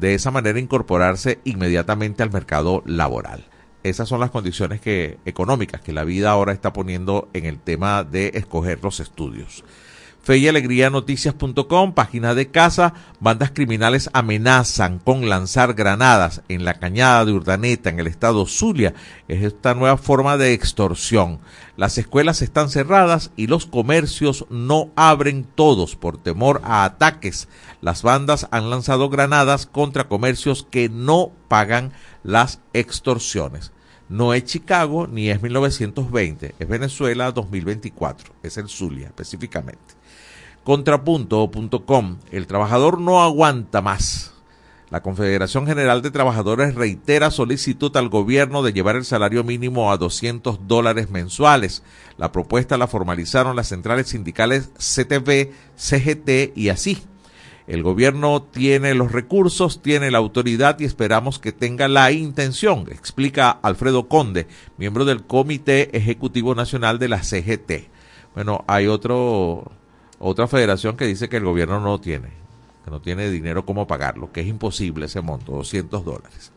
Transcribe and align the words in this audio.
de 0.00 0.14
esa 0.14 0.30
manera 0.30 0.58
incorporarse 0.58 1.40
inmediatamente 1.44 2.22
al 2.22 2.32
mercado 2.32 2.82
laboral. 2.86 3.44
Esas 3.82 4.08
son 4.08 4.20
las 4.20 4.30
condiciones 4.30 4.80
que, 4.80 5.18
económicas 5.26 5.82
que 5.82 5.92
la 5.92 6.04
vida 6.04 6.30
ahora 6.30 6.52
está 6.52 6.72
poniendo 6.72 7.28
en 7.34 7.44
el 7.44 7.58
tema 7.60 8.02
de 8.02 8.32
escoger 8.34 8.82
los 8.82 8.98
estudios. 9.00 9.62
Fe 10.22 10.36
y 10.36 10.48
Alegría 10.48 10.90
Noticias.com, 10.90 11.94
página 11.94 12.34
de 12.34 12.50
casa, 12.50 12.92
bandas 13.20 13.52
criminales 13.52 14.10
amenazan 14.12 14.98
con 14.98 15.30
lanzar 15.30 15.72
granadas 15.72 16.42
en 16.48 16.66
la 16.66 16.74
cañada 16.74 17.24
de 17.24 17.32
Urdaneta, 17.32 17.88
en 17.88 18.00
el 18.00 18.06
estado 18.06 18.44
Zulia. 18.44 18.92
Es 19.28 19.42
esta 19.42 19.74
nueva 19.74 19.96
forma 19.96 20.36
de 20.36 20.52
extorsión. 20.52 21.40
Las 21.78 21.96
escuelas 21.96 22.42
están 22.42 22.68
cerradas 22.68 23.30
y 23.34 23.46
los 23.46 23.64
comercios 23.64 24.44
no 24.50 24.90
abren 24.94 25.44
todos 25.54 25.96
por 25.96 26.18
temor 26.18 26.60
a 26.64 26.84
ataques. 26.84 27.48
Las 27.80 28.02
bandas 28.02 28.46
han 28.50 28.68
lanzado 28.68 29.08
granadas 29.08 29.64
contra 29.64 30.06
comercios 30.06 30.66
que 30.70 30.90
no 30.90 31.32
pagan 31.48 31.92
las 32.22 32.60
extorsiones. 32.74 33.72
No 34.10 34.34
es 34.34 34.44
Chicago 34.44 35.06
ni 35.06 35.30
es 35.30 35.40
1920, 35.40 36.56
es 36.58 36.68
Venezuela 36.68 37.32
2024, 37.32 38.34
es 38.42 38.58
el 38.58 38.68
Zulia 38.68 39.06
específicamente. 39.06 39.99
Contrapunto.com, 40.64 42.18
el 42.30 42.46
trabajador 42.46 43.00
no 43.00 43.22
aguanta 43.22 43.80
más. 43.80 44.34
La 44.90 45.02
Confederación 45.02 45.66
General 45.66 46.02
de 46.02 46.10
Trabajadores 46.10 46.74
reitera 46.74 47.30
solicitud 47.30 47.96
al 47.96 48.08
gobierno 48.08 48.62
de 48.62 48.72
llevar 48.72 48.96
el 48.96 49.04
salario 49.04 49.44
mínimo 49.44 49.92
a 49.92 49.96
200 49.96 50.66
dólares 50.66 51.10
mensuales. 51.10 51.84
La 52.18 52.32
propuesta 52.32 52.76
la 52.76 52.88
formalizaron 52.88 53.54
las 53.54 53.68
centrales 53.68 54.08
sindicales 54.08 54.70
CTV, 54.78 55.52
CGT 55.76 56.56
y 56.56 56.70
así. 56.70 56.98
El 57.68 57.84
gobierno 57.84 58.42
tiene 58.42 58.94
los 58.94 59.12
recursos, 59.12 59.80
tiene 59.80 60.10
la 60.10 60.18
autoridad 60.18 60.78
y 60.80 60.86
esperamos 60.86 61.38
que 61.38 61.52
tenga 61.52 61.86
la 61.86 62.10
intención, 62.10 62.86
explica 62.90 63.50
Alfredo 63.50 64.08
Conde, 64.08 64.48
miembro 64.76 65.04
del 65.04 65.22
Comité 65.22 65.96
Ejecutivo 65.96 66.56
Nacional 66.56 66.98
de 66.98 67.08
la 67.08 67.22
CGT. 67.22 67.88
Bueno, 68.34 68.64
hay 68.66 68.88
otro 68.88 69.70
otra 70.20 70.46
federación 70.46 70.96
que 70.96 71.06
dice 71.06 71.28
que 71.28 71.38
el 71.38 71.44
gobierno 71.44 71.80
no 71.80 71.98
tiene, 71.98 72.28
que 72.84 72.90
no 72.90 73.00
tiene 73.00 73.30
dinero 73.30 73.64
como 73.64 73.86
pagarlo, 73.86 74.30
que 74.30 74.42
es 74.42 74.46
imposible 74.46 75.06
ese 75.06 75.22
monto, 75.22 75.52
200 75.52 76.04
dólares. 76.04 76.52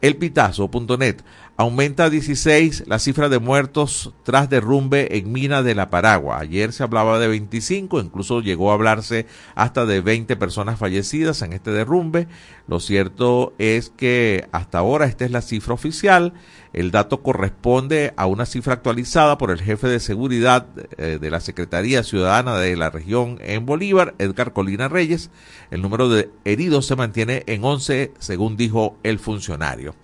Elpitazo.net 0.00 1.16
aumenta 1.56 2.04
a 2.04 2.10
16 2.10 2.84
la 2.86 2.98
cifra 2.98 3.28
de 3.28 3.38
muertos 3.38 4.12
tras 4.24 4.50
derrumbe 4.50 5.16
en 5.16 5.30
mina 5.30 5.62
de 5.62 5.74
la 5.74 5.88
Paragua. 5.88 6.38
Ayer 6.40 6.72
se 6.72 6.82
hablaba 6.82 7.18
de 7.18 7.28
25, 7.28 8.00
incluso 8.00 8.40
llegó 8.40 8.70
a 8.70 8.74
hablarse 8.74 9.26
hasta 9.54 9.86
de 9.86 10.00
20 10.00 10.36
personas 10.36 10.78
fallecidas 10.78 11.42
en 11.42 11.52
este 11.52 11.70
derrumbe. 11.70 12.26
Lo 12.66 12.80
cierto 12.80 13.54
es 13.58 13.90
que 13.90 14.48
hasta 14.52 14.78
ahora 14.78 15.06
esta 15.06 15.24
es 15.24 15.30
la 15.30 15.42
cifra 15.42 15.74
oficial. 15.74 16.32
El 16.72 16.90
dato 16.90 17.22
corresponde 17.22 18.14
a 18.16 18.26
una 18.26 18.46
cifra 18.46 18.74
actualizada 18.74 19.38
por 19.38 19.52
el 19.52 19.60
jefe 19.60 19.86
de 19.86 20.00
seguridad 20.00 20.66
eh, 20.98 21.18
de 21.20 21.30
la 21.30 21.38
Secretaría 21.38 22.02
Ciudadana 22.02 22.58
de 22.58 22.76
la 22.76 22.90
región 22.90 23.38
en 23.40 23.64
Bolívar, 23.64 24.14
Edgar 24.18 24.52
Colina 24.52 24.88
Reyes. 24.88 25.30
El 25.70 25.82
número 25.82 26.08
de 26.08 26.30
heridos 26.44 26.86
se 26.86 26.96
mantiene 26.96 27.44
en 27.46 27.62
11, 27.62 28.12
según 28.18 28.56
dijo 28.56 28.96
el 29.04 29.20
funcionario. 29.20 29.94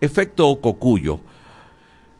Efecto 0.00 0.60
Cocuyo. 0.60 1.20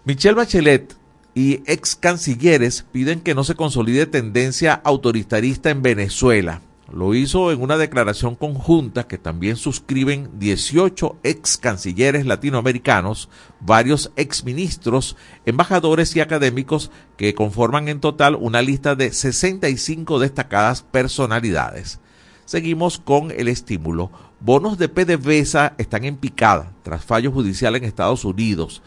Michelle 0.05 0.35
Bachelet 0.35 0.97
y 1.35 1.63
ex 1.67 1.97
cancilleres 1.97 2.87
piden 2.93 3.21
que 3.21 3.35
no 3.35 3.45
se 3.45 3.55
consolide 3.55 4.07
tendencia 4.07 4.73
autoritarista 4.73 5.71
en 5.71 5.83
Venezuela. 5.83 6.63
Lo 6.91 7.15
hizo 7.15 7.51
en 7.51 7.61
una 7.61 7.77
declaración 7.77 8.37
conjunta 8.37 9.09
que 9.09 9.19
también 9.19 9.57
suscriben 9.57 10.31
18 10.39 11.17
ex 11.25 11.59
cancilleres 11.59 12.25
latinoamericanos, 12.25 13.29
varios 13.61 14.13
ex 14.15 14.45
ministros, 14.45 15.17
embajadores 15.45 16.15
y 16.15 16.21
académicos 16.21 16.93
que 17.17 17.35
conforman 17.35 17.89
en 17.89 18.01
total 18.01 18.37
una 18.37 18.63
lista 18.63 18.95
de 18.95 19.13
65 19.13 20.21
destacadas 20.21 20.83
personalidades. 20.83 21.99
Seguimos 22.47 23.01
con 23.01 23.33
el 23.33 23.49
estímulo. 23.49 24.13
Bonos 24.39 24.79
de 24.79 24.89
PDVSA 24.89 25.75
están 25.79 26.05
en 26.05 26.17
picada 26.17 26.73
tras 26.85 27.05
fallo 27.05 27.33
judicial 27.33 27.75
en 27.75 27.83
Estados 27.83 28.25
Unidos. 28.25 28.83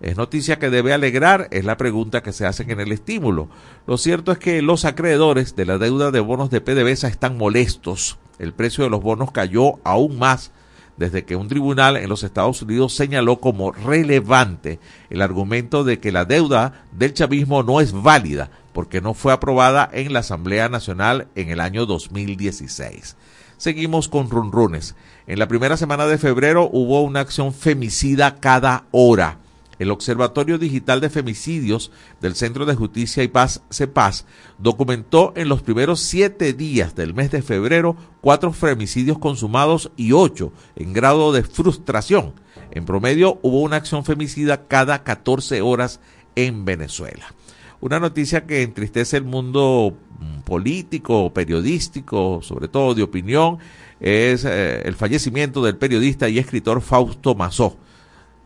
¿Es 0.00 0.16
noticia 0.16 0.58
que 0.58 0.70
debe 0.70 0.94
alegrar? 0.94 1.46
Es 1.50 1.66
la 1.66 1.76
pregunta 1.76 2.22
que 2.22 2.32
se 2.32 2.46
hace 2.46 2.62
en 2.64 2.80
el 2.80 2.90
estímulo. 2.90 3.50
Lo 3.86 3.98
cierto 3.98 4.32
es 4.32 4.38
que 4.38 4.62
los 4.62 4.86
acreedores 4.86 5.54
de 5.54 5.66
la 5.66 5.76
deuda 5.76 6.10
de 6.10 6.20
bonos 6.20 6.48
de 6.48 6.62
PDVSA 6.62 7.08
están 7.08 7.36
molestos. 7.36 8.18
El 8.38 8.54
precio 8.54 8.82
de 8.82 8.90
los 8.90 9.02
bonos 9.02 9.30
cayó 9.30 9.78
aún 9.84 10.18
más 10.18 10.50
desde 10.96 11.24
que 11.24 11.36
un 11.36 11.48
tribunal 11.48 11.96
en 11.96 12.08
los 12.08 12.22
Estados 12.22 12.62
Unidos 12.62 12.94
señaló 12.94 13.40
como 13.40 13.72
relevante 13.72 14.78
el 15.10 15.22
argumento 15.22 15.84
de 15.84 16.00
que 16.00 16.12
la 16.12 16.24
deuda 16.24 16.84
del 16.92 17.14
chavismo 17.14 17.62
no 17.62 17.80
es 17.80 17.92
válida 17.92 18.50
porque 18.72 19.00
no 19.00 19.14
fue 19.14 19.32
aprobada 19.32 19.88
en 19.92 20.12
la 20.12 20.20
Asamblea 20.20 20.68
Nacional 20.68 21.28
en 21.34 21.50
el 21.50 21.60
año 21.60 21.86
2016. 21.86 23.16
Seguimos 23.56 24.08
con 24.08 24.28
runrunes. 24.28 24.96
En 25.26 25.38
la 25.38 25.46
primera 25.46 25.76
semana 25.76 26.06
de 26.06 26.18
febrero 26.18 26.68
hubo 26.72 27.02
una 27.02 27.20
acción 27.20 27.54
femicida 27.54 28.40
cada 28.40 28.84
hora. 28.90 29.38
El 29.78 29.90
Observatorio 29.90 30.58
Digital 30.58 31.00
de 31.00 31.10
Femicidios 31.10 31.90
del 32.20 32.34
Centro 32.34 32.66
de 32.66 32.74
Justicia 32.74 33.22
y 33.22 33.28
Paz, 33.28 33.62
CEPAS, 33.70 34.26
documentó 34.58 35.32
en 35.36 35.48
los 35.48 35.62
primeros 35.62 36.00
siete 36.00 36.52
días 36.52 36.94
del 36.94 37.14
mes 37.14 37.30
de 37.30 37.42
febrero 37.42 37.96
cuatro 38.20 38.52
femicidios 38.52 39.18
consumados 39.18 39.90
y 39.96 40.12
ocho 40.12 40.52
en 40.76 40.92
grado 40.92 41.32
de 41.32 41.42
frustración. 41.42 42.34
En 42.70 42.84
promedio 42.84 43.38
hubo 43.42 43.60
una 43.60 43.76
acción 43.76 44.04
femicida 44.04 44.66
cada 44.66 45.02
14 45.02 45.60
horas 45.62 46.00
en 46.36 46.64
Venezuela. 46.64 47.34
Una 47.80 47.98
noticia 47.98 48.46
que 48.46 48.62
entristece 48.62 49.16
el 49.16 49.24
mundo 49.24 49.96
mm, 50.20 50.42
político, 50.42 51.32
periodístico, 51.34 52.40
sobre 52.40 52.68
todo 52.68 52.94
de 52.94 53.02
opinión, 53.02 53.58
es 53.98 54.44
eh, 54.44 54.82
el 54.84 54.94
fallecimiento 54.94 55.62
del 55.64 55.76
periodista 55.76 56.28
y 56.28 56.38
escritor 56.38 56.80
Fausto 56.80 57.34
Mazó. 57.34 57.76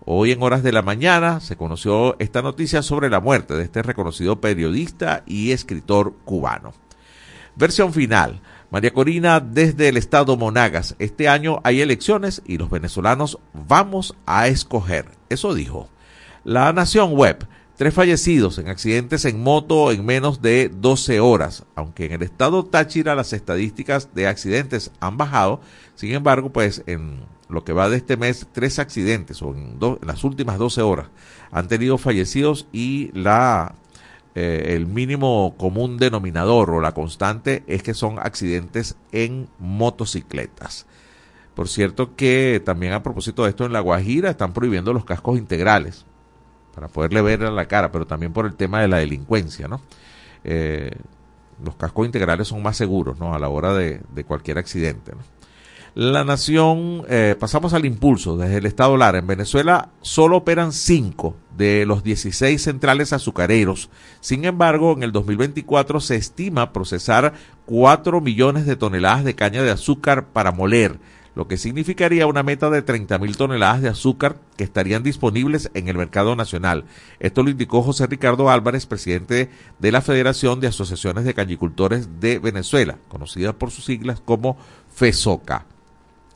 Hoy 0.08 0.30
en 0.30 0.40
horas 0.40 0.62
de 0.62 0.70
la 0.70 0.82
mañana 0.82 1.40
se 1.40 1.56
conoció 1.56 2.14
esta 2.20 2.40
noticia 2.40 2.80
sobre 2.82 3.10
la 3.10 3.18
muerte 3.18 3.54
de 3.54 3.64
este 3.64 3.82
reconocido 3.82 4.40
periodista 4.40 5.24
y 5.26 5.50
escritor 5.50 6.14
cubano. 6.24 6.74
Versión 7.56 7.92
final. 7.92 8.40
María 8.70 8.92
Corina 8.92 9.40
desde 9.40 9.88
el 9.88 9.96
estado 9.96 10.36
Monagas. 10.36 10.94
Este 11.00 11.28
año 11.28 11.58
hay 11.64 11.80
elecciones 11.80 12.40
y 12.46 12.56
los 12.56 12.70
venezolanos 12.70 13.40
vamos 13.52 14.14
a 14.26 14.46
escoger. 14.46 15.06
Eso 15.28 15.54
dijo. 15.54 15.88
La 16.44 16.72
Nación 16.72 17.12
Web. 17.14 17.48
Tres 17.76 17.92
fallecidos 17.92 18.56
en 18.56 18.68
accidentes 18.68 19.26
en 19.26 19.42
moto 19.42 19.92
en 19.92 20.06
menos 20.06 20.40
de 20.40 20.70
12 20.70 21.20
horas. 21.20 21.66
Aunque 21.74 22.06
en 22.06 22.12
el 22.12 22.22
estado 22.22 22.64
Táchira 22.64 23.14
las 23.14 23.34
estadísticas 23.34 24.14
de 24.14 24.26
accidentes 24.26 24.90
han 24.98 25.18
bajado, 25.18 25.60
sin 25.94 26.14
embargo, 26.14 26.48
pues 26.48 26.82
en 26.86 27.20
lo 27.50 27.64
que 27.64 27.74
va 27.74 27.90
de 27.90 27.98
este 27.98 28.16
mes, 28.16 28.46
tres 28.50 28.78
accidentes 28.78 29.42
o 29.42 29.54
en, 29.54 29.78
las 30.00 30.24
últimas 30.24 30.56
12 30.56 30.80
horas 30.80 31.08
han 31.50 31.68
tenido 31.68 31.98
fallecidos 31.98 32.66
y 32.72 33.10
la 33.12 33.74
eh, 34.34 34.74
el 34.74 34.86
mínimo 34.86 35.54
común 35.58 35.98
denominador 35.98 36.70
o 36.70 36.80
la 36.80 36.92
constante 36.92 37.62
es 37.66 37.82
que 37.82 37.92
son 37.92 38.18
accidentes 38.18 38.96
en 39.12 39.48
motocicletas. 39.58 40.86
Por 41.54 41.68
cierto 41.68 42.16
que 42.16 42.62
también 42.64 42.94
a 42.94 43.02
propósito 43.02 43.44
de 43.44 43.50
esto 43.50 43.66
en 43.66 43.74
La 43.74 43.80
Guajira 43.80 44.30
están 44.30 44.54
prohibiendo 44.54 44.94
los 44.94 45.04
cascos 45.04 45.36
integrales 45.36 46.06
para 46.76 46.88
poderle 46.88 47.22
ver 47.22 47.42
a 47.42 47.50
la 47.50 47.64
cara, 47.64 47.90
pero 47.90 48.06
también 48.06 48.34
por 48.34 48.44
el 48.44 48.54
tema 48.54 48.82
de 48.82 48.88
la 48.88 48.98
delincuencia, 48.98 49.66
¿no? 49.66 49.80
Eh, 50.44 50.90
los 51.64 51.74
cascos 51.74 52.04
integrales 52.04 52.48
son 52.48 52.62
más 52.62 52.76
seguros, 52.76 53.18
¿no? 53.18 53.34
A 53.34 53.38
la 53.38 53.48
hora 53.48 53.72
de, 53.72 54.02
cualquier 54.26 54.58
accidente, 54.58 55.12
La 55.94 56.22
nación, 56.22 57.02
eh, 57.08 57.34
pasamos 57.40 57.72
al 57.72 57.86
impulso 57.86 58.36
desde 58.36 58.58
el 58.58 58.66
estado 58.66 58.98
Lara. 58.98 59.16
En 59.16 59.26
Venezuela 59.26 59.88
solo 60.02 60.36
operan 60.36 60.70
cinco 60.72 61.34
de 61.56 61.86
los 61.86 62.04
16 62.04 62.60
centrales 62.60 63.14
azucareros. 63.14 63.88
Sin 64.20 64.44
embargo, 64.44 64.92
en 64.92 65.02
el 65.02 65.12
2024 65.12 66.00
se 66.00 66.16
estima 66.16 66.74
procesar 66.74 67.32
4 67.64 68.20
millones 68.20 68.66
de 68.66 68.76
toneladas 68.76 69.24
de 69.24 69.34
caña 69.34 69.62
de 69.62 69.70
azúcar 69.70 70.26
para 70.26 70.52
moler 70.52 70.98
lo 71.36 71.46
que 71.46 71.58
significaría 71.58 72.26
una 72.26 72.42
meta 72.42 72.70
de 72.70 72.80
30 72.80 73.18
mil 73.18 73.36
toneladas 73.36 73.82
de 73.82 73.90
azúcar 73.90 74.36
que 74.56 74.64
estarían 74.64 75.02
disponibles 75.02 75.70
en 75.74 75.88
el 75.88 75.98
mercado 75.98 76.34
nacional. 76.34 76.84
Esto 77.20 77.42
lo 77.42 77.50
indicó 77.50 77.82
José 77.82 78.06
Ricardo 78.06 78.48
Álvarez, 78.48 78.86
presidente 78.86 79.50
de 79.78 79.92
la 79.92 80.00
Federación 80.00 80.60
de 80.60 80.68
Asociaciones 80.68 81.24
de 81.24 81.34
Cañicultores 81.34 82.20
de 82.20 82.38
Venezuela, 82.38 82.96
conocida 83.08 83.52
por 83.52 83.70
sus 83.70 83.84
siglas 83.84 84.20
como 84.24 84.56
FESOCA. 84.94 85.66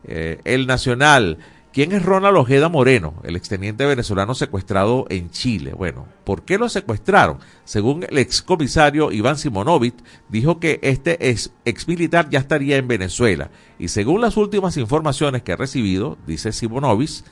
Eh, 0.06 0.40
el 0.44 0.66
Nacional 0.66 1.38
¿Quién 1.74 1.90
es 1.90 2.04
Ronald 2.04 2.36
Ojeda 2.36 2.68
Moreno, 2.68 3.14
el 3.24 3.34
exteniente 3.34 3.84
venezolano 3.84 4.36
secuestrado 4.36 5.06
en 5.10 5.30
Chile? 5.30 5.72
Bueno, 5.76 6.06
¿por 6.22 6.44
qué 6.44 6.56
lo 6.56 6.68
secuestraron? 6.68 7.40
Según 7.64 8.06
el 8.08 8.18
excomisario 8.18 9.10
Iván 9.10 9.36
Simonovic, 9.36 9.96
dijo 10.28 10.60
que 10.60 10.78
este 10.84 11.30
ex, 11.30 11.88
militar 11.88 12.30
ya 12.30 12.38
estaría 12.38 12.76
en 12.76 12.86
Venezuela. 12.86 13.50
Y 13.76 13.88
según 13.88 14.20
las 14.20 14.36
últimas 14.36 14.76
informaciones 14.76 15.42
que 15.42 15.50
ha 15.50 15.56
recibido, 15.56 16.16
dice 16.28 16.52
Simonovic, 16.52 17.24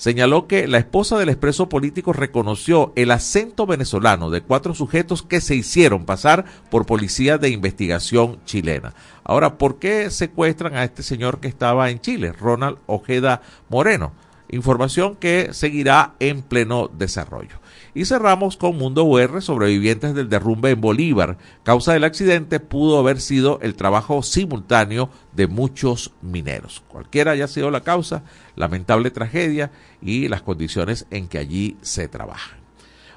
señaló 0.00 0.46
que 0.46 0.66
la 0.66 0.78
esposa 0.78 1.18
del 1.18 1.28
expreso 1.28 1.68
político 1.68 2.14
reconoció 2.14 2.94
el 2.96 3.10
acento 3.10 3.66
venezolano 3.66 4.30
de 4.30 4.40
cuatro 4.40 4.74
sujetos 4.74 5.22
que 5.22 5.42
se 5.42 5.54
hicieron 5.54 6.06
pasar 6.06 6.46
por 6.70 6.86
policías 6.86 7.38
de 7.38 7.50
investigación 7.50 8.42
chilena. 8.46 8.94
Ahora, 9.24 9.58
¿por 9.58 9.78
qué 9.78 10.08
secuestran 10.08 10.74
a 10.74 10.84
este 10.84 11.02
señor 11.02 11.38
que 11.38 11.48
estaba 11.48 11.90
en 11.90 12.00
Chile, 12.00 12.32
Ronald 12.32 12.78
Ojeda 12.86 13.42
Moreno? 13.68 14.12
Información 14.48 15.16
que 15.16 15.52
seguirá 15.52 16.14
en 16.18 16.40
pleno 16.40 16.88
desarrollo. 16.88 17.60
Y 17.94 18.04
cerramos 18.04 18.56
con 18.56 18.78
Mundo 18.78 19.04
UR, 19.04 19.42
sobrevivientes 19.42 20.14
del 20.14 20.28
derrumbe 20.28 20.70
en 20.70 20.80
Bolívar. 20.80 21.38
Causa 21.64 21.92
del 21.92 22.04
accidente 22.04 22.60
pudo 22.60 22.98
haber 22.98 23.20
sido 23.20 23.58
el 23.62 23.74
trabajo 23.74 24.22
simultáneo 24.22 25.10
de 25.32 25.48
muchos 25.48 26.12
mineros. 26.22 26.82
Cualquiera 26.88 27.32
haya 27.32 27.48
sido 27.48 27.70
la 27.70 27.82
causa, 27.82 28.22
lamentable 28.54 29.10
tragedia 29.10 29.72
y 30.00 30.28
las 30.28 30.42
condiciones 30.42 31.06
en 31.10 31.26
que 31.26 31.38
allí 31.38 31.76
se 31.82 32.06
trabaja. 32.06 32.56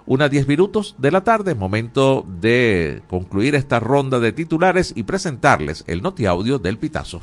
Unas 0.05 0.29
10 0.29 0.47
minutos 0.47 0.95
de 0.97 1.11
la 1.11 1.23
tarde, 1.23 1.55
momento 1.55 2.25
de 2.27 3.01
concluir 3.07 3.55
esta 3.55 3.79
ronda 3.79 4.19
de 4.19 4.33
titulares 4.33 4.91
y 4.95 5.03
presentarles 5.03 5.85
el 5.87 6.01
notiaudio 6.01 6.59
del 6.59 6.77
Pitazo. 6.77 7.21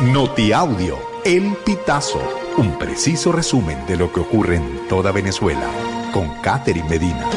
Notiaudio, 0.00 0.98
El 1.24 1.54
Pitazo, 1.64 2.20
un 2.56 2.76
preciso 2.78 3.30
resumen 3.30 3.78
de 3.86 3.96
lo 3.96 4.12
que 4.12 4.20
ocurre 4.20 4.56
en 4.56 4.88
toda 4.88 5.12
Venezuela 5.12 5.70
con 6.14 6.28
Catherine 6.42 6.88
Medina. 6.88 7.28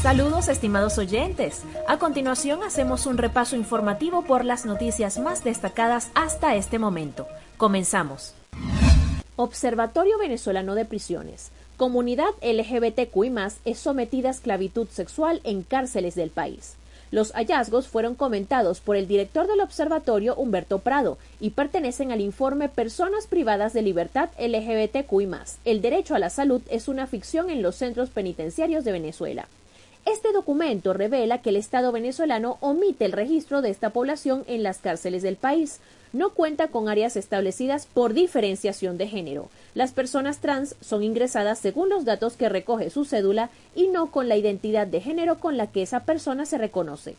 Saludos 0.00 0.48
estimados 0.48 0.96
oyentes. 0.96 1.64
A 1.86 1.98
continuación 1.98 2.62
hacemos 2.62 3.04
un 3.04 3.18
repaso 3.18 3.56
informativo 3.56 4.22
por 4.22 4.46
las 4.46 4.64
noticias 4.64 5.18
más 5.18 5.44
destacadas 5.44 6.10
hasta 6.14 6.56
este 6.56 6.78
momento. 6.78 7.28
Comenzamos. 7.58 8.34
Observatorio 9.36 10.16
Venezolano 10.18 10.74
de 10.74 10.86
Prisiones. 10.86 11.50
Comunidad 11.76 12.30
LGBTQI 12.40 13.34
es 13.66 13.78
sometida 13.78 14.28
a 14.28 14.32
esclavitud 14.32 14.88
sexual 14.88 15.42
en 15.44 15.62
cárceles 15.62 16.14
del 16.14 16.30
país. 16.30 16.76
Los 17.10 17.32
hallazgos 17.32 17.88
fueron 17.88 18.14
comentados 18.14 18.80
por 18.80 18.96
el 18.96 19.08
director 19.08 19.48
del 19.48 19.60
observatorio 19.60 20.36
Humberto 20.36 20.78
Prado 20.78 21.18
y 21.40 21.50
pertenecen 21.50 22.12
al 22.12 22.20
informe 22.20 22.68
Personas 22.68 23.26
privadas 23.26 23.72
de 23.72 23.82
libertad 23.82 24.30
LGBTQI. 24.38 25.28
El 25.64 25.82
derecho 25.82 26.14
a 26.14 26.20
la 26.20 26.30
salud 26.30 26.62
es 26.70 26.86
una 26.86 27.08
ficción 27.08 27.50
en 27.50 27.62
los 27.62 27.74
centros 27.74 28.10
penitenciarios 28.10 28.84
de 28.84 28.92
Venezuela. 28.92 29.48
Este 30.06 30.32
documento 30.32 30.92
revela 30.92 31.42
que 31.42 31.50
el 31.50 31.56
Estado 31.56 31.92
venezolano 31.92 32.58
omite 32.60 33.04
el 33.04 33.12
registro 33.12 33.60
de 33.60 33.70
esta 33.70 33.90
población 33.90 34.44
en 34.46 34.62
las 34.62 34.78
cárceles 34.78 35.22
del 35.22 35.36
país, 35.36 35.80
no 36.12 36.30
cuenta 36.30 36.68
con 36.68 36.88
áreas 36.88 37.16
establecidas 37.16 37.86
por 37.86 38.14
diferenciación 38.14 38.98
de 38.98 39.08
género. 39.08 39.48
Las 39.74 39.92
personas 39.92 40.38
trans 40.38 40.76
son 40.80 41.02
ingresadas 41.02 41.58
según 41.58 41.88
los 41.88 42.04
datos 42.04 42.36
que 42.36 42.48
recoge 42.48 42.90
su 42.90 43.04
cédula 43.04 43.50
y 43.74 43.88
no 43.88 44.10
con 44.10 44.28
la 44.28 44.36
identidad 44.36 44.86
de 44.86 45.00
género 45.00 45.38
con 45.38 45.56
la 45.56 45.68
que 45.68 45.82
esa 45.82 46.00
persona 46.00 46.46
se 46.46 46.58
reconoce. 46.58 47.16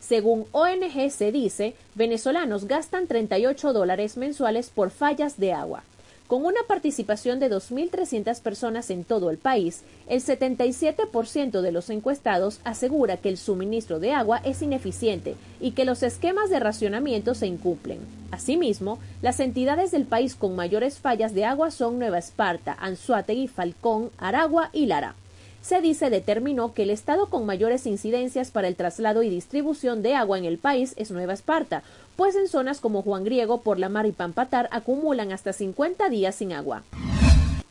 Según 0.00 0.46
ONG 0.50 1.10
se 1.10 1.30
dice, 1.30 1.74
venezolanos 1.94 2.64
gastan 2.64 3.06
38 3.06 3.72
dólares 3.72 4.16
mensuales 4.16 4.70
por 4.70 4.90
fallas 4.90 5.38
de 5.38 5.52
agua. 5.52 5.84
Con 6.30 6.46
una 6.46 6.60
participación 6.68 7.40
de 7.40 7.50
2.300 7.50 8.40
personas 8.40 8.90
en 8.90 9.02
todo 9.02 9.30
el 9.30 9.38
país, 9.38 9.82
el 10.06 10.22
77% 10.22 11.60
de 11.60 11.72
los 11.72 11.90
encuestados 11.90 12.60
asegura 12.62 13.16
que 13.16 13.30
el 13.30 13.36
suministro 13.36 13.98
de 13.98 14.12
agua 14.12 14.40
es 14.44 14.62
ineficiente 14.62 15.34
y 15.60 15.72
que 15.72 15.84
los 15.84 16.04
esquemas 16.04 16.48
de 16.48 16.60
racionamiento 16.60 17.34
se 17.34 17.48
incumplen. 17.48 17.98
Asimismo, 18.30 19.00
las 19.22 19.40
entidades 19.40 19.90
del 19.90 20.04
país 20.04 20.36
con 20.36 20.54
mayores 20.54 21.00
fallas 21.00 21.34
de 21.34 21.46
agua 21.46 21.72
son 21.72 21.98
Nueva 21.98 22.18
Esparta, 22.18 22.76
Anzuategui, 22.78 23.48
Falcón, 23.48 24.12
Aragua 24.16 24.70
y 24.72 24.86
Lara 24.86 25.16
se 25.62 25.82
dice 25.82 26.08
determinó 26.08 26.72
que 26.72 26.84
el 26.84 26.90
estado 26.90 27.28
con 27.28 27.44
mayores 27.44 27.86
incidencias 27.86 28.50
para 28.50 28.68
el 28.68 28.76
traslado 28.76 29.22
y 29.22 29.28
distribución 29.28 30.02
de 30.02 30.14
agua 30.14 30.38
en 30.38 30.46
el 30.46 30.56
país 30.56 30.94
es 30.96 31.10
Nueva 31.10 31.34
Esparta, 31.34 31.82
pues 32.20 32.36
en 32.36 32.48
zonas 32.48 32.80
como 32.80 33.00
Juan 33.00 33.24
Griego, 33.24 33.62
Por 33.62 33.78
la 33.78 33.88
Mar 33.88 34.04
y 34.04 34.12
Pampatar 34.12 34.68
acumulan 34.72 35.32
hasta 35.32 35.54
50 35.54 36.10
días 36.10 36.34
sin 36.34 36.52
agua. 36.52 36.82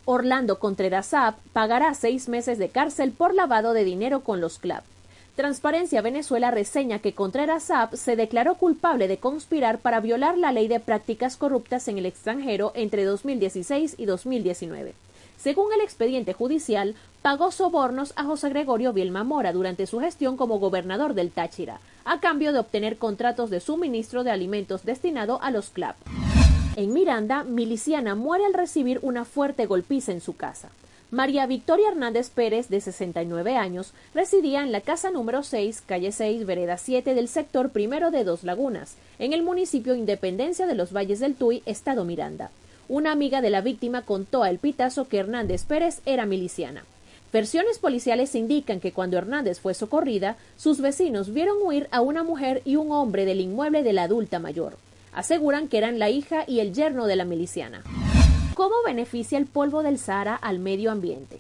Orlando 0.06 0.58
Contreras 0.58 1.06
Saab 1.06 1.36
pagará 1.54 1.94
seis 1.94 2.28
meses 2.28 2.58
de 2.58 2.70
cárcel 2.70 3.12
por 3.12 3.36
lavado 3.36 3.74
de 3.74 3.84
dinero 3.84 4.22
con 4.22 4.42
los 4.42 4.58
club. 4.58 4.82
Transparencia 5.36 6.02
Venezuela 6.02 6.50
reseña 6.50 6.98
que 6.98 7.14
Contreras 7.14 7.66
Saab 7.66 7.96
se 7.96 8.16
declaró 8.16 8.56
culpable 8.56 9.08
de 9.08 9.18
conspirar 9.18 9.78
para 9.78 10.00
violar 10.00 10.36
la 10.36 10.52
ley 10.52 10.68
de 10.68 10.80
prácticas 10.80 11.38
corruptas 11.38 11.88
en 11.88 12.00
el 12.00 12.08
extranjero 12.08 12.72
entre 12.74 13.04
2016 13.04 13.98
y 14.00 14.06
2019. 14.06 14.96
Según 15.42 15.72
el 15.74 15.80
expediente 15.80 16.34
judicial, 16.34 16.96
pagó 17.22 17.52
sobornos 17.52 18.12
a 18.18 18.26
José 18.26 18.50
Gregorio 18.50 18.92
Vilma 18.92 19.24
Mora 19.24 19.54
durante 19.54 19.88
su 19.88 20.00
gestión 20.00 20.36
como 20.36 20.60
gobernador 20.60 21.14
del 21.14 21.32
Táchira, 21.32 21.80
a 22.04 22.20
cambio 22.20 22.52
de 22.52 22.60
obtener 22.60 22.98
contratos 22.98 23.50
de 23.50 23.62
suministro 23.62 24.26
de 24.26 24.32
alimentos 24.32 24.84
destinado 24.84 25.42
a 25.42 25.50
los 25.52 25.70
CLAP. 25.70 25.96
En 26.76 26.94
Miranda, 26.94 27.46
miliciana 27.46 28.16
muere 28.16 28.46
al 28.46 28.54
recibir 28.54 29.00
una 29.02 29.24
fuerte 29.24 29.66
golpiza 29.66 30.12
en 30.12 30.20
su 30.20 30.36
casa. 30.36 30.70
María 31.10 31.48
Victoria 31.48 31.90
Hernández 31.90 32.30
Pérez, 32.30 32.68
de 32.68 32.82
69 32.82 33.56
años, 33.56 33.94
residía 34.14 34.62
en 34.62 34.72
la 34.72 34.82
casa 34.82 35.10
número 35.10 35.42
6, 35.42 35.84
calle 35.86 36.12
6, 36.12 36.46
vereda 36.46 36.78
7 36.78 37.16
del 37.16 37.30
sector 37.30 37.70
primero 37.70 38.12
de 38.12 38.26
Dos 38.26 38.44
Lagunas, 38.44 38.96
en 39.18 39.34
el 39.34 39.42
municipio 39.42 39.96
Independencia 39.96 40.68
de 40.68 40.76
los 40.76 40.94
Valles 40.94 41.20
del 41.20 41.36
Tuy, 41.36 41.64
estado 41.66 42.04
Miranda. 42.04 42.52
Una 42.90 43.12
amiga 43.12 43.42
de 43.42 43.52
la 43.52 43.62
víctima 43.62 44.02
contó 44.02 44.42
a 44.42 44.50
El 44.50 44.58
Pitazo 44.58 45.08
que 45.08 45.20
Hernández 45.20 45.64
Pérez 45.66 46.02
era 46.08 46.26
miliciana. 46.26 46.86
Versiones 47.32 47.78
policiales 47.78 48.34
indican 48.34 48.80
que 48.80 48.94
cuando 48.94 49.16
Hernández 49.16 49.60
fue 49.60 49.76
socorrida, 49.76 50.38
sus 50.58 50.82
vecinos 50.82 51.32
vieron 51.32 51.58
huir 51.62 51.88
a 51.92 52.02
una 52.02 52.24
mujer 52.24 52.64
y 52.66 52.78
un 52.78 52.92
hombre 52.92 53.26
del 53.26 53.42
inmueble 53.42 53.84
de 53.84 53.94
la 53.94 54.04
adulta 54.04 54.40
mayor. 54.40 54.76
Aseguran 55.14 55.68
que 55.68 55.78
eran 55.78 56.00
la 56.00 56.10
hija 56.10 56.46
y 56.48 56.62
el 56.62 56.74
yerno 56.74 57.06
de 57.06 57.16
la 57.16 57.26
miliciana. 57.26 57.84
¿Cómo 58.56 58.74
beneficia 58.84 59.38
el 59.38 59.46
polvo 59.46 59.84
del 59.84 60.00
Sahara 60.00 60.34
al 60.34 60.58
medio 60.58 60.90
ambiente? 60.90 61.40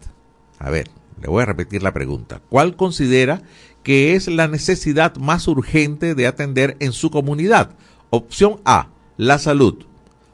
A 0.58 0.72
ver, 0.72 0.90
le 1.22 1.28
voy 1.28 1.44
a 1.44 1.46
repetir 1.46 1.84
la 1.84 1.94
pregunta. 1.94 2.42
¿Cuál 2.50 2.76
considera 2.76 3.44
que 3.84 4.16
es 4.16 4.28
la 4.28 4.48
necesidad 4.48 5.16
más 5.18 5.48
urgente 5.48 6.16
de 6.16 6.26
atender 6.26 6.76
en 6.80 6.92
su 6.92 7.12
comunidad? 7.12 7.76
Opción 8.10 8.62
A, 8.66 8.90
la 9.16 9.38
salud. 9.38 9.86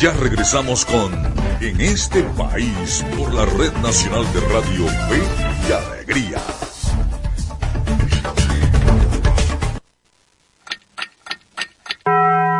Ya 0.00 0.12
regresamos 0.12 0.84
con 0.84 1.12
En 1.60 1.80
este 1.80 2.22
país 2.36 3.04
por 3.16 3.32
la 3.32 3.46
Red 3.46 3.72
Nacional 3.74 4.24
de 4.34 4.40
Radio 4.40 4.86
Fe 4.86 5.22
y 5.68 5.72
Alegría. 5.72 6.63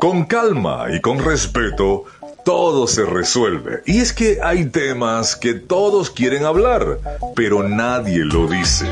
Con 0.00 0.24
calma 0.24 0.86
y 0.90 1.00
con 1.00 1.18
respeto, 1.18 2.04
todo 2.44 2.86
se 2.86 3.04
resuelve. 3.04 3.82
Y 3.84 3.98
es 3.98 4.12
que 4.12 4.38
hay 4.42 4.66
temas 4.66 5.36
que 5.36 5.54
todos 5.54 6.10
quieren 6.10 6.44
hablar, 6.44 6.98
pero 7.34 7.62
nadie 7.68 8.24
lo 8.24 8.46
dice. 8.46 8.86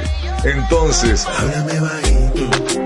Entonces, 0.44 1.26
háblame 1.26 1.80
bajito. 1.80 2.85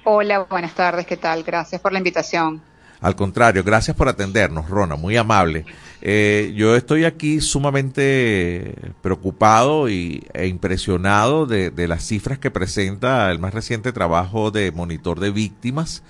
Hola, 0.03 0.45
buenas 0.47 0.75
tardes, 0.75 1.07
¿qué 1.07 1.17
tal? 1.17 1.41
Gracias 1.41 1.81
por 1.81 1.91
la 1.91 1.97
invitación. 1.97 2.61
Al 3.05 3.15
contrario, 3.15 3.63
gracias 3.63 3.95
por 3.95 4.09
atendernos, 4.09 4.67
Rona, 4.67 4.95
muy 4.95 5.15
amable. 5.15 5.63
Eh, 6.01 6.53
yo 6.55 6.75
estoy 6.75 7.05
aquí 7.05 7.39
sumamente 7.39 8.73
preocupado 9.03 9.89
y, 9.89 10.25
e 10.33 10.47
impresionado 10.47 11.45
de, 11.45 11.87
las 11.87 12.03
cifras 12.03 12.39
que 12.39 12.49
presenta 12.49 13.29
el 13.29 13.37
más 13.37 13.53
reciente 13.53 13.93
trabajo 13.93 14.49
de 14.49 14.71
monitor 14.71 15.19
de 15.19 15.29
víctimas. 15.29 16.01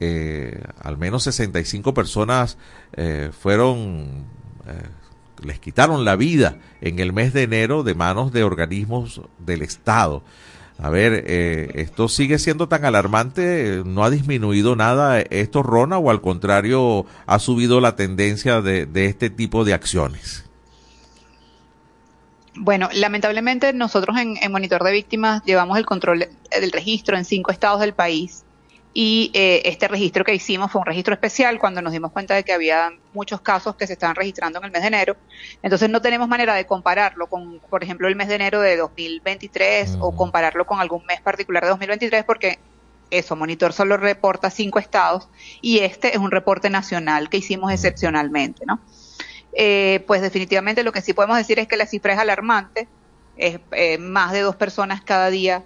Eh, 0.00 0.60
al 0.80 0.98
menos 0.98 1.22
65 1.22 1.94
personas 1.94 2.58
eh, 2.94 3.30
fueron, 3.30 4.24
eh, 4.66 4.88
les 5.44 5.60
quitaron 5.60 6.04
la 6.04 6.16
vida 6.16 6.56
en 6.80 6.98
el 6.98 7.12
mes 7.12 7.32
de 7.32 7.44
enero 7.44 7.84
de 7.84 7.94
manos 7.94 8.32
de 8.32 8.42
organismos 8.42 9.20
del 9.38 9.62
Estado. 9.62 10.24
A 10.78 10.90
ver, 10.90 11.24
eh, 11.26 11.70
¿esto 11.74 12.08
sigue 12.08 12.38
siendo 12.38 12.68
tan 12.68 12.84
alarmante? 12.84 13.82
¿No 13.84 14.04
ha 14.04 14.10
disminuido 14.10 14.74
nada 14.74 15.20
esto, 15.20 15.62
Rona, 15.62 15.98
o 15.98 16.10
al 16.10 16.20
contrario, 16.20 17.06
ha 17.26 17.38
subido 17.38 17.80
la 17.80 17.94
tendencia 17.94 18.60
de, 18.62 18.86
de 18.86 19.06
este 19.06 19.30
tipo 19.30 19.64
de 19.64 19.74
acciones? 19.74 20.44
Bueno, 22.54 22.88
lamentablemente 22.92 23.72
nosotros 23.72 24.16
en, 24.18 24.36
en, 24.42 24.52
Monitor 24.52 24.82
de 24.82 24.92
Víctimas 24.92 25.42
llevamos 25.44 25.78
el 25.78 25.86
control 25.86 26.28
del 26.50 26.72
registro 26.72 27.16
en 27.16 27.24
cinco 27.24 27.50
estados 27.50 27.80
del 27.80 27.94
país 27.94 28.44
y 28.94 29.30
eh, 29.34 29.62
este 29.64 29.88
registro 29.88 30.24
que 30.24 30.34
hicimos 30.34 30.70
fue 30.70 30.80
un 30.80 30.86
registro 30.86 31.14
especial 31.14 31.58
cuando 31.58 31.80
nos 31.82 31.92
dimos 31.92 32.12
cuenta 32.12 32.34
de 32.34 32.44
que 32.44 32.52
había 32.52 32.90
muchos 33.14 33.40
casos 33.40 33.76
que 33.76 33.86
se 33.86 33.94
estaban 33.94 34.16
registrando 34.16 34.58
en 34.58 34.66
el 34.66 34.70
mes 34.70 34.82
de 34.82 34.88
enero. 34.88 35.16
Entonces 35.62 35.88
no 35.88 36.02
tenemos 36.02 36.28
manera 36.28 36.54
de 36.54 36.66
compararlo 36.66 37.26
con, 37.28 37.60
por 37.70 37.82
ejemplo, 37.82 38.08
el 38.08 38.16
mes 38.16 38.28
de 38.28 38.34
enero 38.34 38.60
de 38.60 38.76
2023 38.76 39.96
mm. 39.96 40.02
o 40.02 40.14
compararlo 40.14 40.66
con 40.66 40.80
algún 40.80 41.04
mes 41.06 41.20
particular 41.20 41.62
de 41.62 41.70
2023 41.70 42.24
porque 42.24 42.58
eso, 43.10 43.36
Monitor 43.36 43.72
solo 43.72 43.96
reporta 43.96 44.50
cinco 44.50 44.78
estados 44.78 45.28
y 45.60 45.80
este 45.80 46.12
es 46.12 46.18
un 46.18 46.30
reporte 46.30 46.70
nacional 46.70 47.28
que 47.28 47.36
hicimos 47.38 47.70
excepcionalmente, 47.72 48.64
¿no? 48.66 48.80
eh, 49.52 50.02
pues 50.06 50.22
definitivamente 50.22 50.82
lo 50.82 50.92
que 50.92 51.02
sí 51.02 51.12
podemos 51.12 51.36
decir 51.36 51.58
es 51.58 51.68
que 51.68 51.76
la 51.76 51.86
cifra 51.86 52.14
es 52.14 52.18
alarmante. 52.18 52.88
Es, 53.36 53.60
eh, 53.72 53.98
más 53.98 54.32
de 54.32 54.40
dos 54.40 54.56
personas 54.56 55.02
cada 55.02 55.30
día 55.30 55.64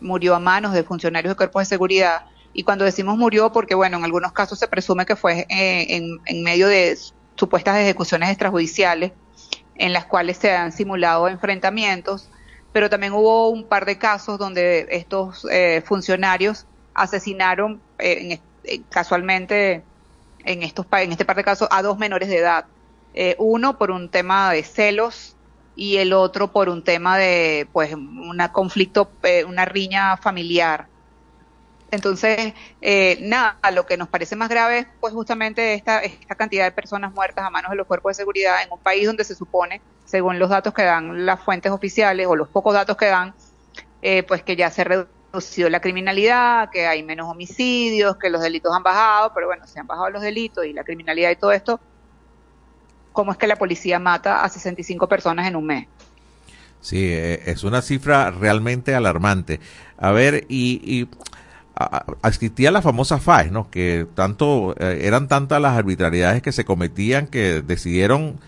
murió 0.00 0.34
a 0.34 0.40
manos 0.40 0.72
de 0.72 0.84
funcionarios 0.84 1.32
de 1.32 1.36
cuerpos 1.36 1.62
de 1.62 1.66
seguridad. 1.66 2.24
Y 2.52 2.64
cuando 2.64 2.84
decimos 2.84 3.16
murió, 3.16 3.52
porque 3.52 3.74
bueno, 3.74 3.98
en 3.98 4.04
algunos 4.04 4.32
casos 4.32 4.58
se 4.58 4.68
presume 4.68 5.06
que 5.06 5.16
fue 5.16 5.46
en, 5.48 6.18
en 6.26 6.42
medio 6.42 6.66
de 6.66 6.98
supuestas 7.36 7.78
ejecuciones 7.78 8.30
extrajudiciales 8.30 9.12
en 9.78 9.92
las 9.92 10.06
cuales 10.06 10.36
se 10.36 10.52
han 10.54 10.72
simulado 10.72 11.28
enfrentamientos, 11.28 12.28
pero 12.72 12.90
también 12.90 13.12
hubo 13.12 13.48
un 13.48 13.64
par 13.64 13.86
de 13.86 13.96
casos 13.96 14.38
donde 14.38 14.86
estos 14.90 15.46
eh, 15.50 15.82
funcionarios 15.86 16.66
asesinaron 16.94 17.80
eh, 17.98 18.40
eh, 18.64 18.80
casualmente 18.90 19.82
en 20.44 20.62
estos 20.62 20.86
en 20.92 21.12
este 21.12 21.24
par 21.24 21.36
de 21.36 21.44
casos 21.44 21.68
a 21.70 21.82
dos 21.82 21.98
menores 21.98 22.28
de 22.28 22.38
edad, 22.38 22.66
uno 23.38 23.78
por 23.78 23.90
un 23.90 24.08
tema 24.08 24.52
de 24.52 24.62
celos 24.62 25.34
y 25.74 25.96
el 25.96 26.12
otro 26.12 26.52
por 26.52 26.68
un 26.68 26.84
tema 26.84 27.18
de 27.18 27.66
pues 27.72 27.92
un 27.94 28.40
conflicto, 28.52 29.10
una 29.46 29.64
riña 29.64 30.16
familiar. 30.16 30.86
Entonces, 31.90 32.52
eh, 32.82 33.18
nada, 33.22 33.58
lo 33.72 33.86
que 33.86 33.96
nos 33.96 34.08
parece 34.08 34.36
más 34.36 34.48
grave 34.48 34.80
es 34.80 34.86
pues 35.00 35.14
justamente 35.14 35.74
esta, 35.74 36.00
esta 36.00 36.34
cantidad 36.34 36.64
de 36.64 36.72
personas 36.72 37.12
muertas 37.14 37.44
a 37.46 37.50
manos 37.50 37.70
de 37.70 37.76
los 37.76 37.86
cuerpos 37.86 38.10
de 38.10 38.22
seguridad 38.22 38.62
en 38.62 38.70
un 38.70 38.78
país 38.78 39.06
donde 39.06 39.24
se 39.24 39.34
supone, 39.34 39.80
según 40.04 40.38
los 40.38 40.50
datos 40.50 40.74
que 40.74 40.82
dan 40.82 41.24
las 41.24 41.40
fuentes 41.40 41.72
oficiales 41.72 42.26
o 42.26 42.36
los 42.36 42.48
pocos 42.48 42.74
datos 42.74 42.96
que 42.96 43.06
dan, 43.06 43.34
eh, 44.02 44.22
pues 44.22 44.42
que 44.42 44.54
ya 44.54 44.70
se 44.70 44.84
reducido 44.84 45.70
la 45.70 45.80
criminalidad, 45.80 46.68
que 46.70 46.86
hay 46.86 47.02
menos 47.02 47.26
homicidios, 47.28 48.16
que 48.18 48.28
los 48.28 48.42
delitos 48.42 48.74
han 48.74 48.82
bajado, 48.82 49.32
pero 49.34 49.46
bueno, 49.46 49.66
se 49.66 49.80
han 49.80 49.86
bajado 49.86 50.10
los 50.10 50.22
delitos 50.22 50.66
y 50.66 50.74
la 50.74 50.84
criminalidad 50.84 51.30
y 51.30 51.36
todo 51.36 51.52
esto, 51.52 51.80
¿cómo 53.12 53.32
es 53.32 53.38
que 53.38 53.46
la 53.46 53.56
policía 53.56 53.98
mata 53.98 54.44
a 54.44 54.48
65 54.50 55.08
personas 55.08 55.48
en 55.48 55.56
un 55.56 55.64
mes? 55.64 55.88
Sí, 56.80 57.08
eh, 57.10 57.42
es 57.46 57.64
una 57.64 57.82
cifra 57.82 58.30
realmente 58.30 58.94
alarmante. 58.94 59.58
A 59.96 60.12
ver, 60.12 60.44
y, 60.48 60.80
y 60.84 61.08
existía 62.24 62.70
la 62.70 62.82
famosa 62.82 63.18
FAES, 63.18 63.52
¿no? 63.52 63.70
Que 63.70 64.06
tanto 64.14 64.74
eh, 64.78 65.00
eran 65.02 65.28
tantas 65.28 65.60
las 65.60 65.76
arbitrariedades 65.76 66.42
que 66.42 66.52
se 66.52 66.64
cometían 66.64 67.26
que 67.26 67.62
decidieron 67.62 68.40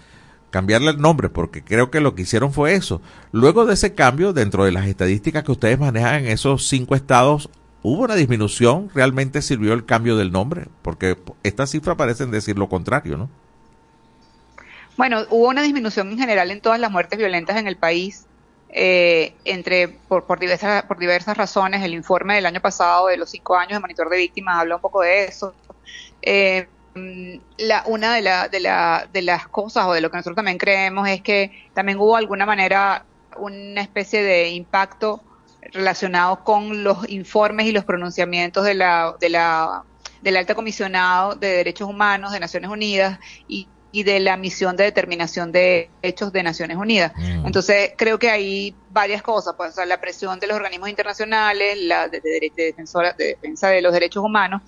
cambiarle 0.50 0.90
el 0.90 0.98
nombre, 1.00 1.28
porque 1.28 1.62
creo 1.62 1.90
que 1.90 2.00
lo 2.00 2.14
que 2.14 2.22
hicieron 2.22 2.52
fue 2.52 2.74
eso. 2.74 3.00
Luego 3.32 3.66
de 3.66 3.74
ese 3.74 3.94
cambio, 3.94 4.32
dentro 4.32 4.64
de 4.64 4.72
las 4.72 4.86
estadísticas 4.86 5.44
que 5.44 5.52
ustedes 5.52 5.78
manejan 5.78 6.24
en 6.24 6.26
esos 6.26 6.66
cinco 6.66 6.96
estados, 6.96 7.48
¿hubo 7.82 8.02
una 8.02 8.16
disminución? 8.16 8.90
¿Realmente 8.94 9.42
sirvió 9.42 9.72
el 9.72 9.84
cambio 9.84 10.16
del 10.16 10.32
nombre? 10.32 10.66
Porque 10.82 11.16
estas 11.44 11.70
cifras 11.70 11.96
parecen 11.96 12.32
decir 12.32 12.58
lo 12.58 12.68
contrario, 12.68 13.16
¿no? 13.16 13.30
Bueno, 14.96 15.20
hubo 15.30 15.48
una 15.48 15.62
disminución 15.62 16.10
en 16.10 16.18
general 16.18 16.50
en 16.50 16.60
todas 16.60 16.80
las 16.80 16.90
muertes 16.90 17.18
violentas 17.18 17.56
en 17.56 17.66
el 17.66 17.76
país 17.76 18.26
eh, 18.72 19.34
entre 19.44 19.88
por, 19.88 20.24
por, 20.24 20.38
diversas, 20.38 20.84
por 20.84 20.98
diversas 20.98 21.36
razones. 21.36 21.82
El 21.82 21.94
informe 21.94 22.36
del 22.36 22.46
año 22.46 22.60
pasado 22.60 23.08
de 23.08 23.16
los 23.16 23.30
cinco 23.30 23.56
años 23.56 23.72
de 23.72 23.80
monitor 23.80 24.08
de 24.08 24.18
víctimas 24.18 24.60
habla 24.60 24.76
un 24.76 24.80
poco 24.80 25.00
de 25.02 25.24
eso. 25.24 25.54
Eh, 26.22 26.68
la, 27.56 27.84
una 27.86 28.14
de, 28.14 28.22
la, 28.22 28.48
de, 28.48 28.60
la, 28.60 29.08
de 29.12 29.22
las 29.22 29.46
cosas 29.48 29.86
o 29.86 29.92
de 29.92 30.00
lo 30.00 30.10
que 30.10 30.16
nosotros 30.16 30.36
también 30.36 30.58
creemos 30.58 31.08
es 31.08 31.22
que 31.22 31.68
también 31.72 31.98
hubo 31.98 32.16
alguna 32.16 32.46
manera 32.46 33.04
una 33.36 33.80
especie 33.80 34.22
de 34.22 34.48
impacto 34.50 35.22
relacionado 35.72 36.42
con 36.42 36.82
los 36.82 37.08
informes 37.08 37.66
y 37.66 37.72
los 37.72 37.84
pronunciamientos 37.84 38.64
de 38.64 38.74
la, 38.74 39.14
de 39.20 39.28
la, 39.28 39.84
del 40.22 40.36
alta 40.36 40.54
comisionado 40.54 41.34
de 41.34 41.48
derechos 41.48 41.88
humanos 41.88 42.32
de 42.32 42.40
Naciones 42.40 42.70
Unidas 42.70 43.18
y 43.46 43.68
y 43.92 44.04
de 44.04 44.20
la 44.20 44.36
misión 44.36 44.76
de 44.76 44.84
determinación 44.84 45.52
de 45.52 45.90
hechos 46.02 46.32
de 46.32 46.42
Naciones 46.42 46.76
Unidas. 46.76 47.12
Mm. 47.16 47.46
Entonces, 47.46 47.92
creo 47.96 48.18
que 48.18 48.30
hay 48.30 48.74
varias 48.90 49.22
cosas, 49.22 49.54
pues, 49.56 49.74
la 49.86 50.00
presión 50.00 50.38
de 50.38 50.46
los 50.46 50.56
organismos 50.56 50.88
internacionales, 50.88 51.78
la 51.80 52.08
de, 52.08 52.20
de, 52.20 52.52
defensora, 52.56 53.12
de 53.12 53.26
defensa 53.26 53.68
de 53.68 53.82
los 53.82 53.92
derechos 53.92 54.24
humanos, 54.24 54.62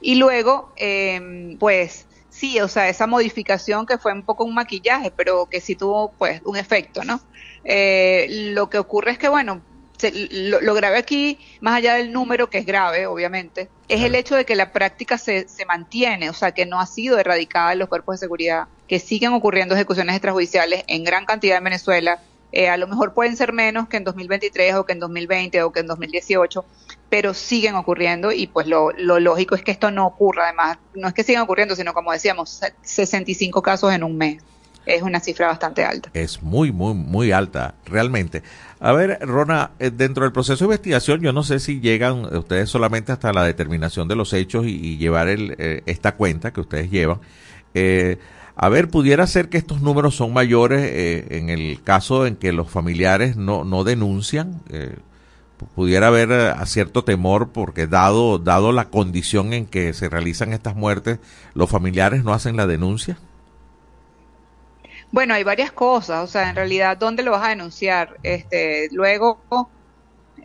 y 0.00 0.14
luego, 0.14 0.72
em, 0.76 1.58
pues, 1.58 2.06
sí, 2.30 2.60
o 2.60 2.68
sea, 2.68 2.88
esa 2.88 3.06
modificación 3.06 3.84
que 3.86 3.98
fue 3.98 4.12
un 4.12 4.22
poco 4.22 4.44
un 4.44 4.54
maquillaje, 4.54 5.10
pero 5.10 5.46
que 5.46 5.60
sí 5.60 5.76
tuvo, 5.76 6.12
pues, 6.12 6.40
un 6.44 6.56
efecto, 6.56 7.04
¿no? 7.04 7.20
Eh, 7.64 8.26
lo 8.54 8.70
que 8.70 8.78
ocurre 8.78 9.12
es 9.12 9.18
que, 9.18 9.28
bueno, 9.28 9.62
lo, 10.10 10.74
grave 10.74 10.98
aquí, 10.98 11.38
más 11.60 11.76
allá 11.76 11.94
del 11.94 12.12
número, 12.12 12.50
que 12.50 12.58
es 12.58 12.66
grave, 12.66 13.06
obviamente, 13.06 13.68
es 13.88 14.02
el 14.02 14.14
hecho 14.14 14.34
de 14.34 14.44
que 14.44 14.56
la 14.56 14.72
práctica 14.72 15.18
se, 15.18 15.48
se 15.48 15.64
mantiene, 15.66 16.30
o 16.30 16.32
sea, 16.32 16.52
que 16.52 16.66
no 16.66 16.80
ha 16.80 16.86
sido 16.86 17.18
erradicada 17.18 17.72
en 17.72 17.78
los 17.78 17.88
cuerpos 17.88 18.14
de 18.14 18.26
seguridad, 18.26 18.66
que 18.88 18.98
siguen 18.98 19.32
ocurriendo 19.32 19.74
ejecuciones 19.74 20.16
extrajudiciales 20.16 20.84
en 20.88 21.04
gran 21.04 21.26
cantidad 21.26 21.58
en 21.58 21.64
Venezuela. 21.64 22.20
Eh, 22.52 22.68
a 22.68 22.76
lo 22.76 22.86
mejor 22.86 23.14
pueden 23.14 23.36
ser 23.36 23.52
menos 23.52 23.88
que 23.88 23.96
en 23.96 24.04
2023 24.04 24.74
o 24.74 24.84
que 24.84 24.92
en 24.92 24.98
2020 24.98 25.62
o 25.62 25.72
que 25.72 25.80
en 25.80 25.86
2018, 25.86 26.64
pero 27.08 27.32
siguen 27.32 27.76
ocurriendo 27.76 28.30
y 28.32 28.46
pues 28.46 28.66
lo, 28.66 28.90
lo 28.92 29.20
lógico 29.20 29.54
es 29.54 29.62
que 29.62 29.70
esto 29.70 29.90
no 29.90 30.06
ocurra. 30.06 30.44
Además, 30.44 30.78
no 30.94 31.08
es 31.08 31.14
que 31.14 31.24
sigan 31.24 31.42
ocurriendo, 31.42 31.76
sino 31.76 31.94
como 31.94 32.12
decíamos, 32.12 32.60
65 32.82 33.62
casos 33.62 33.92
en 33.94 34.04
un 34.04 34.18
mes 34.18 34.42
es 34.86 35.02
una 35.02 35.20
cifra 35.20 35.48
bastante 35.48 35.84
alta. 35.84 36.10
Es 36.14 36.42
muy, 36.42 36.72
muy, 36.72 36.94
muy 36.94 37.32
alta, 37.32 37.74
realmente. 37.84 38.42
A 38.84 38.90
ver, 38.90 39.20
Rona, 39.20 39.70
eh, 39.78 39.92
dentro 39.92 40.24
del 40.24 40.32
proceso 40.32 40.64
de 40.64 40.64
investigación, 40.64 41.20
yo 41.20 41.32
no 41.32 41.44
sé 41.44 41.60
si 41.60 41.78
llegan 41.78 42.24
ustedes 42.34 42.68
solamente 42.68 43.12
hasta 43.12 43.32
la 43.32 43.44
determinación 43.44 44.08
de 44.08 44.16
los 44.16 44.32
hechos 44.32 44.66
y, 44.66 44.96
llevar 44.98 45.28
el, 45.28 45.54
eh, 45.58 45.84
esta 45.86 46.16
cuenta 46.16 46.52
que 46.52 46.62
ustedes 46.62 46.90
llevan. 46.90 47.20
Eh, 47.74 48.18
a 48.56 48.68
ver, 48.68 48.88
pudiera 48.90 49.24
ser 49.28 49.48
que 49.50 49.56
estos 49.56 49.82
números 49.82 50.16
son 50.16 50.32
mayores 50.32 51.30
en 51.30 51.48
el 51.48 51.80
caso 51.84 52.26
en 52.26 52.34
que 52.34 52.52
los 52.52 52.68
familiares 52.70 53.36
no, 53.36 53.62
no 53.62 53.84
denuncian. 53.84 54.60
pudiera 55.76 56.08
haber 56.08 56.56
cierto 56.66 57.04
temor 57.04 57.50
porque 57.50 57.86
dado, 57.86 58.38
dado 58.38 58.72
la 58.72 58.90
condición 58.90 59.52
en 59.52 59.66
que 59.66 59.92
se 59.94 60.08
realizan 60.08 60.52
estas 60.52 60.74
muertes, 60.74 61.20
los 61.54 61.70
familiares 61.70 62.24
no 62.24 62.34
hacen 62.34 62.56
la 62.56 62.66
denuncia. 62.66 63.16
Bueno, 65.12 65.34
hay 65.34 65.44
varias 65.44 65.70
cosas, 65.72 66.24
o 66.24 66.26
sea, 66.26 66.48
en 66.48 66.56
realidad, 66.56 66.96
¿dónde 66.96 67.22
lo 67.22 67.32
vas 67.32 67.44
a 67.44 67.50
denunciar? 67.50 68.18
Este, 68.22 68.88
luego 68.92 69.38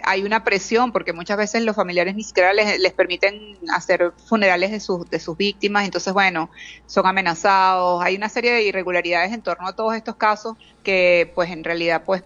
hay 0.03 0.23
una 0.23 0.43
presión 0.43 0.91
porque 0.91 1.13
muchas 1.13 1.38
veces 1.38 1.63
los 1.63 1.75
familiares 1.75 2.15
ni 2.15 2.23
siquiera 2.23 2.51
les, 2.51 2.77
les 2.77 2.91
permiten 2.91 3.58
hacer 3.73 4.12
funerales 4.25 4.71
de 4.71 4.82
sus, 4.82 5.10
de 5.10 5.19
sus 5.21 5.38
víctimas, 5.38 5.86
entonces, 5.86 6.12
bueno, 6.13 6.49
son 6.86 7.08
amenazados, 7.08 8.03
hay 8.03 8.17
una 8.17 8.27
serie 8.27 8.51
de 8.51 8.63
irregularidades 8.63 9.32
en 9.32 9.41
torno 9.41 9.69
a 9.69 9.73
todos 9.73 9.95
estos 9.95 10.17
casos 10.17 10.58
que, 10.84 11.32
pues, 11.34 11.49
en 11.49 11.63
realidad, 11.63 12.03
pues, 12.06 12.23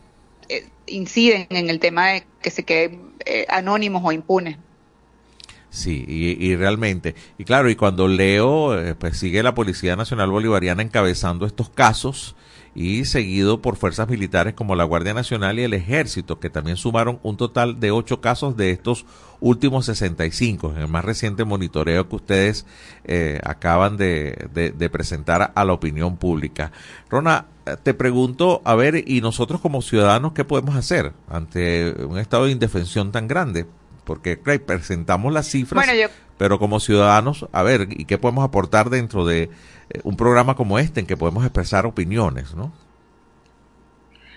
eh, 0.50 0.68
inciden 0.88 1.46
en 1.52 1.70
el 1.70 1.80
tema 1.80 2.08
de 2.10 2.28
que 2.42 2.50
se 2.50 2.64
queden 2.64 3.14
eh, 3.24 3.46
anónimos 3.50 4.02
o 4.04 4.12
impunes. 4.12 4.58
Sí, 5.72 6.04
y, 6.06 6.54
realmente, 6.58 7.16
y 7.38 7.46
claro, 7.46 7.70
y 7.70 7.78
cuando 7.78 8.10
leo, 8.10 8.78
eh, 8.78 8.94
pues 8.94 9.18
sigue 9.18 9.42
la 9.42 9.56
Policía 9.56 9.96
Nacional 9.96 10.30
Bolivariana 10.30 10.84
encabezando 10.84 11.46
estos 11.46 11.70
casos 11.70 12.36
y 12.76 13.06
seguido 13.06 13.62
por 13.62 13.78
fuerzas 13.78 14.10
militares 14.10 14.54
como 14.54 14.76
la 14.76 14.84
Guardia 14.84 15.14
Nacional 15.14 15.60
y 15.60 15.64
el 15.64 15.74
Ejército, 15.74 16.42
que 16.42 16.50
también 16.50 16.76
sumaron 16.76 17.20
un 17.24 17.38
total 17.38 17.80
de 17.80 17.92
ocho 17.92 18.20
casos 18.20 18.58
de 18.58 18.72
estos 18.72 19.06
últimos 19.40 19.86
65, 19.86 20.74
en 20.74 20.82
el 20.82 20.88
más 20.90 21.06
reciente 21.06 21.46
monitoreo 21.46 22.10
que 22.10 22.18
ustedes 22.18 22.66
eh, 23.06 23.40
acaban 23.42 23.96
de, 23.96 24.50
de, 24.54 24.90
presentar 24.90 25.54
a 25.56 25.64
la 25.64 25.72
opinión 25.72 26.18
pública. 26.18 26.74
Rona, 27.10 27.46
eh, 27.66 27.78
te 27.82 27.94
pregunto, 27.94 28.62
a 28.66 28.76
ver, 28.76 29.10
y 29.10 29.22
nosotros 29.22 29.62
como 29.62 29.82
ciudadanos, 29.82 30.34
¿qué 30.34 30.44
podemos 30.44 30.76
hacer 30.76 31.14
ante 31.30 31.92
un 32.04 32.20
estado 32.20 32.46
de 32.46 32.52
indefensión 32.52 33.14
tan 33.14 33.30
grande? 33.30 33.68
Porque 34.04 34.38
presentamos 34.38 35.32
las 35.34 35.48
cifras, 35.48 35.86
pero 36.38 36.60
como 36.60 36.80
ciudadanos, 36.80 37.48
a 37.52 37.64
ver, 37.64 37.88
¿y 37.92 38.06
qué 38.06 38.18
podemos 38.18 38.44
aportar 38.44 38.90
dentro 38.90 39.26
de 39.26 39.44
eh, 39.44 39.50
un 40.04 40.18
programa 40.18 40.56
como 40.56 40.80
este 40.80 41.00
en 41.00 41.06
que 41.06 41.18
podemos 41.18 41.44
expresar 41.44 41.86
opiniones, 41.86 42.56
no? 42.56 42.72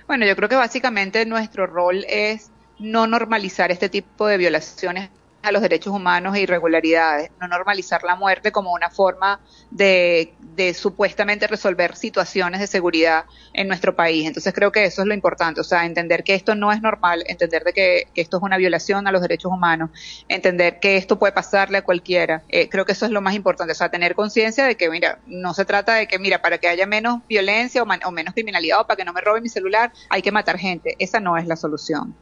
Bueno, 0.06 0.26
yo 0.26 0.36
creo 0.36 0.48
que 0.48 0.56
básicamente 0.56 1.24
nuestro 1.24 1.66
rol 1.66 2.04
es 2.08 2.50
no 2.78 3.06
normalizar 3.06 3.72
este 3.72 3.88
tipo 3.88 4.26
de 4.26 4.36
violaciones 4.36 5.08
a 5.44 5.52
los 5.52 5.62
derechos 5.62 5.92
humanos 5.92 6.34
e 6.36 6.40
irregularidades, 6.40 7.30
no 7.40 7.48
normalizar 7.48 8.02
la 8.02 8.16
muerte 8.16 8.52
como 8.52 8.72
una 8.72 8.90
forma 8.90 9.40
de, 9.70 10.34
supuestamente 10.74 11.46
resolver 11.46 11.96
situaciones 11.96 12.60
de 12.60 12.66
seguridad 12.66 13.24
en 13.52 13.68
nuestro 13.68 13.94
país. 13.96 14.26
Entonces 14.26 14.52
creo 14.54 14.72
que 14.72 14.84
eso 14.84 15.02
es 15.02 15.08
lo 15.08 15.14
importante, 15.14 15.60
o 15.60 15.64
sea, 15.64 15.84
entender 15.84 16.24
que 16.24 16.34
esto 16.34 16.54
no 16.54 16.72
es 16.72 16.80
normal, 16.80 17.24
entender 17.26 17.64
de 17.64 17.72
que, 17.72 18.08
esto 18.14 18.36
es 18.36 18.42
una 18.42 18.56
violación 18.56 19.06
a 19.06 19.12
los 19.12 19.20
derechos 19.20 19.52
humanos, 19.52 19.90
entender 20.28 20.80
que 20.80 20.96
esto 20.96 21.18
puede 21.18 21.32
pasarle 21.32 21.78
a 21.78 21.82
cualquiera. 21.82 22.42
Eh, 22.48 22.68
creo 22.68 22.84
que 22.84 22.92
eso 22.92 23.04
es 23.04 23.12
lo 23.12 23.20
más 23.20 23.34
importante, 23.34 23.72
o 23.72 23.76
sea, 23.76 23.90
tener 23.90 24.14
conciencia 24.14 24.64
de 24.64 24.76
que, 24.76 24.88
mira, 24.88 25.18
no 25.26 25.54
se 25.54 25.64
trata 25.64 25.94
de 25.94 26.06
que, 26.06 26.18
mira, 26.18 26.40
para 26.40 26.58
que 26.58 26.68
haya 26.68 26.86
menos 26.86 27.20
violencia 27.28 27.82
o, 27.82 27.86
o 27.86 28.10
menos 28.10 28.34
criminalidad 28.34 28.80
o 28.80 28.86
para 28.86 28.96
que 28.96 29.04
no 29.04 29.12
me 29.12 29.20
roben 29.20 29.42
mi 29.42 29.48
celular, 29.48 29.92
hay 30.08 30.22
que 30.22 30.32
matar 30.32 30.58
gente. 30.58 30.96
Esa 30.98 31.20
no 31.20 31.36
es 31.36 31.46
la 31.46 31.56
solución. 31.56 32.14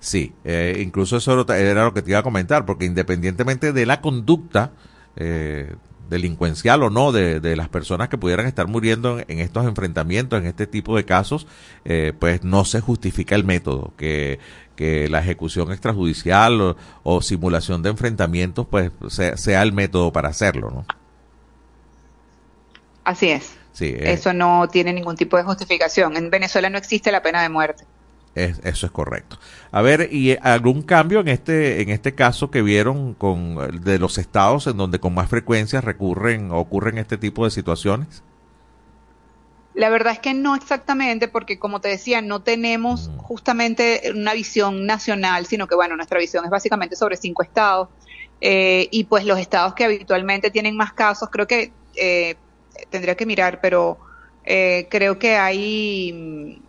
Sí, 0.00 0.32
eh, 0.44 0.82
incluso 0.84 1.16
eso 1.16 1.46
era 1.52 1.84
lo 1.84 1.94
que 1.94 2.02
te 2.02 2.10
iba 2.10 2.20
a 2.20 2.22
comentar, 2.22 2.66
porque 2.66 2.84
independientemente 2.84 3.72
de 3.72 3.86
la 3.86 4.00
conducta, 4.00 4.72
eh, 5.16 5.74
delincuencial 6.08 6.82
o 6.82 6.90
no 6.90 7.12
de, 7.12 7.40
de, 7.40 7.56
las 7.56 7.68
personas 7.68 8.08
que 8.08 8.18
pudieran 8.18 8.46
estar 8.46 8.66
muriendo 8.68 9.18
en, 9.18 9.40
estos 9.40 9.66
enfrentamientos, 9.66 10.40
en 10.40 10.46
este 10.46 10.66
tipo 10.66 10.96
de 10.96 11.04
casos, 11.04 11.46
eh, 11.84 12.12
pues 12.18 12.44
no 12.44 12.64
se 12.64 12.80
justifica 12.80 13.34
el 13.34 13.44
método, 13.44 13.92
que, 13.96 14.38
que 14.76 15.08
la 15.08 15.20
ejecución 15.20 15.72
extrajudicial 15.72 16.76
o, 17.02 17.22
simulación 17.22 17.82
de 17.82 17.90
enfrentamientos 17.90 18.66
pues 18.70 18.92
sea, 19.08 19.36
sea, 19.36 19.62
el 19.62 19.72
método 19.72 20.12
para 20.12 20.28
hacerlo, 20.28 20.70
¿no? 20.70 20.86
Así 23.04 23.28
es. 23.28 23.56
Sí, 23.72 23.86
eh. 23.86 24.12
Eso 24.12 24.32
no 24.32 24.68
tiene 24.68 24.92
ningún 24.92 25.16
tipo 25.16 25.36
de 25.36 25.44
justificación. 25.44 26.16
En 26.16 26.30
Venezuela 26.30 26.70
no 26.70 26.78
existe 26.78 27.12
la 27.12 27.22
pena 27.22 27.42
de 27.42 27.48
muerte. 27.48 27.84
Es, 28.36 28.60
eso 28.64 28.84
es 28.84 28.92
correcto. 28.92 29.38
A 29.72 29.80
ver, 29.80 30.10
¿y 30.12 30.36
algún 30.42 30.82
cambio 30.82 31.20
en 31.20 31.28
este 31.28 31.80
en 31.80 31.88
este 31.88 32.14
caso 32.14 32.50
que 32.50 32.60
vieron 32.60 33.14
con 33.14 33.82
de 33.82 33.98
los 33.98 34.18
estados 34.18 34.66
en 34.66 34.76
donde 34.76 35.00
con 35.00 35.14
más 35.14 35.30
frecuencia 35.30 35.80
recurren 35.80 36.50
ocurren 36.52 36.98
este 36.98 37.16
tipo 37.16 37.46
de 37.46 37.50
situaciones? 37.50 38.22
La 39.72 39.88
verdad 39.88 40.12
es 40.12 40.18
que 40.18 40.34
no 40.34 40.54
exactamente, 40.54 41.28
porque 41.28 41.58
como 41.58 41.80
te 41.80 41.88
decía, 41.88 42.20
no 42.20 42.42
tenemos 42.42 43.08
mm. 43.08 43.16
justamente 43.18 44.02
una 44.14 44.34
visión 44.34 44.84
nacional, 44.84 45.46
sino 45.46 45.66
que 45.66 45.74
bueno, 45.74 45.96
nuestra 45.96 46.18
visión 46.18 46.44
es 46.44 46.50
básicamente 46.50 46.94
sobre 46.94 47.16
cinco 47.16 47.42
estados. 47.42 47.88
Eh, 48.42 48.88
y 48.90 49.04
pues 49.04 49.24
los 49.24 49.38
estados 49.38 49.72
que 49.72 49.84
habitualmente 49.84 50.50
tienen 50.50 50.76
más 50.76 50.92
casos, 50.92 51.30
creo 51.30 51.46
que 51.46 51.72
eh, 51.94 52.36
tendría 52.90 53.16
que 53.16 53.24
mirar, 53.24 53.60
pero 53.62 53.98
eh, 54.44 54.88
creo 54.90 55.18
que 55.18 55.36
hay 55.36 56.62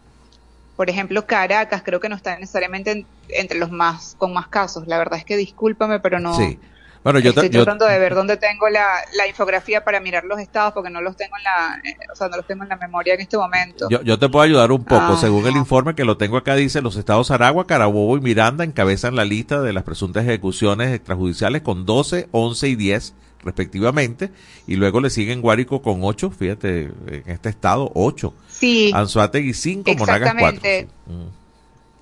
por 0.78 0.92
ejemplo, 0.92 1.26
Caracas 1.26 1.82
creo 1.84 2.00
que 2.00 2.08
no 2.08 2.16
está 2.16 2.38
necesariamente 2.38 3.06
entre 3.30 3.58
los 3.58 3.72
más 3.72 4.16
con 4.18 4.32
más 4.32 4.48
casos. 4.48 4.88
La 4.88 5.00
verdad 5.00 5.18
es 5.18 5.26
que 5.26 5.36
discúlpame, 5.36 6.00
pero 6.00 6.20
no. 6.20 6.38
Sí. 6.38 6.60
Bueno, 7.04 7.20
yo 7.20 7.30
estoy 7.30 7.50
tratando 7.50 7.86
de 7.86 7.98
ver 8.00 8.14
dónde 8.14 8.38
tengo 8.38 8.70
la, 8.70 8.86
la, 9.16 9.28
infografía 9.28 9.84
para 9.84 10.00
mirar 10.00 10.26
los 10.26 10.40
estados 10.40 10.74
porque 10.74 10.90
no 10.90 11.02
los 11.02 11.16
tengo 11.16 11.38
en 11.38 11.44
la, 11.44 11.80
eh, 11.90 11.96
o 12.12 12.16
sea, 12.16 12.28
no 12.28 12.38
los 12.38 12.46
tengo 12.46 12.64
en 12.64 12.70
la 12.70 12.76
memoria 12.76 13.14
en 13.14 13.22
este 13.22 13.38
momento. 13.38 13.88
Yo, 13.90 14.02
yo 14.02 14.20
te 14.20 14.28
puedo 14.28 14.44
ayudar 14.44 14.72
un 14.72 14.84
poco. 14.84 15.16
Según 15.16 15.48
el 15.48 15.56
informe 15.56 15.96
que 15.96 16.04
lo 16.04 16.18
tengo 16.18 16.38
acá 16.38 16.56
dice 16.56 16.82
los 16.82 16.96
estados 16.98 17.32
Aragua, 17.32 17.66
Carabobo 17.66 18.18
y 18.18 18.22
Miranda 18.22 18.64
encabezan 18.64 19.16
la 19.16 19.26
lista 19.26 19.62
de 19.62 19.74
las 19.74 19.84
presuntas 19.84 20.26
ejecuciones 20.26 20.94
extrajudiciales 20.94 21.62
con 21.62 21.86
12, 21.86 22.28
11 22.32 22.68
y 22.68 22.76
10 22.76 23.14
respectivamente, 23.44 24.32
y 24.68 24.76
luego 24.76 25.00
le 25.00 25.10
siguen 25.10 25.42
Guárico 25.42 25.82
con 25.82 26.00
8, 26.04 26.32
fíjate, 26.32 26.92
en 27.08 27.24
este 27.28 27.50
estado 27.50 27.92
8. 27.96 28.34
Sí. 28.60 28.92
Anzuategui 28.94 29.54
5, 29.54 29.94
Monagas 29.96 30.36
4. 30.38 30.62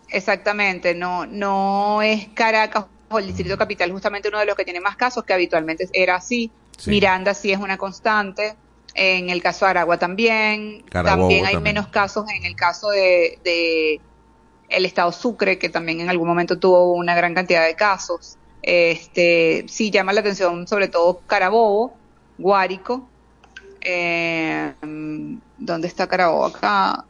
Exactamente, 0.09 0.95
no, 0.95 1.25
no 1.25 2.01
es 2.01 2.27
Caracas 2.33 2.85
o 3.09 3.19
el 3.19 3.27
Distrito 3.27 3.57
Capital 3.57 3.91
justamente 3.91 4.29
uno 4.29 4.39
de 4.39 4.45
los 4.45 4.55
que 4.55 4.63
tiene 4.63 4.79
más 4.79 4.95
casos, 4.95 5.23
que 5.23 5.33
habitualmente 5.33 5.89
era 5.93 6.15
así. 6.15 6.51
Miranda 6.85 7.33
sí 7.33 7.51
es 7.51 7.59
una 7.59 7.77
constante. 7.77 8.55
En 8.93 9.29
el 9.29 9.41
caso 9.41 9.65
de 9.65 9.71
Aragua 9.71 9.97
también. 9.97 10.85
también 10.89 11.45
hay 11.45 11.57
menos 11.57 11.87
casos 11.89 12.25
en 12.29 12.45
el 12.45 12.55
caso 12.55 12.89
de, 12.91 13.39
de, 13.43 13.99
el 14.69 14.85
estado 14.85 15.11
Sucre, 15.11 15.57
que 15.57 15.67
también 15.67 15.99
en 15.99 16.09
algún 16.09 16.27
momento 16.27 16.57
tuvo 16.57 16.93
una 16.93 17.13
gran 17.13 17.33
cantidad 17.33 17.65
de 17.65 17.75
casos. 17.75 18.37
Este, 18.61 19.65
sí 19.67 19.91
llama 19.91 20.13
la 20.13 20.21
atención 20.21 20.65
sobre 20.67 20.87
todo 20.87 21.19
Carabobo, 21.27 21.93
Guárico. 22.37 23.09
Eh, 23.81 24.73
¿Dónde 25.57 25.87
está 25.87 26.07
Carabobo? 26.07 26.45
Acá. 26.45 27.05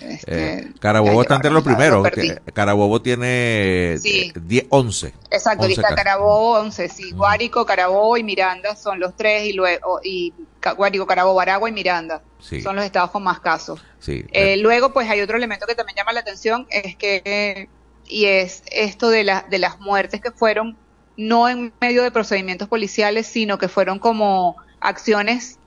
Este, 0.00 0.58
eh, 0.58 0.72
Carabobo 0.80 1.22
está 1.22 1.36
entre 1.36 1.50
los 1.50 1.62
primeros. 1.62 2.06
Carabobo 2.52 3.00
tiene 3.00 3.98
10, 3.98 4.66
11. 4.68 5.14
Exacto, 5.30 5.66
está 5.66 5.94
Carabobo 5.94 6.58
11, 6.58 6.88
sí. 6.88 7.12
Guárico, 7.12 7.64
Carabobo 7.64 8.16
y 8.16 8.22
Miranda 8.22 8.76
son 8.76 9.00
los 9.00 9.16
tres 9.16 9.44
y 9.46 9.52
luego 9.52 10.00
y 10.02 10.32
Guárico, 10.76 11.06
Carabobo, 11.06 11.40
Aragua 11.40 11.68
y 11.68 11.72
Miranda 11.72 12.22
son 12.62 12.76
los 12.76 12.84
estados 12.84 13.10
con 13.10 13.22
más 13.22 13.40
casos. 13.40 13.80
Sí. 14.00 14.24
Eh, 14.32 14.56
luego, 14.56 14.92
pues 14.92 15.08
hay 15.08 15.20
otro 15.20 15.36
elemento 15.36 15.66
que 15.66 15.74
también 15.74 15.96
llama 15.96 16.12
la 16.12 16.20
atención 16.20 16.66
es 16.70 16.96
que 16.96 17.68
y 18.06 18.26
es 18.26 18.62
esto 18.70 19.08
de, 19.10 19.24
la, 19.24 19.46
de 19.48 19.58
las 19.58 19.80
muertes 19.80 20.20
que 20.20 20.30
fueron 20.30 20.76
no 21.16 21.48
en 21.48 21.72
medio 21.80 22.02
de 22.02 22.10
procedimientos 22.10 22.68
policiales, 22.68 23.26
sino 23.26 23.58
que 23.58 23.68
fueron 23.68 23.98
como 23.98 24.56
acciones 24.80 25.58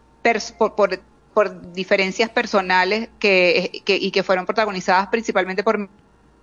por, 0.57 0.75
por, 0.75 0.99
diferencias 1.73 2.30
personales 2.30 3.10
que, 3.19 3.84
y 3.86 4.12
que 4.12 4.23
fueron 4.23 4.45
protagonizadas 4.45 5.08
principalmente 5.08 5.63
por 5.63 5.89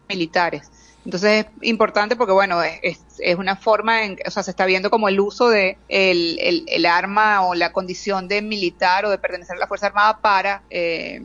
militares. 0.08 0.70
Entonces 1.04 1.44
es 1.44 1.68
importante 1.68 2.16
porque, 2.16 2.32
bueno, 2.32 2.62
es, 2.62 3.00
es 3.18 3.36
una 3.36 3.56
forma, 3.56 4.04
en, 4.04 4.16
o 4.26 4.30
sea, 4.30 4.42
se 4.42 4.50
está 4.50 4.64
viendo 4.64 4.90
como 4.90 5.08
el 5.08 5.20
uso 5.20 5.50
de 5.50 5.76
el, 5.88 6.38
el, 6.40 6.64
el, 6.66 6.86
arma 6.86 7.42
o 7.42 7.54
la 7.54 7.72
condición 7.72 8.26
de 8.26 8.40
militar 8.40 9.04
o 9.04 9.10
de 9.10 9.18
pertenecer 9.18 9.56
a 9.56 9.60
la 9.60 9.66
Fuerza 9.66 9.88
Armada 9.88 10.18
para 10.18 10.62
eh, 10.70 11.22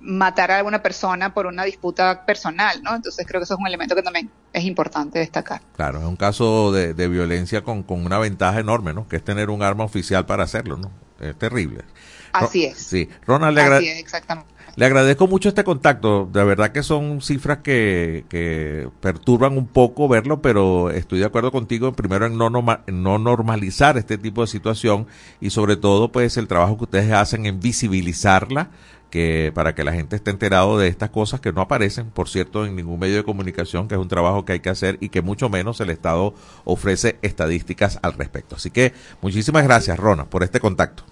matar 0.00 0.50
a 0.50 0.58
alguna 0.58 0.82
persona 0.82 1.34
por 1.34 1.46
una 1.46 1.64
disputa 1.64 2.24
personal, 2.24 2.82
¿no? 2.82 2.94
Entonces 2.94 3.26
creo 3.26 3.40
que 3.40 3.44
eso 3.44 3.54
es 3.54 3.60
un 3.60 3.66
elemento 3.66 3.94
que 3.94 4.02
también 4.02 4.30
es 4.52 4.64
importante 4.64 5.18
destacar. 5.18 5.60
Claro, 5.76 5.98
es 5.98 6.06
un 6.06 6.16
caso 6.16 6.72
de, 6.72 7.08
violencia 7.08 7.62
con, 7.62 7.82
con, 7.82 8.04
una 8.06 8.18
ventaja 8.18 8.60
enorme, 8.60 8.94
¿no? 8.94 9.06
Que 9.06 9.16
es 9.16 9.24
tener 9.24 9.50
un 9.50 9.62
arma 9.62 9.84
oficial 9.84 10.24
para 10.24 10.44
hacerlo, 10.44 10.76
¿no? 10.78 10.90
Es 11.24 11.38
terrible. 11.38 11.84
Así 12.32 12.64
es. 12.64 12.78
Sí, 12.78 13.08
Ronald, 13.26 13.56
le, 13.56 14.00
exactamente. 14.00 14.52
le 14.74 14.84
agradezco 14.84 15.28
mucho 15.28 15.48
este 15.48 15.62
contacto. 15.62 16.28
De 16.32 16.42
verdad 16.42 16.72
que 16.72 16.82
son 16.82 17.22
cifras 17.22 17.58
que, 17.58 18.24
que 18.28 18.88
perturban 19.00 19.56
un 19.56 19.68
poco 19.68 20.08
verlo, 20.08 20.42
pero 20.42 20.90
estoy 20.90 21.20
de 21.20 21.26
acuerdo 21.26 21.52
contigo 21.52 21.92
primero 21.92 22.26
en 22.26 22.36
no, 22.36 22.50
en 22.86 23.02
no 23.02 23.18
normalizar 23.18 23.96
este 23.96 24.18
tipo 24.18 24.40
de 24.40 24.48
situación 24.48 25.06
y 25.40 25.50
sobre 25.50 25.76
todo 25.76 26.10
pues 26.10 26.36
el 26.36 26.48
trabajo 26.48 26.76
que 26.76 26.84
ustedes 26.84 27.12
hacen 27.12 27.46
en 27.46 27.60
visibilizarla 27.60 28.70
que 29.14 29.52
para 29.54 29.76
que 29.76 29.84
la 29.84 29.92
gente 29.92 30.16
esté 30.16 30.32
enterado 30.32 30.76
de 30.76 30.88
estas 30.88 31.10
cosas 31.10 31.40
que 31.40 31.52
no 31.52 31.60
aparecen, 31.60 32.10
por 32.10 32.28
cierto, 32.28 32.66
en 32.66 32.74
ningún 32.74 32.98
medio 32.98 33.14
de 33.14 33.22
comunicación, 33.22 33.86
que 33.86 33.94
es 33.94 34.00
un 34.00 34.08
trabajo 34.08 34.44
que 34.44 34.54
hay 34.54 34.58
que 34.58 34.70
hacer 34.70 34.98
y 35.00 35.10
que 35.10 35.22
mucho 35.22 35.48
menos 35.48 35.80
el 35.80 35.90
Estado 35.90 36.34
ofrece 36.64 37.16
estadísticas 37.22 38.00
al 38.02 38.14
respecto. 38.14 38.56
Así 38.56 38.72
que 38.72 38.92
muchísimas 39.22 39.62
gracias, 39.62 40.00
Rona, 40.00 40.24
por 40.24 40.42
este 40.42 40.58
contacto. 40.58 41.04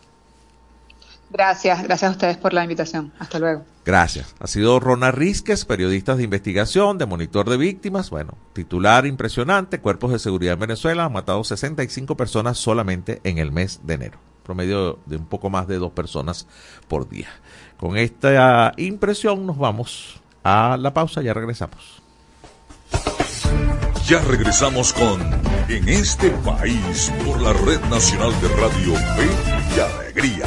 Gracias, 1.33 1.83
gracias 1.83 2.11
a 2.11 2.13
ustedes 2.13 2.37
por 2.37 2.53
la 2.53 2.63
invitación. 2.63 3.11
Hasta 3.19 3.39
luego. 3.39 3.65
Gracias. 3.87 4.35
Ha 4.39 4.47
sido 4.47 4.79
Rona 4.81 5.11
Rizquez, 5.11 5.65
periodista 5.65 6.15
de 6.15 6.25
investigación, 6.25 6.99
de 6.99 7.07
monitor 7.07 7.49
de 7.49 7.57
víctimas. 7.57 8.11
Bueno, 8.11 8.37
titular 8.53 9.07
impresionante, 9.07 9.81
cuerpos 9.81 10.13
de 10.13 10.19
seguridad 10.19 10.55
en 10.55 10.61
Venezuela 10.61 11.07
han 11.07 11.13
matado 11.13 11.43
65 11.43 12.19
personas 12.19 12.59
solamente 12.59 13.21
en 13.25 13.39
el 13.39 13.51
mes 13.51 13.81
de 13.83 13.95
enero. 13.95 14.19
Promedio 14.43 14.99
de 15.07 15.17
un 15.17 15.25
poco 15.25 15.49
más 15.49 15.67
de 15.67 15.79
dos 15.79 15.93
personas 15.93 16.47
por 16.87 17.09
día. 17.09 17.29
Con 17.79 17.97
esta 17.97 18.75
impresión 18.77 19.47
nos 19.47 19.57
vamos 19.57 20.21
a 20.45 20.77
la 20.79 20.93
pausa, 20.93 21.23
ya 21.23 21.33
regresamos. 21.33 22.03
Ya 24.07 24.21
regresamos 24.21 24.93
con 24.93 25.23
En 25.69 25.89
este 25.89 26.31
país 26.45 27.11
por 27.25 27.41
la 27.41 27.53
Red 27.55 27.81
Nacional 27.89 28.33
de 28.43 28.49
Radio 28.49 28.95
Fe 28.95 29.77
y 29.77 29.81
Alegría. 29.81 30.47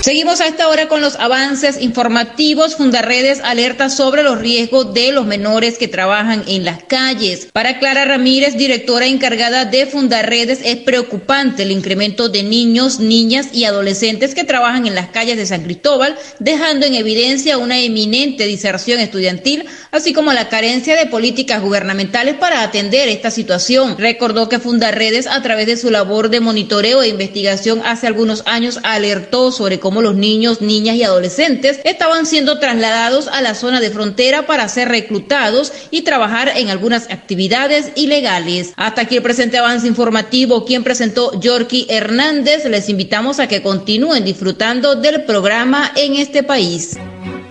Seguimos 0.00 0.40
a 0.40 0.46
esta 0.46 0.68
hora 0.68 0.88
con 0.88 1.00
los 1.00 1.16
avances 1.16 1.82
informativos. 1.82 2.76
Fundarredes 2.76 3.40
alerta 3.42 3.90
sobre 3.90 4.22
los 4.22 4.38
riesgos 4.38 4.94
de 4.94 5.10
los 5.10 5.26
menores 5.26 5.76
que 5.76 5.88
trabajan 5.88 6.44
en 6.46 6.64
las 6.64 6.84
calles. 6.84 7.48
Para 7.52 7.80
Clara 7.80 8.04
Ramírez, 8.04 8.56
directora 8.56 9.06
encargada 9.06 9.64
de 9.64 9.86
Fundarredes, 9.86 10.60
es 10.64 10.76
preocupante 10.76 11.64
el 11.64 11.72
incremento 11.72 12.28
de 12.28 12.44
niños, 12.44 13.00
niñas 13.00 13.48
y 13.52 13.64
adolescentes 13.64 14.36
que 14.36 14.44
trabajan 14.44 14.86
en 14.86 14.94
las 14.94 15.08
calles 15.08 15.36
de 15.36 15.46
San 15.46 15.64
Cristóbal, 15.64 16.16
dejando 16.38 16.86
en 16.86 16.94
evidencia 16.94 17.58
una 17.58 17.80
eminente 17.80 18.46
diserción 18.46 19.00
estudiantil, 19.00 19.66
así 19.90 20.12
como 20.12 20.32
la 20.32 20.48
carencia 20.48 20.94
de 20.96 21.06
políticas 21.06 21.60
gubernamentales 21.60 22.36
para 22.36 22.62
atender 22.62 23.08
esta 23.08 23.32
situación. 23.32 23.96
Recordó 23.98 24.48
que 24.48 24.60
Fundarredes, 24.60 25.26
a 25.26 25.42
través 25.42 25.66
de 25.66 25.76
su 25.76 25.90
labor 25.90 26.30
de 26.30 26.40
monitoreo 26.40 27.02
e 27.02 27.08
investigación 27.08 27.82
hace 27.84 28.06
algunos 28.06 28.44
años, 28.46 28.78
alertó 28.84 29.50
sobre 29.50 29.80
cómo 29.80 29.97
los 30.02 30.14
niños, 30.14 30.60
niñas 30.60 30.96
y 30.96 31.02
adolescentes 31.02 31.80
estaban 31.84 32.26
siendo 32.26 32.58
trasladados 32.58 33.28
a 33.28 33.40
la 33.40 33.54
zona 33.54 33.80
de 33.80 33.90
frontera 33.90 34.46
para 34.46 34.68
ser 34.68 34.88
reclutados 34.88 35.72
y 35.90 36.02
trabajar 36.02 36.52
en 36.56 36.68
algunas 36.68 37.10
actividades 37.10 37.92
ilegales. 37.96 38.72
Hasta 38.76 39.02
aquí 39.02 39.16
el 39.16 39.22
presente 39.22 39.58
avance 39.58 39.86
informativo, 39.86 40.64
quien 40.64 40.84
presentó 40.84 41.38
Yorky 41.40 41.86
Hernández. 41.88 42.64
Les 42.64 42.88
invitamos 42.88 43.40
a 43.40 43.48
que 43.48 43.62
continúen 43.62 44.24
disfrutando 44.24 44.94
del 44.94 45.24
programa 45.24 45.92
en 45.96 46.16
este 46.16 46.42
país. 46.42 46.98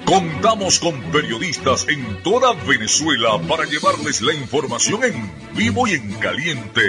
Contamos 0.06 0.80
con 0.80 1.02
periodistas 1.12 1.86
en 1.90 2.24
toda 2.24 2.54
Venezuela 2.66 3.42
para 3.46 3.66
llevarles 3.66 4.22
la 4.22 4.34
información 4.34 5.04
en 5.04 5.32
vivo 5.54 5.86
y 5.86 5.96
en 5.96 6.14
caliente 6.14 6.82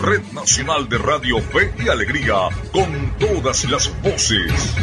Red 0.00 0.32
Nacional 0.32 0.88
de 0.88 0.96
Radio 0.96 1.42
Fe 1.42 1.74
y 1.78 1.88
Alegría, 1.88 2.48
con 2.72 3.14
todas 3.18 3.64
las 3.70 3.92
voces. 4.02 4.74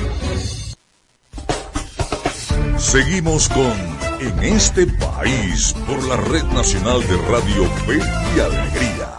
Seguimos 2.77 3.49
con 3.49 3.73
En 4.19 4.43
este 4.43 4.85
país 4.85 5.73
por 5.87 6.03
la 6.03 6.17
Red 6.17 6.43
Nacional 6.53 7.01
de 7.01 7.17
Radio 7.17 7.65
Fe 7.85 7.97
y 8.35 8.39
Alegría. 8.39 9.16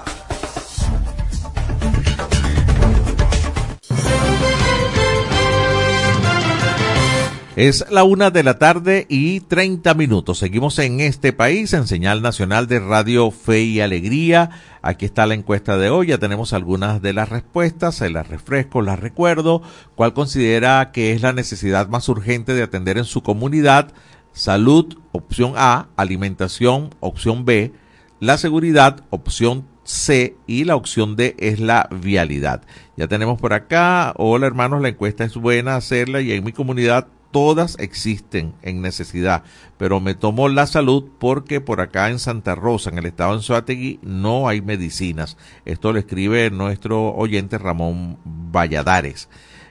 Es 7.59 7.85
la 7.90 8.05
una 8.05 8.31
de 8.31 8.44
la 8.44 8.61
tarde 8.61 9.05
y 9.09 9.40
30 9.40 9.92
minutos. 9.94 10.38
Seguimos 10.38 10.79
en 10.79 11.01
este 11.01 11.33
país 11.33 11.73
en 11.73 11.88
señal 11.88 12.23
nacional 12.23 12.68
de 12.68 12.79
Radio 12.79 13.33
Fe 13.33 13.62
y 13.62 13.81
Alegría. 13.81 14.51
Aquí 14.81 15.07
está 15.07 15.27
la 15.27 15.35
encuesta 15.35 15.77
de 15.77 15.90
hoy. 15.90 16.07
Ya 16.07 16.18
tenemos 16.18 16.53
algunas 16.53 17.03
de 17.03 17.12
las 17.12 17.29
respuestas. 17.29 17.97
Se 17.97 18.11
las 18.11 18.29
refresco, 18.29 18.81
las 18.81 19.01
recuerdo. 19.01 19.61
¿Cuál 19.97 20.14
considera 20.14 20.92
que 20.92 21.12
es 21.12 21.23
la 21.23 21.33
necesidad 21.33 21.88
más 21.88 22.09
urgente 22.09 22.55
de 22.55 22.62
atender 22.62 22.97
en 22.97 23.05
su 23.05 23.25
comunidad? 23.25 23.92
Salud, 24.33 24.97
opción 25.11 25.55
A. 25.57 25.88
Alimentación, 25.97 26.90
opción 27.01 27.44
B. 27.44 27.73
La 28.21 28.38
seguridad, 28.38 29.01
opción 29.11 29.66
C 29.83 30.37
y 30.47 30.62
la 30.62 30.77
opción 30.77 31.16
D 31.16 31.35
es 31.40 31.59
la 31.59 31.88
vialidad. 31.90 32.62
Ya 32.97 33.09
tenemos 33.09 33.40
por 33.40 33.53
acá, 33.53 34.12
hola 34.16 34.47
hermanos, 34.47 34.81
la 34.81 34.90
encuesta 34.90 35.25
es 35.25 35.35
buena 35.35 35.75
hacerla 35.75 36.21
y 36.21 36.31
en 36.31 36.44
mi 36.44 36.53
comunidad 36.53 37.09
todas 37.31 37.77
existen 37.79 38.55
en 38.62 38.81
necesidad, 38.81 39.43
pero 39.77 40.01
me 40.01 40.14
tomó 40.14 40.49
la 40.49 40.67
salud 40.67 41.05
porque 41.19 41.61
por 41.61 41.81
acá 41.81 42.11
en 42.11 42.19
Santa 42.19 42.55
Rosa, 42.55 42.91
en 42.91 42.99
el 42.99 43.07
estado 43.07 43.31
de 43.31 43.37
Anzoátegui, 43.37 44.01
no 44.03 44.49
hay 44.49 44.61
medicinas. 44.61 45.37
Esto 45.64 45.93
lo 45.93 45.99
escribe 45.99 46.51
nuestro 46.51 47.14
oyente 47.14 47.59
Ramón 47.59 48.19
Valladares. 48.25 49.29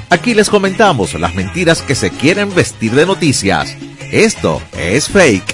Aquí 0.09 0.33
les 0.33 0.49
comentamos 0.49 1.13
las 1.21 1.35
mentiras 1.35 1.83
que 1.83 1.95
se 1.95 2.11
quieren 2.11 2.55
vestir 2.55 2.93
de 2.93 3.05
noticias. 3.05 3.77
Esto 4.11 4.63
es 4.73 5.09
fake. 5.09 5.54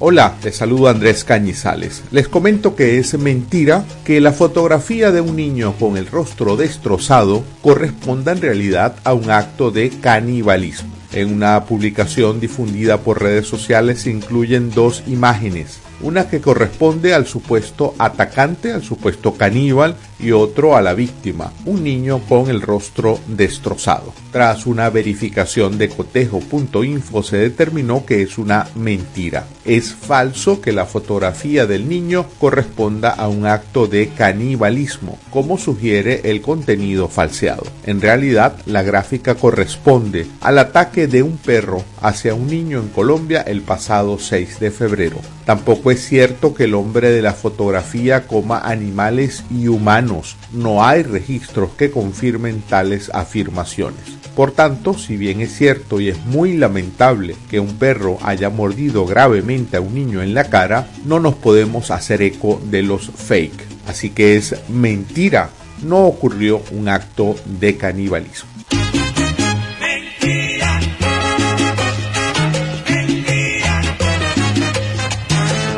Hola, 0.00 0.36
les 0.44 0.54
saludo 0.54 0.86
Andrés 0.86 1.24
Cañizales. 1.24 2.04
Les 2.12 2.28
comento 2.28 2.76
que 2.76 3.00
es 3.00 3.18
mentira 3.18 3.84
que 4.04 4.20
la 4.20 4.30
fotografía 4.30 5.10
de 5.10 5.20
un 5.20 5.34
niño 5.34 5.74
con 5.76 5.96
el 5.96 6.06
rostro 6.06 6.56
destrozado 6.56 7.42
corresponda 7.62 8.30
en 8.30 8.40
realidad 8.40 8.94
a 9.02 9.12
un 9.14 9.28
acto 9.28 9.72
de 9.72 9.90
canibalismo. 9.90 10.94
En 11.12 11.32
una 11.32 11.64
publicación 11.64 12.38
difundida 12.38 12.98
por 12.98 13.20
redes 13.20 13.48
sociales 13.48 14.02
se 14.02 14.10
incluyen 14.10 14.70
dos 14.70 15.02
imágenes, 15.08 15.80
una 16.00 16.28
que 16.28 16.40
corresponde 16.40 17.12
al 17.12 17.26
supuesto 17.26 17.96
atacante, 17.98 18.70
al 18.70 18.84
supuesto 18.84 19.34
caníbal, 19.34 19.96
y 20.18 20.32
otro 20.32 20.76
a 20.76 20.82
la 20.82 20.94
víctima, 20.94 21.52
un 21.64 21.84
niño 21.84 22.20
con 22.28 22.50
el 22.50 22.60
rostro 22.60 23.18
destrozado. 23.26 24.12
Tras 24.32 24.66
una 24.66 24.90
verificación 24.90 25.78
de 25.78 25.88
cotejo.info 25.88 27.22
se 27.22 27.36
determinó 27.36 28.04
que 28.04 28.22
es 28.22 28.38
una 28.38 28.68
mentira. 28.74 29.46
Es 29.64 29.94
falso 29.94 30.60
que 30.60 30.72
la 30.72 30.86
fotografía 30.86 31.66
del 31.66 31.88
niño 31.88 32.26
corresponda 32.38 33.10
a 33.10 33.28
un 33.28 33.46
acto 33.46 33.86
de 33.86 34.08
canibalismo, 34.08 35.18
como 35.30 35.58
sugiere 35.58 36.22
el 36.24 36.40
contenido 36.40 37.08
falseado. 37.08 37.64
En 37.84 38.00
realidad, 38.00 38.56
la 38.66 38.82
gráfica 38.82 39.34
corresponde 39.34 40.26
al 40.40 40.58
ataque 40.58 41.06
de 41.06 41.22
un 41.22 41.36
perro 41.36 41.84
hacia 42.00 42.34
un 42.34 42.48
niño 42.48 42.80
en 42.80 42.88
Colombia 42.88 43.42
el 43.42 43.62
pasado 43.62 44.18
6 44.18 44.60
de 44.60 44.70
febrero. 44.70 45.18
Tampoco 45.44 45.90
es 45.90 46.04
cierto 46.04 46.52
que 46.52 46.64
el 46.64 46.74
hombre 46.74 47.10
de 47.10 47.22
la 47.22 47.32
fotografía 47.32 48.26
coma 48.26 48.58
animales 48.58 49.44
y 49.50 49.68
humanos. 50.08 50.36
No 50.52 50.84
hay 50.84 51.02
registros 51.02 51.70
que 51.76 51.90
confirmen 51.90 52.62
tales 52.62 53.10
afirmaciones. 53.12 54.00
Por 54.34 54.52
tanto, 54.52 54.94
si 54.94 55.16
bien 55.16 55.40
es 55.40 55.56
cierto 55.56 56.00
y 56.00 56.08
es 56.08 56.24
muy 56.26 56.56
lamentable 56.56 57.36
que 57.50 57.60
un 57.60 57.76
perro 57.76 58.18
haya 58.22 58.50
mordido 58.50 59.04
gravemente 59.04 59.76
a 59.76 59.80
un 59.80 59.94
niño 59.94 60.22
en 60.22 60.34
la 60.34 60.44
cara, 60.44 60.88
no 61.04 61.18
nos 61.18 61.34
podemos 61.34 61.90
hacer 61.90 62.22
eco 62.22 62.60
de 62.64 62.82
los 62.82 63.10
fake. 63.10 63.66
Así 63.86 64.10
que 64.10 64.36
es 64.36 64.54
mentira, 64.68 65.50
no 65.82 66.04
ocurrió 66.04 66.62
un 66.70 66.88
acto 66.88 67.34
de 67.46 67.76
canibalismo. 67.76 68.48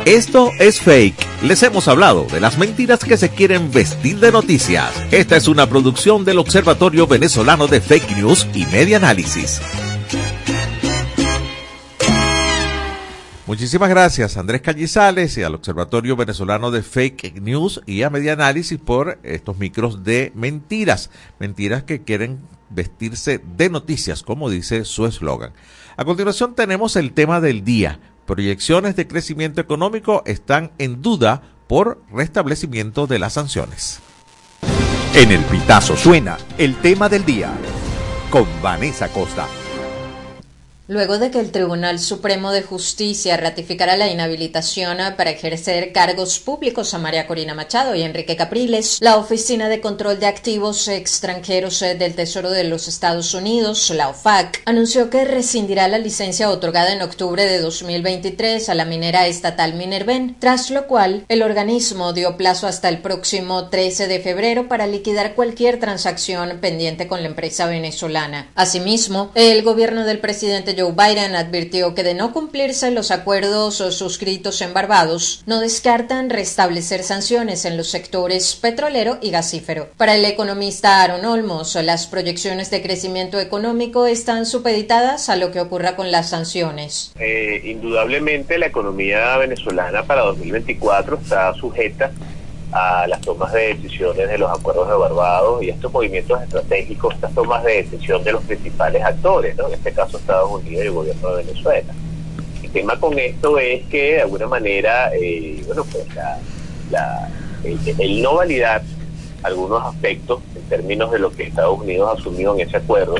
Esto 0.05 0.51
es 0.59 0.81
fake. 0.81 1.30
Les 1.43 1.63
hemos 1.63 1.87
hablado 1.87 2.27
de 2.31 2.39
las 2.39 2.59
mentiras 2.59 2.99
que 2.99 3.17
se 3.17 3.29
quieren 3.29 3.71
vestir 3.71 4.19
de 4.19 4.31
noticias. 4.31 4.93
Esta 5.11 5.35
es 5.35 5.47
una 5.47 5.67
producción 5.67 6.23
del 6.23 6.37
Observatorio 6.37 7.07
Venezolano 7.07 7.65
de 7.65 7.81
Fake 7.81 8.15
News 8.15 8.45
y 8.53 8.67
Media 8.67 8.97
Análisis. 8.97 9.59
Muchísimas 13.47 13.89
gracias 13.89 14.37
a 14.37 14.41
Andrés 14.41 14.61
Callizales 14.61 15.35
y 15.35 15.41
al 15.41 15.55
Observatorio 15.55 16.15
Venezolano 16.15 16.69
de 16.69 16.83
Fake 16.83 17.41
News 17.41 17.81
y 17.87 18.03
a 18.03 18.11
Media 18.11 18.33
Análisis 18.33 18.77
por 18.77 19.17
estos 19.23 19.57
micros 19.57 20.03
de 20.03 20.31
mentiras. 20.35 21.09
Mentiras 21.39 21.81
que 21.83 22.03
quieren 22.03 22.39
vestirse 22.69 23.41
de 23.57 23.71
noticias, 23.71 24.21
como 24.21 24.51
dice 24.51 24.85
su 24.85 25.07
eslogan. 25.07 25.53
A 25.97 26.05
continuación 26.05 26.53
tenemos 26.53 26.95
el 26.95 27.13
tema 27.13 27.41
del 27.41 27.63
día 27.63 27.99
proyecciones 28.25 28.95
de 28.95 29.07
crecimiento 29.07 29.61
económico 29.61 30.23
están 30.25 30.71
en 30.77 31.01
duda 31.01 31.41
por 31.67 32.01
restablecimiento 32.11 33.07
de 33.07 33.19
las 33.19 33.33
sanciones. 33.33 33.99
En 35.13 35.31
el 35.31 35.43
Pitazo 35.45 35.97
suena 35.97 36.37
el 36.57 36.75
tema 36.77 37.09
del 37.09 37.25
día 37.25 37.51
con 38.29 38.45
Vanessa 38.61 39.09
Costa. 39.09 39.47
Luego 40.91 41.19
de 41.19 41.31
que 41.31 41.39
el 41.39 41.51
Tribunal 41.51 41.99
Supremo 41.99 42.51
de 42.51 42.63
Justicia 42.63 43.37
ratificara 43.37 43.95
la 43.95 44.09
inhabilitación 44.09 44.97
para 45.15 45.29
ejercer 45.29 45.93
cargos 45.93 46.39
públicos 46.39 46.93
a 46.93 46.97
María 46.97 47.27
Corina 47.27 47.53
Machado 47.53 47.95
y 47.95 48.01
Enrique 48.01 48.35
Capriles, 48.35 48.97
la 48.99 49.15
Oficina 49.15 49.69
de 49.69 49.79
Control 49.79 50.19
de 50.19 50.25
Activos 50.25 50.89
Extranjeros 50.89 51.79
del 51.79 52.13
Tesoro 52.13 52.51
de 52.51 52.65
los 52.65 52.89
Estados 52.89 53.33
Unidos, 53.33 53.89
la 53.91 54.09
OFAC, 54.09 54.63
anunció 54.65 55.09
que 55.09 55.23
rescindirá 55.23 55.87
la 55.87 55.97
licencia 55.97 56.49
otorgada 56.49 56.91
en 56.91 57.01
octubre 57.01 57.45
de 57.45 57.59
2023 57.59 58.67
a 58.67 58.75
la 58.75 58.83
minera 58.83 59.27
estatal 59.27 59.75
Minerven, 59.75 60.35
tras 60.39 60.71
lo 60.71 60.87
cual 60.87 61.23
el 61.29 61.41
organismo 61.41 62.11
dio 62.11 62.35
plazo 62.35 62.67
hasta 62.67 62.89
el 62.89 62.97
próximo 62.97 63.69
13 63.69 64.09
de 64.09 64.19
febrero 64.19 64.67
para 64.67 64.87
liquidar 64.87 65.35
cualquier 65.35 65.79
transacción 65.79 66.59
pendiente 66.59 67.07
con 67.07 67.21
la 67.21 67.29
empresa 67.29 67.65
venezolana. 67.67 68.51
Asimismo, 68.55 69.31
el 69.35 69.63
gobierno 69.63 70.03
del 70.03 70.19
presidente 70.19 70.80
Joe 70.81 70.93
Biden 70.93 71.35
advirtió 71.35 71.93
que 71.93 72.03
de 72.03 72.15
no 72.15 72.33
cumplirse 72.33 72.89
los 72.89 73.11
acuerdos 73.11 73.75
suscritos 73.75 74.61
en 74.61 74.73
Barbados, 74.73 75.43
no 75.45 75.59
descartan 75.59 76.29
restablecer 76.29 77.03
sanciones 77.03 77.65
en 77.65 77.77
los 77.77 77.89
sectores 77.89 78.55
petrolero 78.55 79.19
y 79.21 79.29
gasífero. 79.29 79.89
Para 79.97 80.15
el 80.15 80.25
economista 80.25 81.03
Aaron 81.03 81.25
Olmos, 81.25 81.75
las 81.75 82.07
proyecciones 82.07 82.71
de 82.71 82.81
crecimiento 82.81 83.39
económico 83.39 84.07
están 84.07 84.45
supeditadas 84.45 85.29
a 85.29 85.35
lo 85.35 85.51
que 85.51 85.61
ocurra 85.61 85.95
con 85.95 86.11
las 86.11 86.29
sanciones. 86.29 87.13
Eh, 87.19 87.61
indudablemente 87.65 88.57
la 88.57 88.67
economía 88.67 89.37
venezolana 89.37 90.03
para 90.03 90.21
2024 90.21 91.19
está 91.21 91.53
sujeta 91.53 92.11
a 92.71 93.05
las 93.07 93.19
tomas 93.21 93.51
de 93.51 93.75
decisiones 93.75 94.29
de 94.29 94.37
los 94.37 94.49
acuerdos 94.49 94.87
de 94.87 94.95
Barbados 94.95 95.61
y 95.63 95.69
estos 95.69 95.91
movimientos 95.91 96.41
estratégicos, 96.41 97.13
estas 97.15 97.33
tomas 97.33 97.63
de 97.63 97.83
decisión 97.83 98.23
de 98.23 98.31
los 98.31 98.43
principales 98.43 99.03
actores, 99.03 99.55
¿no? 99.57 99.67
en 99.67 99.73
este 99.73 99.91
caso 99.91 100.17
Estados 100.17 100.49
Unidos 100.51 100.71
y 100.71 100.87
el 100.87 100.91
gobierno 100.91 101.35
de 101.35 101.43
Venezuela. 101.43 101.93
El 102.63 102.71
tema 102.71 102.99
con 102.99 103.19
esto 103.19 103.59
es 103.59 103.83
que 103.87 104.13
de 104.13 104.21
alguna 104.21 104.47
manera, 104.47 105.11
eh, 105.13 105.61
bueno, 105.67 105.83
pues 105.91 106.05
la, 106.91 107.29
el, 107.63 108.21
no 108.21 108.35
validar 108.35 108.81
algunos 109.43 109.83
aspectos 109.83 110.41
en 110.55 110.61
términos 110.63 111.11
de 111.11 111.19
lo 111.19 111.31
que 111.31 111.43
Estados 111.43 111.79
Unidos 111.79 112.17
asumió 112.19 112.53
en 112.55 112.61
ese 112.61 112.77
acuerdo, 112.77 113.15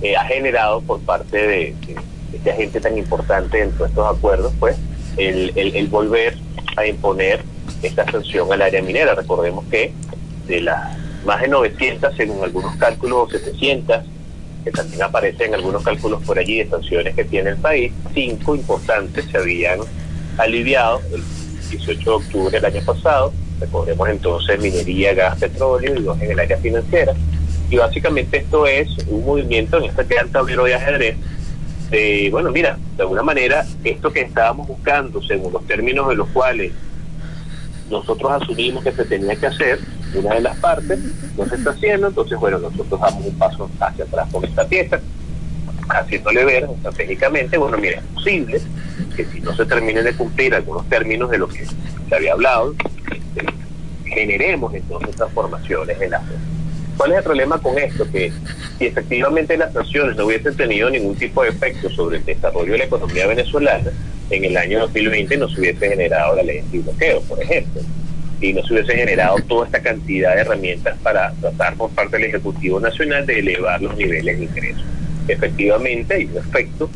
eh, 0.00 0.16
ha 0.16 0.24
generado 0.24 0.80
por 0.80 1.00
parte 1.00 1.46
de, 1.46 1.74
este 2.32 2.50
agente 2.50 2.80
tan 2.80 2.96
importante 2.96 3.58
dentro 3.58 3.84
de 3.84 3.90
estos 3.90 4.16
acuerdos, 4.16 4.52
pues 4.58 4.76
el, 5.16 5.52
el 5.56 5.86
volver 5.88 6.36
a 6.76 6.86
imponer 6.86 7.42
esta 7.86 8.10
sanción 8.10 8.52
al 8.52 8.62
área 8.62 8.82
minera. 8.82 9.14
Recordemos 9.14 9.64
que 9.70 9.92
de 10.46 10.60
las 10.60 10.96
más 11.24 11.40
de 11.40 11.48
900, 11.48 12.14
según 12.16 12.44
algunos 12.44 12.76
cálculos, 12.76 13.30
700, 13.30 14.02
que 14.64 14.70
también 14.70 15.02
aparecen 15.02 15.48
en 15.48 15.54
algunos 15.54 15.82
cálculos 15.82 16.22
por 16.22 16.38
allí 16.38 16.58
de 16.62 16.70
sanciones 16.70 17.14
que 17.14 17.24
tiene 17.24 17.50
el 17.50 17.56
país, 17.56 17.92
cinco 18.14 18.54
importantes 18.54 19.26
se 19.30 19.36
habían 19.36 19.80
aliviado 20.38 21.00
el 21.12 21.22
18 21.70 22.02
de 22.02 22.10
octubre 22.10 22.50
del 22.50 22.64
año 22.64 22.84
pasado. 22.84 23.32
Recordemos 23.60 24.08
entonces 24.08 24.60
minería, 24.60 25.14
gas, 25.14 25.38
petróleo 25.38 25.94
y 25.94 26.02
dos 26.02 26.20
en 26.20 26.30
el 26.30 26.40
área 26.40 26.56
financiera. 26.58 27.14
Y 27.70 27.76
básicamente 27.76 28.38
esto 28.38 28.66
es 28.66 28.88
un 29.08 29.24
movimiento 29.24 29.78
en 29.78 29.84
este 29.84 30.04
gran 30.04 30.30
tablero 30.30 30.64
de 30.64 30.74
ajedrez 30.74 31.16
de, 31.90 32.28
bueno, 32.30 32.50
mira, 32.50 32.78
de 32.96 33.02
alguna 33.02 33.22
manera, 33.22 33.64
esto 33.84 34.12
que 34.12 34.22
estábamos 34.22 34.66
buscando, 34.66 35.22
según 35.22 35.52
los 35.52 35.66
términos 35.66 36.08
de 36.08 36.16
los 36.16 36.28
cuales 36.28 36.72
nosotros 37.90 38.42
asumimos 38.42 38.82
que 38.82 38.92
se 38.92 39.04
tenía 39.04 39.36
que 39.36 39.46
hacer, 39.46 39.80
una 40.14 40.34
de 40.34 40.40
las 40.40 40.56
partes 40.58 40.98
no 41.36 41.46
se 41.46 41.56
está 41.56 41.70
haciendo, 41.70 42.08
entonces 42.08 42.38
bueno, 42.38 42.58
nosotros 42.58 43.00
damos 43.00 43.26
un 43.26 43.38
paso 43.38 43.70
hacia 43.80 44.04
atrás 44.04 44.28
con 44.30 44.44
esta 44.44 44.66
pieza, 44.66 45.00
haciéndole 45.88 46.44
ver 46.44 46.64
estratégicamente, 46.64 47.58
bueno, 47.58 47.76
mira, 47.78 47.98
es 47.98 48.04
posible 48.14 48.60
que 49.16 49.24
si 49.26 49.40
no 49.40 49.54
se 49.54 49.66
terminen 49.66 50.04
de 50.04 50.14
cumplir 50.14 50.54
algunos 50.54 50.88
términos 50.88 51.30
de 51.30 51.38
lo 51.38 51.48
que 51.48 51.66
se 51.66 52.14
había 52.14 52.32
hablado, 52.32 52.74
este, 53.10 53.46
generemos 54.04 54.72
entonces 54.74 55.14
transformaciones 55.16 56.00
en 56.00 56.10
la 56.10 56.22
¿Cuál 56.96 57.12
es 57.12 57.18
el 57.18 57.24
problema 57.24 57.58
con 57.58 57.78
esto? 57.78 58.10
Que 58.10 58.32
si 58.78 58.86
efectivamente 58.86 59.56
las 59.56 59.72
sanciones 59.72 60.16
no 60.16 60.26
hubiesen 60.26 60.56
tenido 60.56 60.90
ningún 60.90 61.16
tipo 61.16 61.42
de 61.42 61.50
efecto 61.50 61.90
sobre 61.90 62.18
el 62.18 62.24
desarrollo 62.24 62.72
de 62.72 62.78
la 62.78 62.84
economía 62.84 63.26
venezolana, 63.26 63.90
en 64.30 64.44
el 64.44 64.56
año 64.56 64.80
2020 64.80 65.36
no 65.36 65.48
se 65.48 65.60
hubiese 65.60 65.88
generado 65.88 66.36
la 66.36 66.42
ley 66.42 66.62
de 66.70 66.78
bloqueo, 66.78 67.20
por 67.22 67.42
ejemplo, 67.42 67.82
y 68.40 68.52
no 68.52 68.64
se 68.64 68.74
hubiese 68.74 68.94
generado 68.94 69.36
toda 69.48 69.66
esta 69.66 69.80
cantidad 69.80 70.34
de 70.34 70.40
herramientas 70.42 70.96
para 71.02 71.32
tratar 71.40 71.74
por 71.76 71.90
parte 71.90 72.16
del 72.16 72.26
Ejecutivo 72.26 72.80
Nacional 72.80 73.26
de 73.26 73.38
elevar 73.38 73.82
los 73.82 73.96
niveles 73.96 74.38
de 74.38 74.44
ingresos. 74.44 74.84
Efectivamente 75.28 76.14
hay 76.14 76.24
un 76.26 76.38
efecto 76.38 76.90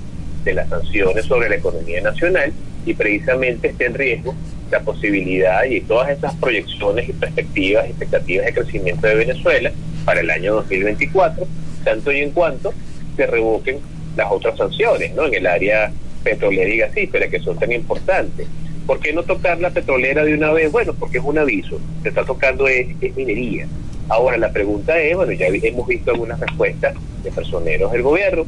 de 0.45 0.55
las 0.55 0.69
sanciones 0.69 1.27
sobre 1.27 1.49
la 1.49 1.57
economía 1.57 2.01
nacional 2.01 2.53
y 2.87 2.95
precisamente 2.95 3.69
está 3.69 3.85
en 3.85 3.95
riesgo 3.95 4.35
la 4.71 4.81
posibilidad 4.81 5.65
y 5.65 5.81
todas 5.81 6.11
esas 6.11 6.35
proyecciones 6.37 7.09
y 7.09 7.13
perspectivas 7.13 7.87
y 7.87 7.91
expectativas 7.91 8.47
de 8.47 8.55
crecimiento 8.55 9.07
de 9.07 9.15
Venezuela 9.15 9.73
para 10.05 10.21
el 10.21 10.31
año 10.31 10.55
2024, 10.55 11.47
tanto 11.85 12.13
y 12.13 12.21
en 12.21 12.31
cuanto 12.31 12.73
se 13.17 13.27
revoquen 13.27 13.79
las 14.17 14.31
otras 14.31 14.57
sanciones, 14.57 15.15
¿no? 15.15 15.27
En 15.27 15.35
el 15.35 15.47
área 15.47 15.93
petrolera 16.23 16.69
y 16.69 16.79
gasífera, 16.79 17.29
que 17.29 17.41
son 17.41 17.59
tan 17.59 17.73
importantes. 17.73 18.47
¿Por 18.87 19.01
qué 19.01 19.13
no 19.13 19.23
tocar 19.23 19.61
la 19.61 19.71
petrolera 19.71 20.25
de 20.25 20.35
una 20.35 20.53
vez? 20.53 20.73
Bueno, 20.73 20.95
porque 20.95 21.19
es 21.19 21.25
un 21.25 21.39
aviso. 21.39 21.79
Se 22.03 22.09
está 22.09 22.25
tocando 22.25 22.67
es, 22.69 22.89
minería. 23.17 23.67
Ahora, 24.09 24.39
la 24.39 24.51
pregunta 24.51 24.99
es, 24.99 25.15
bueno, 25.15 25.33
ya 25.33 25.47
hemos 25.47 25.87
visto 25.87 26.11
algunas 26.11 26.41
respuestas 26.41 26.95
de 27.23 27.31
personeros 27.31 27.93
del 27.93 28.03
gobierno, 28.03 28.47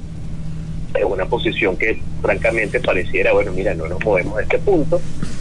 es 0.95 1.05
una 1.05 1.27
posición 1.27 1.77
que 1.77 2.01
francamente 2.23 2.81
pareciera, 2.81 3.33
bueno, 3.33 3.53
mira, 3.53 3.75
no 3.75 3.87
nos 3.87 4.05
movemos 4.05 4.39
a 4.39 4.43
este 4.43 4.59
punto. 4.59 5.01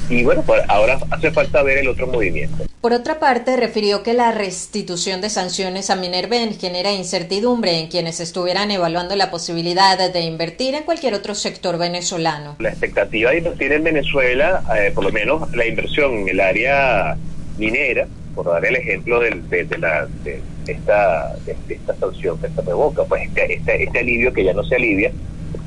Y 0.10 0.24
bueno, 0.24 0.44
pues 0.46 0.62
ahora 0.68 1.00
hace 1.12 1.32
falta 1.32 1.62
ver 1.62 1.78
el 1.80 1.88
otro 1.88 2.08
movimiento. 2.08 2.66
Por 2.82 2.94
otra 2.94 3.20
parte, 3.20 3.58
refirió 3.58 4.04
que 4.04 4.14
la 4.14 4.32
restitución 4.32 5.22
de 5.22 5.30
sanciones 5.30 5.90
a 5.90 5.96
Minerven 5.96 6.58
genera 6.58 6.92
incertidumbre 6.94 7.78
en 7.78 7.88
quienes 7.88 8.20
estuvieran 8.20 8.72
evaluando 8.72 9.16
la 9.16 9.30
posibilidad 9.30 10.12
de 10.12 10.22
invertir 10.22 10.76
en 10.76 10.84
cualquier 10.84 11.14
otro 11.14 11.36
sector 11.36 11.78
venezolano. 11.78 12.56
La 12.60 12.70
expectativa 12.70 13.32
de 13.32 13.40
invertir 13.40 13.74
en 13.74 13.84
Venezuela, 13.84 14.64
eh, 14.78 14.92
por 14.96 15.04
lo 15.04 15.12
menos 15.12 15.54
la 15.54 15.68
inversión 15.68 16.14
en 16.20 16.30
el 16.30 16.40
área 16.40 17.18
minera, 17.58 18.08
por 18.34 18.46
dar 18.46 18.66
el 18.66 18.78
ejemplo 18.78 19.20
de, 19.20 19.32
la, 19.78 20.08
de, 20.24 20.42
esta, 20.66 21.36
de, 21.46 21.56
esta 21.68 21.96
sanción 21.98 22.40
que 22.40 22.48
se 22.48 22.62
revoca, 22.62 23.04
pues 23.04 23.24
este, 23.24 23.56
este, 23.56 23.84
este, 23.84 24.00
alivio 24.00 24.32
que 24.32 24.46
ya 24.46 24.54
no 24.54 24.64
se 24.64 24.76
alivia, 24.76 25.12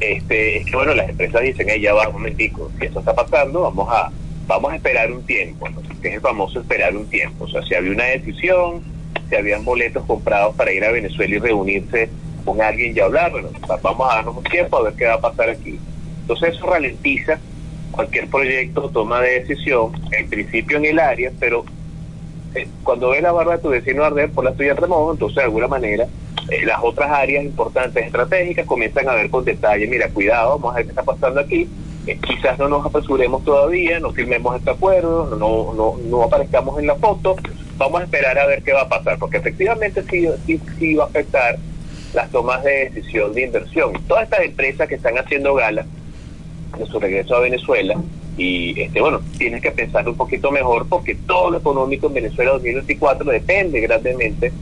este, 0.03 0.59
es 0.59 0.67
que 0.67 0.77
bueno, 0.77 0.95
las 0.95 1.09
empresas 1.09 1.43
dicen, 1.43 1.69
ya 1.81 1.95
va 1.95 2.09
un 2.09 2.15
momentico, 2.15 2.71
si 2.79 2.87
esto 2.87 3.01
está 3.01 3.15
pasando, 3.15 3.63
vamos 3.63 3.89
a 3.91 4.11
vamos 4.47 4.73
a 4.73 4.77
esperar 4.77 5.11
un 5.11 5.23
tiempo, 5.25 5.67
que 6.01 6.09
es 6.09 6.15
el 6.15 6.21
famoso 6.21 6.61
esperar 6.61 6.97
un 6.97 7.07
tiempo. 7.09 7.45
O 7.45 7.49
sea, 7.49 7.63
si 7.63 7.75
había 7.75 7.93
una 7.93 8.05
decisión, 8.05 8.83
si 9.29 9.37
habían 9.37 9.65
boletos 9.65 10.05
comprados 10.05 10.55
para 10.57 10.73
ir 10.73 10.85
a 10.85 10.93
Venezuela 10.93 11.37
y 11.37 11.39
reunirse 11.39 12.11
con 12.45 12.61
alguien 12.61 12.97
y 12.97 13.01
hablar, 13.01 13.31
bueno, 13.31 13.49
vamos 13.83 14.11
a 14.11 14.17
darnos 14.17 14.37
un 14.37 14.45
tiempo 14.45 14.77
a 14.77 14.83
ver 14.83 14.95
qué 14.95 15.07
va 15.07 15.15
a 15.15 15.21
pasar 15.21 15.49
aquí. 15.49 15.79
Entonces 16.23 16.55
eso 16.55 16.67
ralentiza 16.67 17.39
cualquier 17.93 18.29
proyecto, 18.29 18.91
toma 18.91 19.21
de 19.21 19.41
decisión, 19.41 19.93
en 20.11 20.29
principio 20.29 20.79
en 20.79 20.87
el 20.87 20.99
área, 20.99 21.31
pero 21.39 21.65
eh, 22.55 22.67
cuando 22.83 23.11
ves 23.11 23.23
la 23.23 23.33
barba 23.33 23.57
de 23.57 23.63
tu 23.63 23.69
vecino 23.69 24.05
arder 24.05 24.31
por 24.31 24.45
la 24.45 24.53
tuya 24.53 24.75
remoto, 24.75 25.13
entonces 25.13 25.37
de 25.37 25.43
alguna 25.45 25.69
manera 25.69 26.07
eh, 26.49 26.65
las 26.65 26.79
otras 26.83 27.11
áreas 27.11 27.45
importantes 27.45 28.05
estratégicas 28.05 28.67
comienzan 28.67 29.09
a 29.09 29.15
ver 29.15 29.31
con 29.31 29.45
detalle, 29.45 29.87
mira, 29.87 30.09
cuidado, 30.09 30.59
vamos 30.59 30.73
a 30.73 30.77
ver 30.77 30.85
qué 30.85 30.91
está 30.91 31.03
pasando 31.03 31.41
aquí, 31.41 31.69
eh, 32.07 32.19
quizás 32.27 32.59
no 32.59 32.69
nos 32.69 32.85
apresuremos 32.85 33.45
todavía, 33.45 34.01
no 34.01 34.13
firmemos 34.13 34.57
este 34.57 34.71
acuerdo, 34.71 35.37
no, 35.37 35.73
no, 35.75 35.97
no 36.05 36.23
aparezcamos 36.23 36.79
en 36.79 36.87
la 36.87 36.97
foto, 36.97 37.37
vamos 37.77 38.01
a 38.01 38.05
esperar 38.05 38.39
a 38.39 38.47
ver 38.47 38.63
qué 38.63 38.73
va 38.73 38.83
a 38.83 38.89
pasar, 38.89 39.19
porque 39.19 39.39
efectivamente 39.39 40.03
sí, 40.11 40.27
sí, 40.47 40.61
sí 40.79 40.95
va 40.95 41.05
a 41.05 41.07
afectar 41.09 41.59
las 42.15 42.31
tomas 42.31 42.63
de 42.63 42.91
decisión 42.91 43.33
de 43.33 43.45
inversión. 43.45 43.93
Todas 44.07 44.25
estas 44.25 44.41
empresas 44.41 44.89
que 44.89 44.97
están 44.97 45.17
haciendo 45.17 45.55
gala 45.55 45.87
de 46.77 46.87
su 46.87 47.01
regreso 47.01 47.37
a 47.37 47.41
Venezuela, 47.41 47.95
y 48.37 48.81
este 48.81 49.01
bueno, 49.01 49.21
tienes 49.37 49.61
que 49.61 49.71
pensar 49.71 50.09
un 50.09 50.17
poquito 50.17 50.51
mejor 50.51 50.89
porque 50.89 51.15
todo 51.15 51.51
lo 51.51 51.59
económico 51.59 52.07
en 52.07 52.15
Venezuela 52.15 52.53
2024 52.53 53.31
depende 53.31 53.81
grandemente 53.81 54.53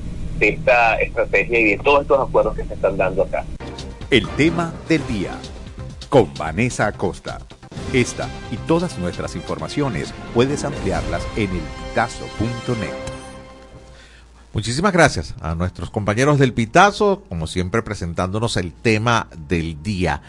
de 0.40 0.48
esta 0.48 0.96
estrategia 0.96 1.60
y 1.60 1.64
de 1.64 1.78
todos 1.78 2.02
estos 2.02 2.28
acuerdos 2.28 2.56
que 2.56 2.64
se 2.64 2.74
están 2.74 2.96
dando 2.96 3.22
acá. 3.22 3.44
El 4.10 4.26
tema 4.30 4.72
del 4.88 5.06
día 5.06 5.32
con 6.08 6.34
Vanessa 6.34 6.88
Acosta. 6.88 7.38
Esta 7.92 8.28
y 8.50 8.56
todas 8.56 8.98
nuestras 8.98 9.36
informaciones 9.36 10.12
puedes 10.34 10.64
ampliarlas 10.64 11.22
en 11.36 11.50
el 11.50 11.62
pitazo.net. 11.88 13.10
Muchísimas 14.52 14.92
gracias 14.92 15.34
a 15.40 15.54
nuestros 15.54 15.90
compañeros 15.90 16.40
del 16.40 16.52
Pitazo, 16.52 17.22
como 17.28 17.46
siempre 17.46 17.82
presentándonos 17.82 18.56
el 18.56 18.72
tema 18.72 19.28
del 19.36 19.80
día. 19.80 20.22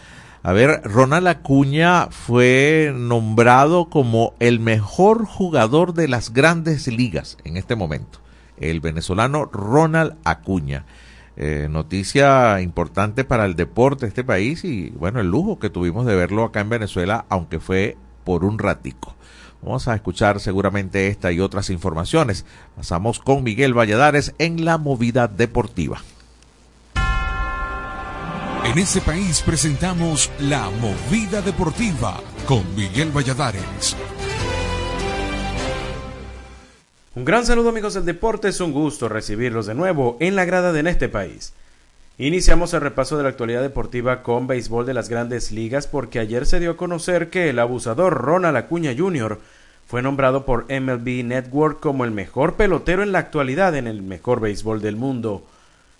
A 0.44 0.52
ver, 0.52 0.82
Ronald 0.84 1.26
Acuña 1.26 2.06
fue 2.10 2.92
nombrado 2.94 3.90
como 3.90 4.34
el 4.38 4.60
mejor 4.60 5.24
jugador 5.24 5.94
de 5.94 6.06
las 6.06 6.32
grandes 6.32 6.86
ligas 6.86 7.36
en 7.42 7.56
este 7.56 7.74
momento. 7.74 8.21
El 8.70 8.80
venezolano 8.80 9.44
Ronald 9.46 10.16
Acuña. 10.24 10.84
Eh, 11.36 11.68
noticia 11.70 12.60
importante 12.60 13.24
para 13.24 13.46
el 13.46 13.56
deporte 13.56 14.04
de 14.04 14.08
este 14.08 14.24
país 14.24 14.64
y 14.64 14.90
bueno, 14.90 15.20
el 15.20 15.28
lujo 15.28 15.58
que 15.58 15.70
tuvimos 15.70 16.04
de 16.04 16.14
verlo 16.14 16.44
acá 16.44 16.60
en 16.60 16.68
Venezuela, 16.68 17.24
aunque 17.30 17.58
fue 17.58 17.96
por 18.24 18.44
un 18.44 18.58
ratico. 18.58 19.16
Vamos 19.62 19.86
a 19.88 19.94
escuchar 19.94 20.40
seguramente 20.40 21.06
esta 21.06 21.32
y 21.32 21.40
otras 21.40 21.70
informaciones. 21.70 22.44
Pasamos 22.76 23.20
con 23.20 23.44
Miguel 23.44 23.76
Valladares 23.76 24.34
en 24.38 24.64
la 24.64 24.76
movida 24.76 25.28
deportiva. 25.28 26.02
En 28.64 28.78
este 28.78 29.00
país 29.00 29.42
presentamos 29.42 30.30
La 30.38 30.70
Movida 30.70 31.42
Deportiva 31.42 32.20
con 32.46 32.62
Miguel 32.76 33.10
Valladares. 33.10 33.96
Un 37.14 37.26
gran 37.26 37.44
saludo 37.44 37.68
amigos 37.68 37.92
del 37.92 38.06
deporte, 38.06 38.48
es 38.48 38.62
un 38.62 38.72
gusto 38.72 39.06
recibirlos 39.06 39.66
de 39.66 39.74
nuevo 39.74 40.16
en 40.18 40.34
la 40.34 40.46
grada 40.46 40.72
de 40.72 40.80
En 40.80 40.86
este 40.86 41.10
país. 41.10 41.52
Iniciamos 42.16 42.72
el 42.72 42.80
repaso 42.80 43.18
de 43.18 43.22
la 43.22 43.28
actualidad 43.28 43.60
deportiva 43.60 44.22
con 44.22 44.46
béisbol 44.46 44.86
de 44.86 44.94
las 44.94 45.10
grandes 45.10 45.52
ligas 45.52 45.86
porque 45.86 46.20
ayer 46.20 46.46
se 46.46 46.58
dio 46.58 46.70
a 46.70 46.76
conocer 46.78 47.28
que 47.28 47.50
el 47.50 47.58
abusador 47.58 48.14
Ronald 48.14 48.56
Acuña 48.56 48.94
Jr. 48.96 49.38
fue 49.86 50.00
nombrado 50.00 50.46
por 50.46 50.64
MLB 50.72 51.22
Network 51.22 51.80
como 51.80 52.06
el 52.06 52.12
mejor 52.12 52.54
pelotero 52.54 53.02
en 53.02 53.12
la 53.12 53.18
actualidad 53.18 53.76
en 53.76 53.88
el 53.88 54.00
mejor 54.00 54.40
béisbol 54.40 54.80
del 54.80 54.96
mundo. 54.96 55.44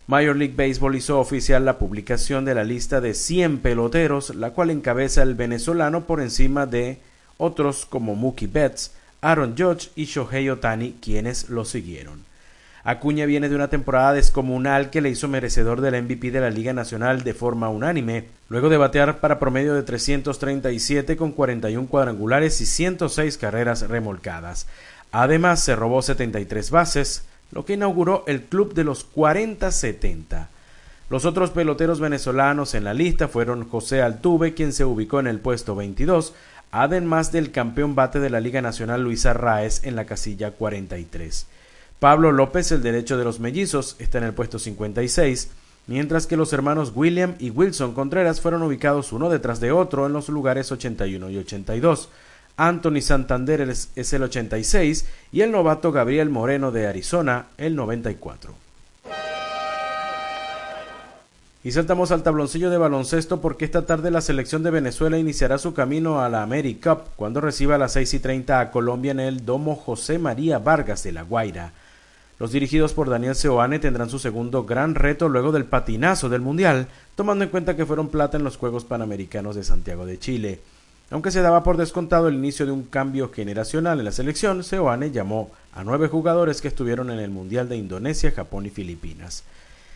Major 0.06 0.34
League 0.34 0.54
Baseball 0.56 0.96
hizo 0.96 1.20
oficial 1.20 1.66
la 1.66 1.76
publicación 1.76 2.46
de 2.46 2.54
la 2.54 2.64
lista 2.64 3.02
de 3.02 3.12
100 3.12 3.58
peloteros, 3.58 4.34
la 4.34 4.52
cual 4.52 4.70
encabeza 4.70 5.22
el 5.22 5.34
venezolano 5.34 6.06
por 6.06 6.22
encima 6.22 6.64
de 6.64 7.00
otros 7.36 7.84
como 7.84 8.14
Mookie 8.14 8.46
Betts, 8.46 8.92
Aaron 9.22 9.54
Judge 9.56 9.90
y 9.94 10.06
Shohei 10.06 10.50
Otani, 10.50 10.96
quienes 11.00 11.48
lo 11.48 11.64
siguieron. 11.64 12.24
Acuña 12.82 13.24
viene 13.24 13.48
de 13.48 13.54
una 13.54 13.68
temporada 13.68 14.12
descomunal 14.12 14.90
que 14.90 15.00
le 15.00 15.10
hizo 15.10 15.28
merecedor 15.28 15.80
del 15.80 16.02
MVP 16.02 16.32
de 16.32 16.40
la 16.40 16.50
Liga 16.50 16.72
Nacional 16.72 17.22
de 17.22 17.32
forma 17.32 17.68
unánime, 17.68 18.24
luego 18.48 18.68
de 18.68 18.78
batear 18.78 19.20
para 19.20 19.38
promedio 19.38 19.74
de 19.74 19.84
337 19.84 21.16
con 21.16 21.30
41 21.30 21.86
cuadrangulares 21.86 22.60
y 22.60 22.66
106 22.66 23.38
carreras 23.38 23.88
remolcadas. 23.88 24.66
Además, 25.12 25.62
se 25.62 25.76
robó 25.76 26.02
73 26.02 26.70
bases, 26.72 27.22
lo 27.52 27.64
que 27.64 27.74
inauguró 27.74 28.24
el 28.26 28.42
club 28.42 28.74
de 28.74 28.82
los 28.82 29.06
40-70. 29.14 30.48
Los 31.10 31.24
otros 31.26 31.50
peloteros 31.50 32.00
venezolanos 32.00 32.74
en 32.74 32.82
la 32.84 32.94
lista 32.94 33.28
fueron 33.28 33.68
José 33.68 34.02
Altuve, 34.02 34.54
quien 34.54 34.72
se 34.72 34.84
ubicó 34.84 35.20
en 35.20 35.28
el 35.28 35.38
puesto 35.38 35.76
22, 35.76 36.34
además 36.72 37.30
del 37.30 37.52
campeón 37.52 37.94
bate 37.94 38.18
de 38.18 38.30
la 38.30 38.40
Liga 38.40 38.62
Nacional 38.62 39.02
Luis 39.04 39.26
Arraez 39.26 39.84
en 39.84 39.94
la 39.94 40.06
casilla 40.06 40.50
43. 40.50 41.46
Pablo 42.00 42.32
López, 42.32 42.72
el 42.72 42.82
derecho 42.82 43.16
de 43.16 43.24
los 43.24 43.38
mellizos, 43.38 43.94
está 44.00 44.18
en 44.18 44.24
el 44.24 44.32
puesto 44.32 44.58
56, 44.58 45.50
mientras 45.86 46.26
que 46.26 46.36
los 46.36 46.52
hermanos 46.52 46.92
William 46.96 47.36
y 47.38 47.50
Wilson 47.50 47.94
Contreras 47.94 48.40
fueron 48.40 48.62
ubicados 48.62 49.12
uno 49.12 49.28
detrás 49.28 49.60
de 49.60 49.70
otro 49.70 50.06
en 50.06 50.12
los 50.14 50.28
lugares 50.28 50.72
81 50.72 51.30
y 51.30 51.36
82. 51.36 52.08
Anthony 52.56 53.00
Santander 53.02 53.60
es 53.60 54.12
el 54.12 54.22
86 54.22 55.06
y 55.30 55.42
el 55.42 55.52
novato 55.52 55.92
Gabriel 55.92 56.30
Moreno 56.30 56.72
de 56.72 56.86
Arizona 56.86 57.46
el 57.56 57.76
94. 57.76 58.71
Y 61.64 61.70
saltamos 61.70 62.10
al 62.10 62.24
tabloncillo 62.24 62.70
de 62.70 62.78
baloncesto 62.78 63.40
porque 63.40 63.64
esta 63.64 63.86
tarde 63.86 64.10
la 64.10 64.20
selección 64.20 64.64
de 64.64 64.72
Venezuela 64.72 65.16
iniciará 65.16 65.58
su 65.58 65.74
camino 65.74 66.20
a 66.20 66.28
la 66.28 66.42
AmeriCup 66.42 67.14
cuando 67.14 67.40
reciba 67.40 67.76
a 67.76 67.78
las 67.78 67.92
6 67.92 68.14
y 68.14 68.18
30 68.18 68.58
a 68.58 68.70
Colombia 68.72 69.12
en 69.12 69.20
el 69.20 69.44
Domo 69.44 69.76
José 69.76 70.18
María 70.18 70.58
Vargas 70.58 71.04
de 71.04 71.12
La 71.12 71.22
Guaira. 71.22 71.72
Los 72.40 72.50
dirigidos 72.50 72.94
por 72.94 73.08
Daniel 73.08 73.36
Seoane 73.36 73.78
tendrán 73.78 74.10
su 74.10 74.18
segundo 74.18 74.64
gran 74.64 74.96
reto 74.96 75.28
luego 75.28 75.52
del 75.52 75.64
patinazo 75.64 76.28
del 76.28 76.40
Mundial, 76.40 76.88
tomando 77.14 77.44
en 77.44 77.50
cuenta 77.50 77.76
que 77.76 77.86
fueron 77.86 78.08
plata 78.08 78.36
en 78.36 78.42
los 78.42 78.56
Juegos 78.56 78.84
Panamericanos 78.84 79.54
de 79.54 79.62
Santiago 79.62 80.04
de 80.04 80.18
Chile. 80.18 80.60
Aunque 81.10 81.30
se 81.30 81.42
daba 81.42 81.62
por 81.62 81.76
descontado 81.76 82.26
el 82.26 82.34
inicio 82.34 82.66
de 82.66 82.72
un 82.72 82.82
cambio 82.82 83.30
generacional 83.30 84.00
en 84.00 84.06
la 84.06 84.10
selección, 84.10 84.64
Seoane 84.64 85.12
llamó 85.12 85.52
a 85.72 85.84
nueve 85.84 86.08
jugadores 86.08 86.60
que 86.60 86.66
estuvieron 86.66 87.10
en 87.10 87.20
el 87.20 87.30
Mundial 87.30 87.68
de 87.68 87.76
Indonesia, 87.76 88.32
Japón 88.32 88.66
y 88.66 88.70
Filipinas. 88.70 89.44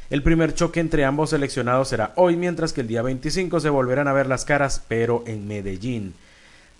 El 0.09 0.23
primer 0.23 0.55
choque 0.55 0.79
entre 0.79 1.05
ambos 1.05 1.31
seleccionados 1.31 1.89
será 1.89 2.13
hoy, 2.15 2.37
mientras 2.37 2.73
que 2.73 2.83
el 2.83 2.87
día 2.87 3.03
25 3.03 3.59
se 3.59 3.71
volverán 3.71 4.07
a 4.07 4.13
ver 4.13 4.29
las 4.29 4.45
caras, 4.45 4.81
pero 4.87 5.25
en 5.27 5.49
Medellín. 5.49 6.15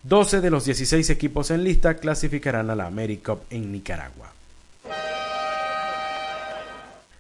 12 0.05 0.41
de 0.41 0.51
los 0.51 0.65
16 0.65 1.11
equipos 1.11 1.51
en 1.51 1.65
lista 1.65 1.95
clasificarán 1.95 2.71
a 2.71 2.77
la 2.77 2.87
AmeriCup 2.87 3.41
en 3.51 3.73
Nicaragua. 3.73 4.31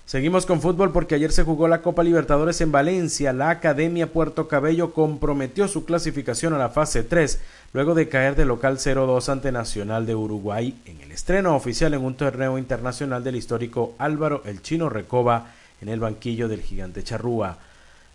Seguimos 0.05 0.47
con 0.47 0.61
fútbol 0.61 0.93
porque 0.93 1.17
ayer 1.17 1.33
se 1.33 1.43
jugó 1.43 1.67
la 1.67 1.83
Copa 1.83 2.05
Libertadores 2.05 2.61
en 2.61 2.71
Valencia. 2.71 3.33
La 3.33 3.51
Academia 3.51 4.07
Puerto 4.07 4.47
Cabello 4.47 4.95
comprometió 4.95 5.67
su 5.67 5.85
clasificación 5.85 6.55
a 6.55 6.59
la 6.59 6.69
fase 6.69 7.03
3 7.03 7.41
luego 7.73 7.97
de 7.97 8.09
caer 8.09 8.37
de 8.37 8.45
local 8.45 8.79
0-2 8.79 9.29
ante 9.29 9.51
Nacional 9.51 10.07
de 10.07 10.15
Uruguay 10.15 10.81
en 10.87 11.01
el 11.01 11.11
estreno 11.11 11.57
oficial 11.57 11.93
en 11.93 12.05
un 12.05 12.15
torneo 12.15 12.57
internacional 12.57 13.25
del 13.25 13.35
histórico 13.35 13.97
Álvaro 13.99 14.43
el 14.45 14.63
Chino 14.63 14.89
Recoba 14.89 15.53
en 15.81 15.89
el 15.89 16.01
banquillo 16.01 16.49
del 16.49 16.62
gigante 16.62 17.03
Charrúa. 17.03 17.59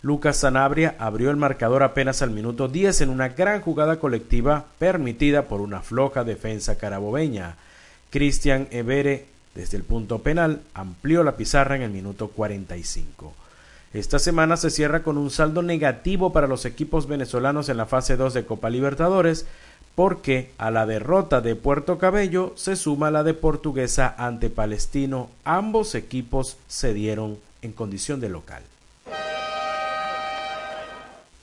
Lucas 0.02 0.38
Sanabria 0.38 0.96
abrió 0.98 1.30
el 1.30 1.38
marcador 1.38 1.84
apenas 1.84 2.22
al 2.22 2.32
minuto 2.32 2.68
10 2.68 3.02
en 3.02 3.10
una 3.10 3.30
gran 3.30 3.62
jugada 3.62 4.00
colectiva 4.00 4.66
permitida 4.80 5.44
por 5.44 5.62
una 5.62 5.82
floja 5.82 6.24
defensa 6.24 6.78
carabobeña. 6.78 7.56
Cristian 8.10 8.68
Evere 8.72 9.26
desde 9.54 9.78
el 9.78 9.84
punto 9.84 10.20
penal 10.20 10.62
amplió 10.74 11.24
la 11.24 11.36
pizarra 11.36 11.76
en 11.76 11.84
el 11.84 11.92
minuto 11.92 12.30
45. 12.30 13.34
Esta 13.94 14.20
semana 14.20 14.56
se 14.56 14.70
cierra 14.70 15.04
con 15.04 15.18
un 15.18 15.30
saldo 15.30 15.62
negativo 15.62 16.32
para 16.32 16.48
los 16.48 16.66
equipos 16.66 17.08
venezolanos 17.08 17.68
en 17.68 17.78
la 17.78 17.86
fase 17.86 18.16
2 18.16 18.34
de 18.34 18.46
Copa 18.46 18.70
Libertadores, 18.70 19.46
porque 19.96 20.52
a 20.58 20.72
la 20.72 20.86
derrota 20.86 21.42
de 21.42 21.56
Puerto 21.56 21.98
Cabello 21.98 22.54
se 22.56 22.78
suma 22.78 23.12
la 23.12 23.24
de 23.24 23.34
Portuguesa 23.34 24.16
ante 24.18 24.50
Palestino. 24.50 25.30
Ambos 25.44 25.94
equipos 25.94 26.56
se 26.70 26.94
dieron 26.94 27.38
en 27.62 27.72
condición 27.72 28.20
de 28.20 28.30
local. 28.30 28.64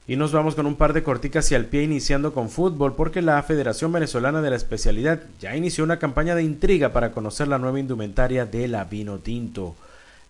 Y 0.08 0.16
nos 0.16 0.32
vamos 0.32 0.54
con 0.54 0.64
un 0.64 0.76
par 0.76 0.94
de 0.94 1.02
corticas 1.02 1.52
y 1.52 1.54
al 1.54 1.66
pie 1.66 1.82
iniciando 1.82 2.32
con 2.32 2.48
fútbol 2.48 2.94
porque 2.94 3.20
la 3.20 3.42
Federación 3.42 3.92
Venezolana 3.92 4.40
de 4.40 4.48
la 4.48 4.56
Especialidad 4.56 5.20
ya 5.38 5.54
inició 5.54 5.84
una 5.84 5.98
campaña 5.98 6.34
de 6.34 6.42
intriga 6.42 6.94
para 6.94 7.12
conocer 7.12 7.46
la 7.46 7.58
nueva 7.58 7.78
indumentaria 7.78 8.46
de 8.46 8.68
la 8.68 8.84
Vino 8.84 9.18
Tinto. 9.18 9.76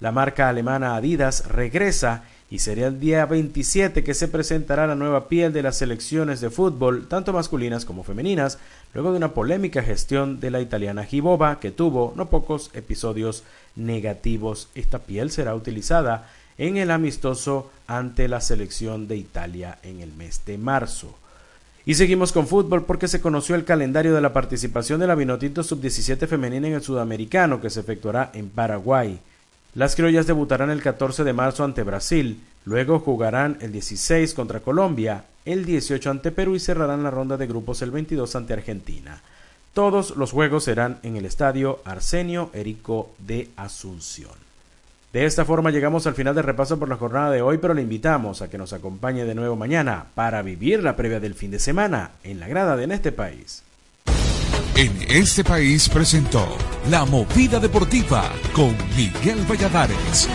La 0.01 0.11
marca 0.11 0.49
alemana 0.49 0.97
Adidas 0.97 1.47
regresa 1.47 2.25
y 2.51 2.61
sería 2.61 2.87
el 2.87 2.99
día 2.99 3.27
27 3.27 4.03
que 4.03 4.15
se 4.15 4.29
presentará 4.29 4.87
la 4.87 4.95
nueva 4.95 5.29
piel 5.29 5.53
de 5.53 5.63
las 5.63 5.77
selecciones 5.77 6.41
de 6.41 6.49
fútbol, 6.49 7.07
tanto 7.07 7.33
masculinas 7.33 7.85
como 7.85 8.05
femeninas, 8.05 8.59
luego 8.95 9.11
de 9.11 9.19
una 9.19 9.35
polémica 9.35 9.83
gestión 9.83 10.41
de 10.41 10.51
la 10.51 10.61
italiana 10.61 11.05
Gibova 11.05 11.61
que 11.61 11.71
tuvo 11.71 12.15
no 12.17 12.31
pocos 12.31 12.71
episodios 12.73 13.45
negativos. 13.77 14.69
Esta 14.75 15.01
piel 15.01 15.31
será 15.31 15.55
utilizada 15.55 16.31
en 16.57 16.79
el 16.79 16.91
amistoso 16.91 17.71
ante 17.87 18.29
la 18.29 18.41
selección 18.41 19.09
de 19.09 19.17
Italia 19.17 19.79
en 19.83 20.01
el 20.01 20.13
mes 20.15 20.43
de 20.47 20.57
marzo. 20.57 21.15
Y 21.85 21.95
seguimos 21.95 22.33
con 22.33 22.47
fútbol 22.47 22.85
porque 22.85 23.09
se 23.09 23.21
conoció 23.21 23.55
el 23.55 23.65
calendario 23.65 24.15
de 24.15 24.21
la 24.21 24.33
participación 24.33 25.01
de 25.01 25.07
la 25.07 25.15
Vinotinto 25.15 25.63
Sub-17 25.63 26.27
femenina 26.27 26.67
en 26.67 26.75
el 26.75 26.83
Sudamericano 26.83 27.61
que 27.61 27.71
se 27.71 27.81
efectuará 27.81 28.31
en 28.35 28.49
Paraguay. 28.51 29.19
Las 29.75 29.95
criollas 29.95 30.27
debutarán 30.27 30.71
el 30.71 30.83
14 30.83 31.25
de 31.25 31.33
marzo 31.33 31.63
ante 31.63 31.83
Brasil, 31.83 32.43
luego 32.65 33.01
jugarán 33.01 33.59
el 33.61 33.71
16 33.73 34.35
contra 34.35 34.61
Colombia, 34.61 35.25
el 35.45 35.65
18 35.65 36.11
ante 36.11 36.33
Perú 36.33 36.57
y 36.57 36.61
cerrarán 36.61 37.03
la 37.03 37.11
ronda 37.11 37.37
de 37.37 37.47
grupos 37.47 37.83
el 37.83 37.91
22 37.91 38.35
ante 38.35 38.55
Argentina. 38.55 39.21
Todos 39.75 40.17
los 40.17 40.33
juegos 40.33 40.65
serán 40.65 40.99
en 41.03 41.17
el 41.17 41.25
estadio 41.25 41.81
Arsenio 41.85 42.51
Erico 42.53 43.11
de 43.19 43.51
Asunción. 43.57 44.33
De 45.13 45.25
esta 45.25 45.45
forma 45.45 45.71
llegamos 45.71 46.07
al 46.07 46.15
final 46.15 46.35
del 46.35 46.45
repaso 46.45 46.79
por 46.79 46.89
la 46.89 46.97
jornada 46.97 47.31
de 47.31 47.43
hoy, 47.43 47.59
pero 47.59 47.75
le 47.75 47.83
invitamos 47.83 48.43
a 48.43 48.51
que 48.51 48.59
nos 48.59 48.73
acompañe 48.73 49.25
de 49.25 49.35
nuevo 49.35 49.57
mañana 49.57 50.07
para 50.15 50.43
vivir 50.43 50.83
la 50.83 50.97
previa 50.97 51.21
del 51.21 51.35
fin 51.35 51.51
de 51.51 51.59
semana 51.59 52.13
en 52.25 52.41
la 52.41 52.49
grada 52.49 52.77
de 52.77 52.85
En 52.85 52.93
este 52.93 53.13
país. 53.13 53.63
En 54.79 54.97
este 55.09 55.43
país 55.43 55.89
presentó 55.89 56.47
La 56.89 57.05
Movida 57.05 57.59
Deportiva 57.59 58.31
con 58.53 58.77
Miguel 58.97 59.45
Valladares. 59.51 60.29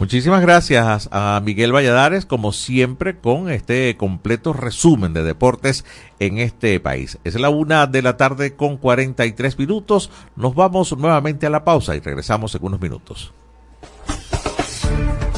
Muchísimas 0.00 0.40
gracias 0.40 1.10
a 1.12 1.38
Miguel 1.44 1.70
Valladares, 1.70 2.24
como 2.24 2.52
siempre, 2.52 3.18
con 3.18 3.50
este 3.50 3.94
completo 3.98 4.54
resumen 4.54 5.12
de 5.12 5.22
deportes 5.22 5.84
en 6.18 6.38
este 6.38 6.80
país. 6.80 7.18
Es 7.24 7.38
la 7.38 7.50
una 7.50 7.86
de 7.86 8.00
la 8.00 8.16
tarde 8.16 8.56
con 8.56 8.78
43 8.78 9.58
minutos. 9.58 10.10
Nos 10.34 10.54
vamos 10.54 10.96
nuevamente 10.96 11.44
a 11.44 11.50
la 11.50 11.62
pausa 11.62 11.94
y 11.94 12.00
regresamos 12.00 12.54
en 12.54 12.64
unos 12.64 12.80
minutos. 12.80 13.34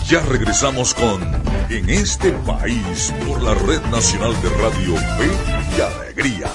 Ya 0.09 0.21
regresamos 0.21 0.95
con 0.95 1.21
En 1.71 1.91
este 1.91 2.31
país 2.47 3.13
por 3.27 3.43
la 3.43 3.55
Red 3.55 3.81
Nacional 3.91 4.35
de 4.41 4.51
Radio 4.51 4.95
y 4.95 5.64
Alegría. 6.15 6.47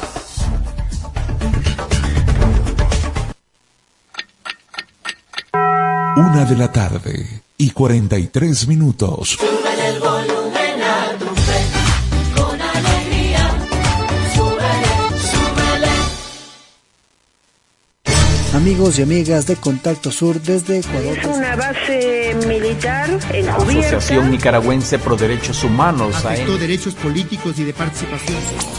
Una 6.16 6.46
de 6.46 6.56
la 6.56 6.72
tarde 6.72 7.44
y 7.58 7.72
43 7.72 8.68
minutos. 8.68 9.38
Súbele 9.38 9.88
el 9.90 10.00
volumen 10.00 10.82
a 10.82 11.18
tu 11.18 11.26
fe, 11.26 11.62
con 12.36 12.62
alegría. 12.62 13.50
Súbele, 14.34 14.88
súbele. 15.32 15.88
Amigos 18.56 19.00
y 19.00 19.02
amigas 19.02 19.46
de 19.46 19.58
Contacto 19.58 20.12
Sur 20.12 20.42
desde 20.42 20.80
Ecuador. 20.80 21.18
Es 21.18 21.26
una 21.26 21.56
base 21.58 22.38
militar 22.48 23.10
encubierta. 23.34 23.98
Asociación 23.98 24.32
Nicaragüense 24.32 25.00
Pro 25.00 25.18
Derechos 25.18 25.66
Humanos. 25.66 26.16
Afectó 26.16 26.58
derechos 26.58 26.96
políticos 26.96 27.60
y 27.60 27.66
de 27.66 27.74
participación. 27.74 28.79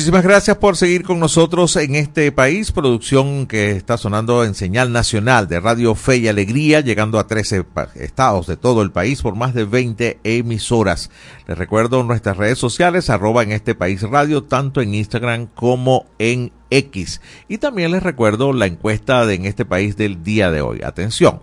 Muchísimas 0.00 0.24
gracias 0.24 0.56
por 0.56 0.78
seguir 0.78 1.02
con 1.02 1.20
nosotros 1.20 1.76
en 1.76 1.94
este 1.94 2.32
país, 2.32 2.72
producción 2.72 3.46
que 3.46 3.72
está 3.72 3.98
sonando 3.98 4.44
en 4.44 4.54
señal 4.54 4.92
nacional 4.92 5.46
de 5.46 5.60
Radio 5.60 5.94
Fe 5.94 6.16
y 6.16 6.28
Alegría, 6.28 6.80
llegando 6.80 7.18
a 7.18 7.26
13 7.26 7.66
estados 7.96 8.46
de 8.46 8.56
todo 8.56 8.80
el 8.80 8.92
país 8.92 9.20
por 9.20 9.36
más 9.36 9.52
de 9.52 9.66
20 9.66 10.20
emisoras. 10.24 11.10
Les 11.46 11.58
recuerdo 11.58 12.02
nuestras 12.02 12.38
redes 12.38 12.56
sociales, 12.56 13.10
arroba 13.10 13.42
en 13.42 13.52
este 13.52 13.74
país 13.74 14.00
radio, 14.00 14.42
tanto 14.42 14.80
en 14.80 14.94
Instagram 14.94 15.48
como 15.48 16.06
en 16.18 16.50
X. 16.70 17.20
Y 17.46 17.58
también 17.58 17.90
les 17.90 18.02
recuerdo 18.02 18.54
la 18.54 18.64
encuesta 18.64 19.26
de 19.26 19.34
en 19.34 19.44
este 19.44 19.66
país 19.66 19.98
del 19.98 20.24
día 20.24 20.50
de 20.50 20.62
hoy. 20.62 20.80
Atención. 20.82 21.42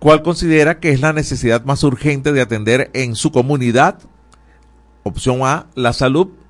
¿Cuál 0.00 0.22
considera 0.22 0.80
que 0.80 0.90
es 0.90 1.00
la 1.00 1.12
necesidad 1.12 1.64
más 1.64 1.84
urgente 1.84 2.32
de 2.32 2.40
atender 2.40 2.90
en 2.94 3.14
su 3.14 3.30
comunidad? 3.30 4.00
Opción 5.04 5.42
A, 5.44 5.66
la 5.76 5.92
salud. 5.92 6.41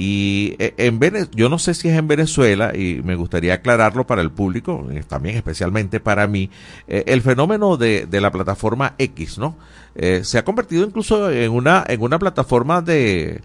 Y 0.00 0.54
eh, 0.60 0.74
en 0.76 1.00
Vene- 1.00 1.28
yo 1.34 1.48
no 1.48 1.58
sé 1.58 1.74
si 1.74 1.88
es 1.88 1.98
en 1.98 2.06
Venezuela, 2.06 2.72
y 2.76 3.02
me 3.02 3.16
gustaría 3.16 3.54
aclararlo 3.54 4.06
para 4.06 4.22
el 4.22 4.30
público, 4.30 4.86
eh, 4.92 5.02
también 5.06 5.36
especialmente 5.36 5.98
para 5.98 6.28
mí, 6.28 6.50
eh, 6.86 7.02
el 7.08 7.20
fenómeno 7.20 7.76
de, 7.76 8.06
de 8.06 8.20
la 8.20 8.30
plataforma 8.30 8.94
X, 8.96 9.38
¿no? 9.38 9.56
Eh, 9.96 10.20
se 10.22 10.38
ha 10.38 10.44
convertido 10.44 10.84
incluso 10.86 11.30
en 11.32 11.50
una, 11.50 11.84
en 11.88 12.00
una 12.00 12.18
plataforma 12.20 12.80
de, 12.80 13.40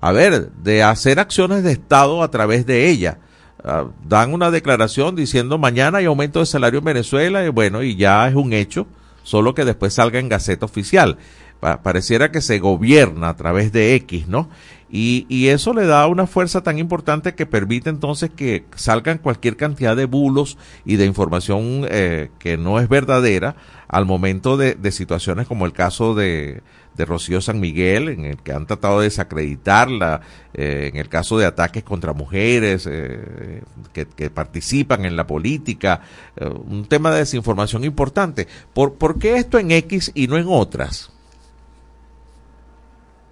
a 0.00 0.12
ver, 0.12 0.50
de 0.52 0.84
hacer 0.84 1.18
acciones 1.18 1.64
de 1.64 1.72
Estado 1.72 2.22
a 2.22 2.30
través 2.30 2.66
de 2.66 2.88
ella. 2.88 3.18
Ah, 3.64 3.86
dan 4.06 4.32
una 4.32 4.52
declaración 4.52 5.16
diciendo 5.16 5.58
mañana 5.58 5.98
hay 5.98 6.04
aumento 6.04 6.38
de 6.38 6.46
salario 6.46 6.78
en 6.78 6.84
Venezuela 6.84 7.44
y 7.44 7.48
bueno, 7.48 7.82
y 7.82 7.96
ya 7.96 8.28
es 8.28 8.36
un 8.36 8.52
hecho, 8.52 8.86
solo 9.24 9.56
que 9.56 9.64
después 9.64 9.92
salga 9.94 10.20
en 10.20 10.28
Gaceta 10.28 10.66
Oficial. 10.66 11.18
Pa- 11.58 11.82
pareciera 11.82 12.30
que 12.30 12.42
se 12.42 12.60
gobierna 12.60 13.30
a 13.30 13.36
través 13.36 13.72
de 13.72 13.94
X, 13.96 14.28
¿no? 14.28 14.48
Y, 14.88 15.26
y 15.28 15.48
eso 15.48 15.74
le 15.74 15.86
da 15.86 16.06
una 16.06 16.26
fuerza 16.26 16.62
tan 16.62 16.78
importante 16.78 17.34
que 17.34 17.44
permite 17.44 17.90
entonces 17.90 18.30
que 18.30 18.64
salgan 18.76 19.18
cualquier 19.18 19.56
cantidad 19.56 19.96
de 19.96 20.04
bulos 20.04 20.58
y 20.84 20.96
de 20.96 21.06
información 21.06 21.86
eh, 21.90 22.30
que 22.38 22.56
no 22.56 22.78
es 22.78 22.88
verdadera 22.88 23.56
al 23.88 24.04
momento 24.04 24.56
de, 24.56 24.76
situaciones 24.92 25.46
como 25.46 25.66
el 25.66 25.72
caso 25.72 26.14
de, 26.14 26.62
Rocío 26.96 27.42
San 27.42 27.60
Miguel, 27.60 28.08
en 28.08 28.24
el 28.24 28.38
que 28.38 28.52
han 28.52 28.66
tratado 28.66 29.00
de 29.00 29.04
desacreditarla, 29.04 30.22
eh, 30.54 30.90
en 30.92 30.98
el 30.98 31.10
caso 31.10 31.36
de 31.36 31.44
ataques 31.44 31.84
contra 31.84 32.14
mujeres 32.14 32.88
eh, 32.90 33.62
que, 33.92 34.06
que 34.06 34.30
participan 34.30 35.04
en 35.04 35.14
la 35.14 35.26
política, 35.26 36.00
eh, 36.36 36.46
un 36.46 36.86
tema 36.86 37.10
de 37.10 37.18
desinformación 37.18 37.84
importante. 37.84 38.48
¿Por, 38.72 38.94
¿Por 38.94 39.18
qué 39.18 39.36
esto 39.36 39.58
en 39.58 39.72
X 39.72 40.10
y 40.14 40.26
no 40.26 40.38
en 40.38 40.46
otras? 40.48 41.10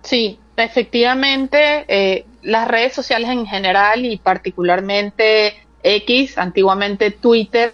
Sí, 0.02 0.38
efectivamente, 0.56 1.84
eh, 1.88 2.26
las 2.42 2.68
redes 2.68 2.92
sociales 2.92 3.30
en 3.30 3.46
general 3.46 4.04
y 4.04 4.16
particularmente 4.18 5.54
X, 5.82 6.38
antiguamente 6.38 7.10
Twitter, 7.10 7.72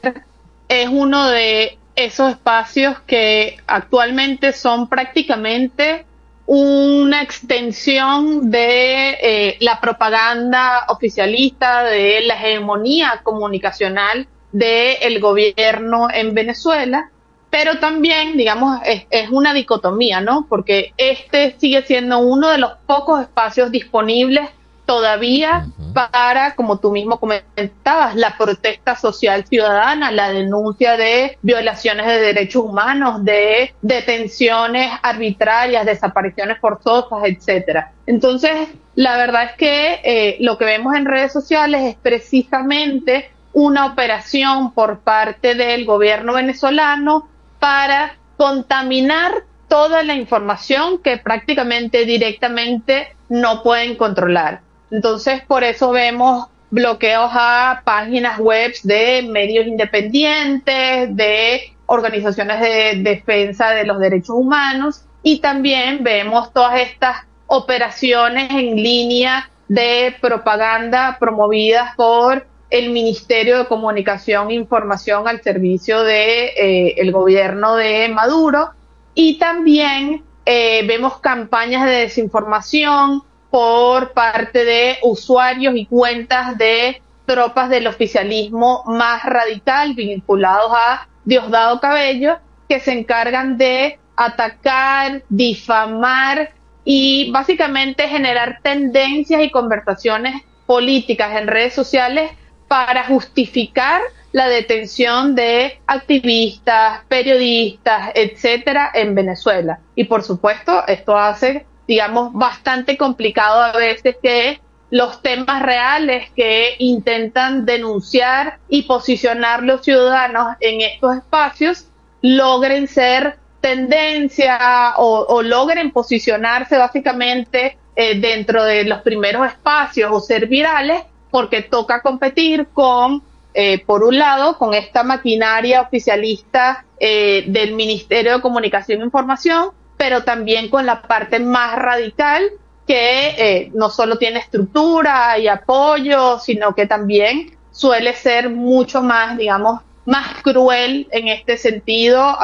es 0.68 0.88
uno 0.88 1.28
de 1.28 1.78
esos 1.96 2.30
espacios 2.30 2.98
que 3.00 3.58
actualmente 3.66 4.52
son 4.52 4.88
prácticamente 4.88 6.06
una 6.46 7.22
extensión 7.22 8.50
de 8.50 9.10
eh, 9.22 9.56
la 9.60 9.80
propaganda 9.80 10.84
oficialista, 10.88 11.84
de 11.84 12.22
la 12.22 12.34
hegemonía 12.34 13.20
comunicacional 13.22 14.26
del 14.50 15.20
gobierno 15.20 16.08
en 16.12 16.34
Venezuela 16.34 17.10
pero 17.50 17.78
también, 17.78 18.36
digamos, 18.36 18.80
es, 18.84 19.06
es, 19.10 19.28
una 19.30 19.52
dicotomía, 19.52 20.20
¿no? 20.20 20.46
Porque 20.48 20.94
este 20.96 21.56
sigue 21.58 21.82
siendo 21.82 22.18
uno 22.18 22.48
de 22.48 22.58
los 22.58 22.72
pocos 22.86 23.20
espacios 23.20 23.70
disponibles 23.70 24.48
todavía 24.90 25.66
para, 25.94 26.56
como 26.56 26.80
tú 26.80 26.90
mismo 26.90 27.20
comentabas, 27.20 28.16
la 28.16 28.36
protesta 28.36 28.96
social 28.96 29.44
ciudadana, 29.46 30.10
la 30.10 30.32
denuncia 30.32 30.96
de 30.96 31.38
violaciones 31.42 32.08
de 32.08 32.18
derechos 32.18 32.64
humanos, 32.64 33.24
de 33.24 33.72
detenciones 33.82 34.90
arbitrarias, 35.00 35.86
desapariciones 35.86 36.58
forzosas, 36.58 37.20
etcétera. 37.22 37.92
Entonces, 38.06 38.68
la 38.96 39.16
verdad 39.16 39.44
es 39.44 39.52
que 39.52 40.00
eh, 40.02 40.36
lo 40.40 40.58
que 40.58 40.64
vemos 40.64 40.96
en 40.96 41.04
redes 41.04 41.32
sociales 41.32 41.82
es 41.84 41.94
precisamente 41.94 43.30
una 43.52 43.86
operación 43.86 44.72
por 44.72 44.98
parte 45.00 45.54
del 45.54 45.84
gobierno 45.84 46.34
venezolano 46.34 47.28
para 47.60 48.16
contaminar 48.36 49.44
toda 49.68 50.02
la 50.02 50.14
información 50.14 50.98
que 50.98 51.18
prácticamente 51.18 52.04
directamente 52.04 53.14
no 53.28 53.62
pueden 53.62 53.94
controlar. 53.94 54.62
Entonces, 54.90 55.42
por 55.46 55.62
eso 55.62 55.92
vemos 55.92 56.48
bloqueos 56.70 57.30
a 57.32 57.82
páginas 57.84 58.38
web 58.38 58.72
de 58.82 59.22
medios 59.30 59.66
independientes, 59.66 61.14
de 61.14 61.76
organizaciones 61.86 62.60
de 62.60 63.02
defensa 63.02 63.70
de 63.70 63.84
los 63.84 63.98
derechos 63.98 64.30
humanos 64.30 65.04
y 65.22 65.40
también 65.40 66.02
vemos 66.02 66.52
todas 66.52 66.80
estas 66.80 67.26
operaciones 67.46 68.50
en 68.50 68.76
línea 68.76 69.50
de 69.68 70.16
propaganda 70.20 71.16
promovidas 71.18 71.94
por 71.96 72.46
el 72.70 72.90
Ministerio 72.90 73.58
de 73.58 73.66
Comunicación 73.66 74.50
e 74.50 74.54
Información 74.54 75.26
al 75.28 75.42
servicio 75.42 76.02
de 76.02 76.46
eh, 76.46 76.94
el 76.98 77.12
gobierno 77.12 77.76
de 77.76 78.08
Maduro. 78.08 78.70
Y 79.14 79.38
también 79.38 80.22
eh, 80.46 80.86
vemos 80.86 81.18
campañas 81.18 81.84
de 81.84 81.92
desinformación 81.92 83.22
por 83.50 84.12
parte 84.12 84.64
de 84.64 84.98
usuarios 85.02 85.74
y 85.76 85.86
cuentas 85.86 86.56
de 86.56 87.02
tropas 87.26 87.68
del 87.68 87.86
oficialismo 87.86 88.84
más 88.86 89.24
radical 89.24 89.94
vinculados 89.94 90.72
a 90.72 91.08
Diosdado 91.24 91.80
Cabello 91.80 92.38
que 92.68 92.80
se 92.80 92.92
encargan 92.92 93.58
de 93.58 93.98
atacar, 94.16 95.22
difamar 95.28 96.52
y 96.84 97.30
básicamente 97.30 98.08
generar 98.08 98.60
tendencias 98.62 99.42
y 99.42 99.50
conversaciones 99.50 100.42
políticas 100.66 101.36
en 101.36 101.48
redes 101.48 101.74
sociales 101.74 102.30
para 102.70 103.04
justificar 103.04 104.00
la 104.30 104.46
detención 104.46 105.34
de 105.34 105.80
activistas, 105.88 107.00
periodistas, 107.08 108.12
etcétera, 108.14 108.92
en 108.94 109.16
Venezuela. 109.16 109.80
Y 109.96 110.04
por 110.04 110.22
supuesto, 110.22 110.86
esto 110.86 111.18
hace 111.18 111.66
digamos, 111.90 112.32
bastante 112.32 112.96
complicado 112.96 113.60
a 113.60 113.72
veces 113.72 114.14
que 114.22 114.60
los 114.90 115.22
temas 115.22 115.60
reales 115.60 116.30
que 116.36 116.76
intentan 116.78 117.66
denunciar 117.66 118.60
y 118.68 118.82
posicionar 118.82 119.64
los 119.64 119.84
ciudadanos 119.84 120.56
en 120.60 120.82
estos 120.82 121.16
espacios 121.16 121.88
logren 122.22 122.86
ser 122.86 123.38
tendencia 123.60 124.94
o, 124.98 125.42
logren 125.42 125.90
posicionarse 125.90 126.78
básicamente 126.78 127.76
eh, 127.96 128.20
dentro 128.20 128.62
de 128.62 128.84
los 128.84 129.02
primeros 129.02 129.48
espacios 129.48 130.12
o 130.12 130.20
ser 130.20 130.46
virales 130.46 131.02
porque 131.30 131.62
toca 131.62 132.02
competir 132.02 132.68
con, 132.72 133.22
eh, 133.54 133.84
por 133.84 134.04
un 134.04 134.18
lado, 134.18 134.58
con 134.58 134.74
esta 134.74 135.02
maquinaria 135.02 135.82
oficialista 135.82 136.84
eh, 136.98 137.44
del 137.46 137.74
Ministerio 137.74 138.34
de 138.34 138.40
Comunicación 138.40 139.00
e 139.00 139.04
Información 139.04 139.70
pero 140.00 140.24
también 140.24 140.70
con 140.70 140.86
la 140.86 141.02
parte 141.02 141.40
más 141.40 141.76
radical 141.76 142.42
que 142.86 143.28
eh, 143.36 143.70
no 143.74 143.90
solo 143.90 144.16
tiene 144.16 144.38
estructura 144.38 145.38
y 145.38 145.46
apoyo, 145.46 146.38
sino 146.38 146.74
que 146.74 146.86
también 146.86 147.54
suele 147.70 148.14
ser 148.14 148.48
mucho 148.48 149.02
más, 149.02 149.36
digamos, 149.36 149.82
más 150.06 150.40
cruel 150.42 151.06
en 151.10 151.28
este 151.28 151.58
sentido, 151.58 152.34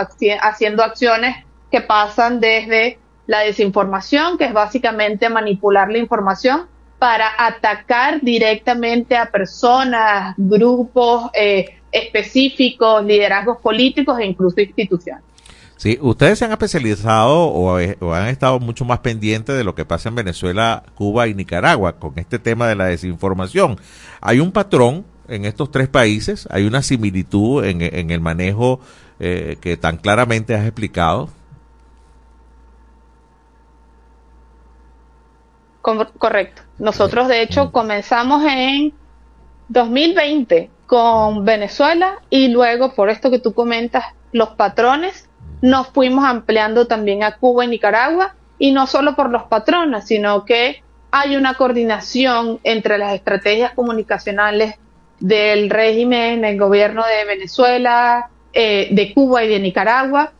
haciendo 0.42 0.84
acciones 0.84 1.46
que 1.70 1.80
pasan 1.80 2.40
desde 2.40 2.98
la 3.26 3.38
desinformación, 3.40 4.36
que 4.36 4.44
es 4.44 4.52
básicamente 4.52 5.30
manipular 5.30 5.90
la 5.90 5.96
información 5.96 6.66
para 6.98 7.28
atacar 7.38 8.20
directamente 8.22 9.16
a 9.16 9.30
personas, 9.30 10.34
grupos 10.36 11.30
eh, 11.34 11.78
específicos, 11.92 13.04
liderazgos 13.04 13.58
políticos 13.58 14.18
e 14.18 14.26
incluso 14.26 14.60
instituciones. 14.60 15.22
Sí, 15.76 15.98
ustedes 16.00 16.38
se 16.38 16.46
han 16.46 16.52
especializado 16.52 17.48
o, 17.48 17.76
han 17.76 18.28
estado 18.28 18.58
mucho 18.58 18.86
más 18.86 19.00
pendientes 19.00 19.56
de 19.56 19.62
lo 19.62 19.74
que 19.74 19.84
pasa 19.84 20.08
en 20.08 20.14
Venezuela, 20.14 20.82
Cuba 20.94 21.28
y 21.28 21.34
Nicaragua 21.34 21.98
con 21.98 22.14
este 22.16 22.38
tema 22.38 22.66
de 22.66 22.76
la 22.76 22.86
desinformación. 22.86 23.78
Hay 24.22 24.40
un 24.40 24.52
patrón 24.52 25.04
en 25.28 25.44
estos 25.44 25.70
tres 25.70 25.88
países, 25.88 26.48
hay 26.50 26.64
una 26.64 26.82
similitud 26.82 27.64
en, 27.64 28.10
el 28.10 28.20
manejo 28.20 28.80
eh, 29.20 29.58
que 29.60 29.76
tan 29.76 29.98
claramente 29.98 30.54
has 30.54 30.64
explicado. 30.64 31.28
Correcto. 36.18 36.62
Nosotros, 36.78 37.28
de 37.28 37.42
hecho, 37.42 37.70
comenzamos 37.70 38.42
en 38.44 38.92
2020 39.68 40.68
con 40.86 41.44
Venezuela 41.44 42.18
y 42.28 42.48
luego, 42.48 42.92
por 42.94 43.08
esto 43.08 43.30
que 43.30 43.38
tú 43.38 43.54
comentas, 43.54 44.04
los 44.32 44.50
patrones 44.50 45.28
nos 45.62 45.88
fuimos 45.88 46.24
ampliando 46.24 46.88
también 46.88 47.22
a 47.22 47.36
Cuba 47.36 47.64
y 47.64 47.68
Nicaragua, 47.68 48.34
y 48.58 48.72
no 48.72 48.86
solo 48.86 49.14
por 49.14 49.30
los 49.30 49.44
patronos, 49.44 50.04
sino 50.04 50.44
que 50.44 50.82
hay 51.10 51.36
una 51.36 51.54
coordinación 51.54 52.58
entre 52.64 52.98
las 52.98 53.14
estrategias 53.14 53.72
comunicacionales 53.72 54.74
del 55.20 55.70
régimen, 55.70 56.44
el 56.44 56.58
gobierno 56.58 57.04
de 57.06 57.24
Venezuela, 57.26 58.30
eh, 58.52 58.88
de 58.90 59.14
Cuba 59.14 59.44
y 59.44 59.48
de 59.48 59.60
Nicaragua, 59.60 60.32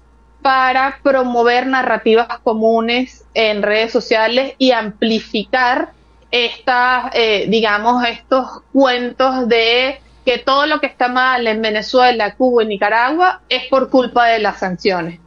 para 0.46 1.00
promover 1.02 1.66
narrativas 1.66 2.28
comunes 2.44 3.24
en 3.34 3.62
redes 3.62 3.90
sociales 3.90 4.54
y 4.58 4.70
amplificar 4.70 5.90
estas, 6.30 7.10
eh, 7.14 7.46
digamos, 7.48 8.04
estos 8.06 8.62
cuentos 8.72 9.48
de 9.48 10.00
que 10.24 10.38
todo 10.38 10.66
lo 10.66 10.78
que 10.78 10.86
está 10.86 11.08
mal 11.08 11.48
en 11.48 11.60
Venezuela, 11.60 12.36
Cuba 12.36 12.62
y 12.62 12.66
Nicaragua 12.66 13.40
es 13.48 13.64
por 13.64 13.90
culpa 13.90 14.28
de 14.28 14.38
las 14.38 14.60
sanciones. 14.60 15.18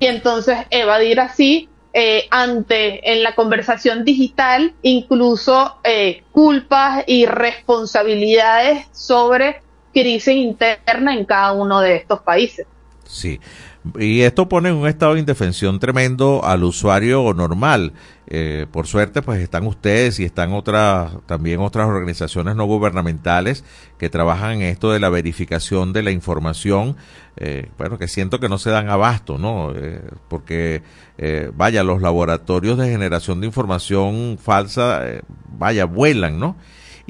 Y 0.00 0.06
entonces 0.06 0.58
evadir 0.70 1.20
así 1.20 1.68
eh, 1.92 2.26
ante 2.32 3.12
en 3.12 3.22
la 3.22 3.36
conversación 3.36 4.04
digital 4.04 4.74
incluso 4.82 5.76
eh, 5.84 6.24
culpas 6.32 7.04
y 7.06 7.24
responsabilidades 7.24 8.88
sobre 8.90 9.62
crisis 9.94 10.34
interna 10.34 11.14
en 11.14 11.24
cada 11.24 11.52
uno 11.52 11.80
de 11.80 11.94
estos 11.94 12.22
países. 12.22 12.66
Sí, 13.04 13.40
y 13.98 14.20
esto 14.20 14.48
pone 14.48 14.68
en 14.68 14.74
un 14.74 14.86
estado 14.86 15.14
de 15.14 15.20
indefensión 15.20 15.80
tremendo 15.80 16.44
al 16.44 16.64
usuario 16.64 17.32
normal. 17.34 17.92
Eh, 18.26 18.66
por 18.70 18.86
suerte, 18.86 19.22
pues 19.22 19.40
están 19.40 19.66
ustedes 19.66 20.20
y 20.20 20.24
están 20.24 20.52
otras, 20.52 21.12
también 21.26 21.60
otras 21.60 21.88
organizaciones 21.88 22.56
no 22.56 22.66
gubernamentales 22.66 23.64
que 23.98 24.10
trabajan 24.10 24.52
en 24.52 24.62
esto 24.62 24.92
de 24.92 25.00
la 25.00 25.08
verificación 25.08 25.92
de 25.92 26.02
la 26.02 26.10
información. 26.10 26.96
Eh, 27.36 27.70
bueno, 27.78 27.98
que 27.98 28.06
siento 28.06 28.38
que 28.38 28.50
no 28.50 28.58
se 28.58 28.70
dan 28.70 28.90
abasto, 28.90 29.38
¿no? 29.38 29.72
Eh, 29.74 30.02
porque, 30.28 30.82
vaya, 31.54 31.82
los 31.82 32.02
laboratorios 32.02 32.76
de 32.78 32.90
generación 32.90 33.40
de 33.40 33.46
información 33.46 34.38
falsa, 34.40 35.02
vaya, 35.58 35.86
vuelan, 35.86 36.38
¿no? 36.38 36.56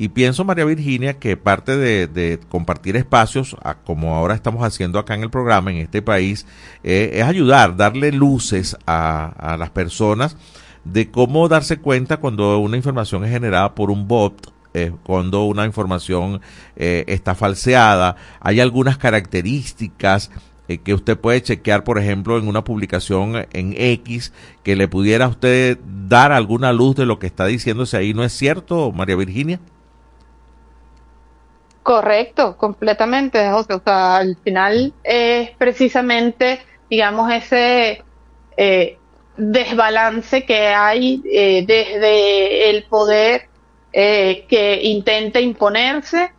Y 0.01 0.09
pienso, 0.09 0.47
María 0.47 0.65
Virginia, 0.65 1.19
que 1.19 1.37
parte 1.37 1.77
de, 1.77 2.41
compartir 2.49 2.97
espacios, 2.97 3.55
como 3.85 4.17
ahora 4.17 4.35
estamos 4.35 4.65
haciendo 4.65 4.99
acá 4.99 5.15
en 5.15 5.25
el 5.25 5.29
programa, 5.29 5.73
en 5.73 5.77
este 5.77 6.01
país, 6.01 6.47
eh, 6.83 7.11
es 7.17 7.25
ayudar, 7.25 7.77
darle 7.77 8.11
luces 8.11 8.79
a, 8.87 9.57
las 9.59 9.69
personas 9.69 10.39
de 10.85 11.11
cómo 11.11 11.47
darse 11.49 11.81
cuenta 11.81 12.17
cuando 12.17 12.59
una 12.61 12.79
información 12.79 13.27
es 13.27 13.31
generada 13.31 13.75
por 13.75 13.91
un 13.91 14.09
bot, 14.09 14.51
eh, 14.73 14.91
cuando 15.03 15.45
una 15.45 15.67
información 15.67 16.41
eh, 16.77 17.05
está 17.07 17.35
falseada. 17.35 18.17
Hay 18.41 18.59
algunas 18.59 18.97
características 18.97 20.31
que 20.83 20.95
usted 20.95 21.19
puede 21.19 21.43
chequear, 21.43 21.85
por 21.85 21.99
ejemplo, 21.99 22.39
en 22.39 22.49
una 22.49 22.65
publicación 22.65 23.47
en 23.53 23.75
X, 23.77 24.33
que 24.63 24.77
le 24.77 24.89
pudiera 24.89 25.27
a 25.27 25.29
usted 25.29 25.79
dar 26.09 26.33
alguna 26.33 26.73
luz 26.73 26.97
de 26.97 27.05
lo 27.05 27.19
que 27.19 27.27
está 27.27 27.45
diciéndose 27.45 27.99
ahí. 27.99 28.15
¿No 28.15 28.25
es 28.25 28.33
cierto, 28.33 28.93
María 28.93 29.17
Virginia? 29.17 29.61
Correcto, 31.83 32.57
completamente, 32.59 33.49
O 33.53 33.65
sea, 33.65 34.17
al 34.19 34.37
final 34.45 34.95
es 35.03 35.51
precisamente, 35.57 36.61
digamos, 36.91 37.33
ese 37.33 38.05
eh, 38.57 38.99
desbalance 39.37 40.45
que 40.45 40.69
hay 40.69 41.23
eh, 41.33 41.65
desde 41.67 42.71
el 42.71 42.85
poder 42.87 43.49
eh, 43.93 44.47
que 44.49 44.83
intenta 44.83 45.41
imponerse 45.41 46.31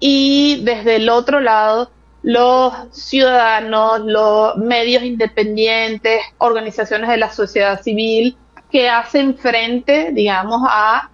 y 0.00 0.62
desde 0.64 0.96
el 0.96 1.08
otro 1.10 1.40
lado 1.40 1.92
los 2.22 2.74
ciudadanos, 2.92 4.00
los 4.04 4.56
medios 4.56 5.04
independientes, 5.04 6.20
organizaciones 6.38 7.08
de 7.08 7.16
la 7.18 7.30
sociedad 7.30 7.80
civil 7.80 8.36
que 8.70 8.88
hacen 8.90 9.38
frente, 9.38 10.10
digamos, 10.12 10.60
a 10.68 11.10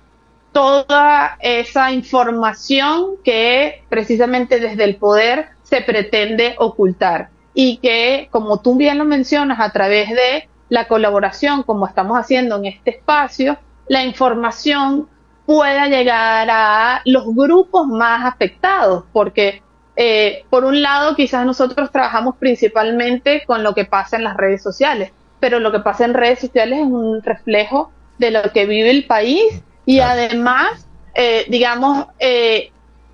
toda 0.55 1.37
esa 1.41 1.93
información 1.93 3.17
que 3.25 3.83
precisamente 3.91 4.61
desde 4.61 4.85
el 4.85 4.97
poder 4.97 5.49
se 5.65 5.83
pretende 5.83 6.55
ocultar 6.59 7.29
y 7.53 7.79
que, 7.79 8.29
como 8.31 8.61
tú 8.61 8.77
bien 8.77 8.97
lo 8.97 9.05
mencionas, 9.05 9.59
a 9.61 9.71
través 9.71 10.11
de 10.11 10.49
la 10.69 10.87
colaboración, 10.87 11.65
como 11.65 11.87
estamos 11.87 12.17
haciendo 12.19 12.57
en 12.57 12.67
este 12.67 12.91
espacio, 12.91 13.59
la 13.89 14.05
información 14.05 15.09
pueda 15.45 15.89
llegar 15.89 16.49
a 16.51 17.03
los 17.05 17.27
grupos 17.35 17.87
más 17.89 18.25
afectados, 18.25 19.05
porque 19.13 19.61
eh, 19.97 20.45
por 20.51 20.65
un 20.65 20.83
lado 20.83 21.17
quizás 21.17 21.45
nosotros 21.45 21.91
trabajamos 21.91 22.37
principalmente 22.37 23.43
con 23.45 23.63
lo 23.65 23.75
que 23.75 23.85
pasa 23.85 24.17
en 24.17 24.25
las 24.25 24.37
redes 24.37 24.63
sociales, 24.63 25.13
pero 25.41 25.59
lo 25.59 25.73
que 25.73 25.81
pasa 25.81 26.05
en 26.05 26.15
redes 26.15 26.39
sociales 26.39 26.79
es 26.79 26.87
un 26.87 27.23
reflejo 27.23 27.91
de 28.19 28.31
lo 28.31 28.43
que 28.53 28.67
vive 28.67 28.91
el 28.91 29.05
país 29.07 29.63
y 29.87 30.01
además, 30.01 30.87
eh, 31.15 31.47
digamos, 31.49 32.07
eh, 32.19 32.71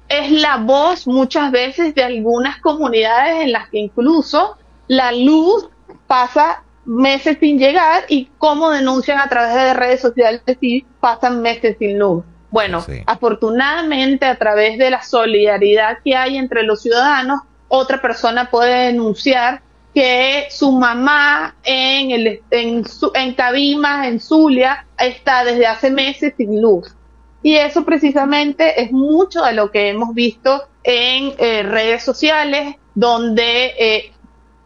es 0.09 0.31
la 0.33 0.57
voz 0.57 1.07
muchas 1.07 1.51
veces 1.53 1.95
de 1.95 2.03
algunas 2.03 2.61
comunidades 2.61 3.43
en 3.43 3.53
las 3.53 3.69
que 3.69 3.79
incluso 3.79 4.57
la 4.89 5.13
luz 5.13 5.69
pasa 6.07 6.65
meses 6.85 7.37
sin 7.39 7.59
llegar 7.59 8.05
y 8.09 8.29
cómo 8.39 8.71
denuncian 8.71 9.21
a 9.21 9.29
través 9.29 9.55
de 9.55 9.75
redes 9.75 10.01
sociales 10.01 10.43
si 10.61 10.85
pasan 10.99 11.41
meses 11.43 11.77
sin 11.79 11.99
luz. 11.99 12.25
Bueno, 12.51 12.85
afortunadamente 13.07 14.27
a 14.27 14.37
través 14.37 14.77
de 14.79 14.91
la 14.91 15.03
solidaridad 15.03 15.99
que 16.05 16.17
hay 16.17 16.37
entre 16.37 16.65
los 16.65 16.83
ciudadanos, 16.83 17.43
otra 17.69 18.03
persona 18.03 18.51
puede 18.51 18.87
denunciar 18.87 19.63
que 19.95 20.47
su 20.51 20.73
mamá 20.73 21.57
en, 21.65 22.11
el, 22.11 22.41
en, 22.51 22.85
en 23.15 23.35
Cabimas, 23.35 24.07
en 24.07 24.21
Zulia, 24.21 24.87
está 24.99 25.45
desde 25.45 25.67
hace 25.67 25.91
meses 25.91 26.35
sin 26.37 26.61
luz. 26.61 26.95
Y 27.43 27.57
eso 27.57 27.85
precisamente 27.85 28.83
es 28.83 28.93
mucho 28.93 29.43
de 29.43 29.55
lo 29.55 29.71
que 29.71 29.89
hemos 29.89 30.15
visto 30.15 30.69
en 30.85 31.33
eh, 31.39 31.63
redes 31.63 32.03
sociales, 32.05 32.77
donde 32.95 33.75
eh, 33.79 34.13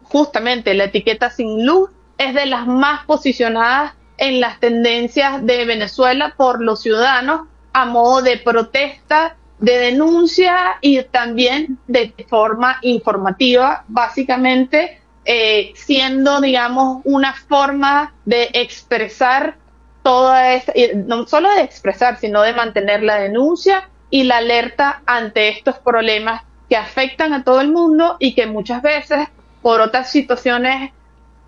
justamente 0.03 0.73
la 0.73 0.85
etiqueta 0.85 1.29
sin 1.29 1.65
luz 1.65 1.89
es 2.17 2.33
de 2.33 2.45
las 2.45 2.67
más 2.67 3.05
posicionadas 3.05 3.93
en 4.17 4.39
las 4.39 4.59
tendencias 4.59 5.45
de 5.45 5.65
Venezuela 5.65 6.33
por 6.37 6.61
los 6.61 6.81
ciudadanos 6.81 7.47
a 7.73 7.85
modo 7.85 8.21
de 8.21 8.37
protesta, 8.37 9.35
de 9.59 9.77
denuncia 9.77 10.77
y 10.81 11.01
también 11.03 11.77
de 11.87 12.13
forma 12.29 12.77
informativa, 12.81 13.83
básicamente 13.87 15.01
eh, 15.25 15.73
siendo, 15.75 16.39
digamos, 16.39 17.01
una 17.03 17.33
forma 17.33 18.13
de 18.25 18.49
expresar 18.53 19.57
toda 20.03 20.53
esta, 20.53 20.71
no 20.95 21.25
solo 21.25 21.49
de 21.51 21.61
expresar, 21.61 22.19
sino 22.19 22.43
de 22.43 22.53
mantener 22.53 23.01
la 23.01 23.15
denuncia 23.15 23.89
y 24.11 24.23
la 24.23 24.37
alerta 24.37 25.01
ante 25.05 25.49
estos 25.49 25.79
problemas 25.79 26.43
que 26.69 26.77
afectan 26.77 27.33
a 27.33 27.43
todo 27.43 27.61
el 27.61 27.71
mundo 27.71 28.17
y 28.19 28.35
que 28.35 28.45
muchas 28.45 28.81
veces 28.81 29.27
por 29.61 29.81
otras 29.81 30.11
situaciones 30.11 30.91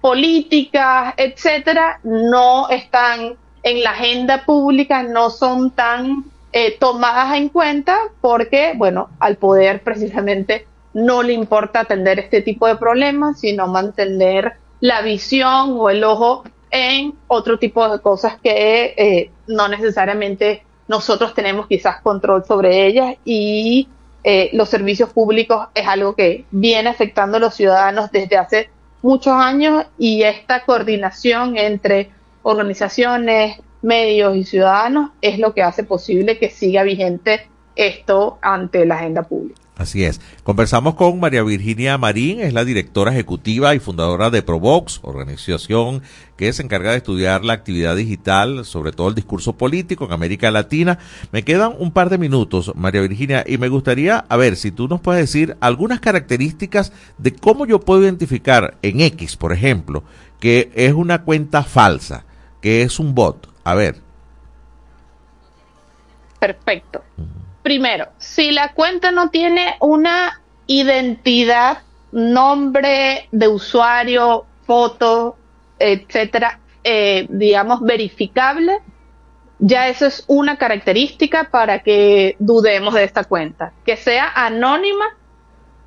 políticas, 0.01 1.13
etcétera, 1.17 1.99
no 2.03 2.69
están 2.69 3.36
en 3.63 3.84
la 3.84 3.91
agenda 3.91 4.43
pública, 4.43 5.03
no 5.03 5.30
son 5.30 5.71
tan 5.71 6.25
eh, 6.51 6.78
tomadas 6.80 7.36
en 7.36 7.49
cuenta 7.49 7.97
porque, 8.21 8.73
bueno, 8.75 9.09
al 9.19 9.38
poder 9.38 9.84
precisamente 9.84 10.65
no 10.98 11.22
le 11.22 11.34
importa 11.34 11.82
atender 11.82 12.18
este 12.18 12.41
tipo 12.41 12.66
de 12.66 12.76
problemas, 12.76 13.39
sino 13.39 13.68
mantener 13.68 14.54
la 14.80 15.04
visión 15.04 15.76
o 15.78 15.91
el 15.91 16.04
ojo 16.04 16.43
en 16.72 17.14
otro 17.28 17.60
tipo 17.60 17.88
de 17.88 18.00
cosas 18.00 18.39
que 18.41 18.95
eh, 18.98 19.32
no 19.45 19.68
necesariamente 19.68 20.64
nosotros 20.88 21.36
tenemos 21.36 21.68
quizás 21.68 22.02
control 22.02 22.45
sobre 22.45 22.88
ellas 22.88 23.16
y 23.24 23.88
eh, 24.24 24.50
los 24.54 24.70
servicios 24.70 25.12
públicos 25.14 25.68
es 25.76 25.88
algo 25.88 26.16
que 26.16 26.45
viene 26.50 26.89
afectando 26.89 27.38
a 27.38 27.41
los 27.41 27.54
ciudadanos 27.54 28.12
desde 28.12 28.38
hace 28.38 28.70
muchos 29.04 29.34
años 29.34 29.86
y 30.00 30.24
esta 30.24 30.66
coordinación 30.66 31.58
entre 31.58 32.10
organizaciones, 32.41 33.60
medios 33.84 34.36
y 34.36 34.43
ciudadanos 34.45 35.12
es 35.22 35.38
lo 35.38 35.54
que 35.54 35.62
hace 35.62 35.84
posible 35.84 36.39
que 36.39 36.50
siga 36.50 36.82
vigente 36.82 37.48
esto 37.76 38.39
ante 38.41 38.84
la 38.88 38.95
agenda 38.95 39.22
pública. 39.22 39.66
Así 39.78 40.03
es. 40.03 40.19
Conversamos 40.43 40.95
con 40.95 41.19
María 41.19 41.43
Virginia 41.43 41.99
Marín, 41.99 42.39
es 42.39 42.51
la 42.51 42.65
directora 42.65 43.11
ejecutiva 43.11 43.75
y 43.75 43.80
fundadora 43.80 44.32
de 44.32 44.41
Provox, 44.41 44.99
organización 45.03 46.01
que 46.36 46.51
se 46.51 46.63
encarga 46.63 46.91
de 46.91 46.97
estudiar 46.97 47.45
la 47.45 47.53
actividad 47.53 47.95
digital, 47.95 48.65
sobre 48.65 48.91
todo 48.91 49.09
el 49.09 49.15
discurso 49.15 49.53
político 49.53 50.05
en 50.05 50.13
América 50.13 50.49
Latina. 50.49 50.97
Me 51.32 51.43
quedan 51.43 51.75
un 51.78 51.91
par 51.91 52.09
de 52.09 52.17
minutos, 52.17 52.71
María 52.75 53.01
Virginia, 53.01 53.43
y 53.45 53.59
me 53.59 53.69
gustaría, 53.69 54.25
a 54.28 54.36
ver, 54.36 54.55
si 54.55 54.71
tú 54.71 54.88
nos 54.88 54.99
puedes 54.99 55.21
decir 55.21 55.57
algunas 55.59 55.99
características 55.99 56.91
de 57.19 57.36
cómo 57.36 57.67
yo 57.67 57.80
puedo 57.80 58.01
identificar 58.01 58.78
en 58.82 59.01
X, 59.01 59.38
por 59.38 59.53
ejemplo, 59.53 60.03
que 60.39 60.71
es 60.73 60.93
una 60.93 61.23
cuenta 61.23 61.63
falsa, 61.63 62.25
que 62.61 62.82
es 62.82 62.99
un 62.99 63.13
bot. 63.13 63.47
A 63.63 63.75
ver. 63.75 64.01
Perfecto. 66.39 67.03
Primero, 67.68 68.07
si 68.18 68.51
la 68.51 68.72
cuenta 68.72 69.11
no 69.11 69.30
tiene 69.30 69.76
una 69.82 70.41
identidad, 70.68 71.80
nombre 72.13 73.28
de 73.34 73.49
usuario, 73.49 74.45
foto, 74.65 75.36
etcétera, 75.78 76.61
eh, 76.86 77.28
digamos, 77.30 77.82
verificable, 77.82 78.80
ya 79.59 79.89
eso 79.89 80.05
es 80.05 80.24
una 80.28 80.55
característica 80.55 81.49
para 81.51 81.80
que 81.80 82.38
dudemos 82.39 82.93
de 82.93 83.03
esta 83.03 83.26
cuenta. 83.26 83.74
Que 83.86 83.97
sea 83.97 84.32
anónima 84.34 85.18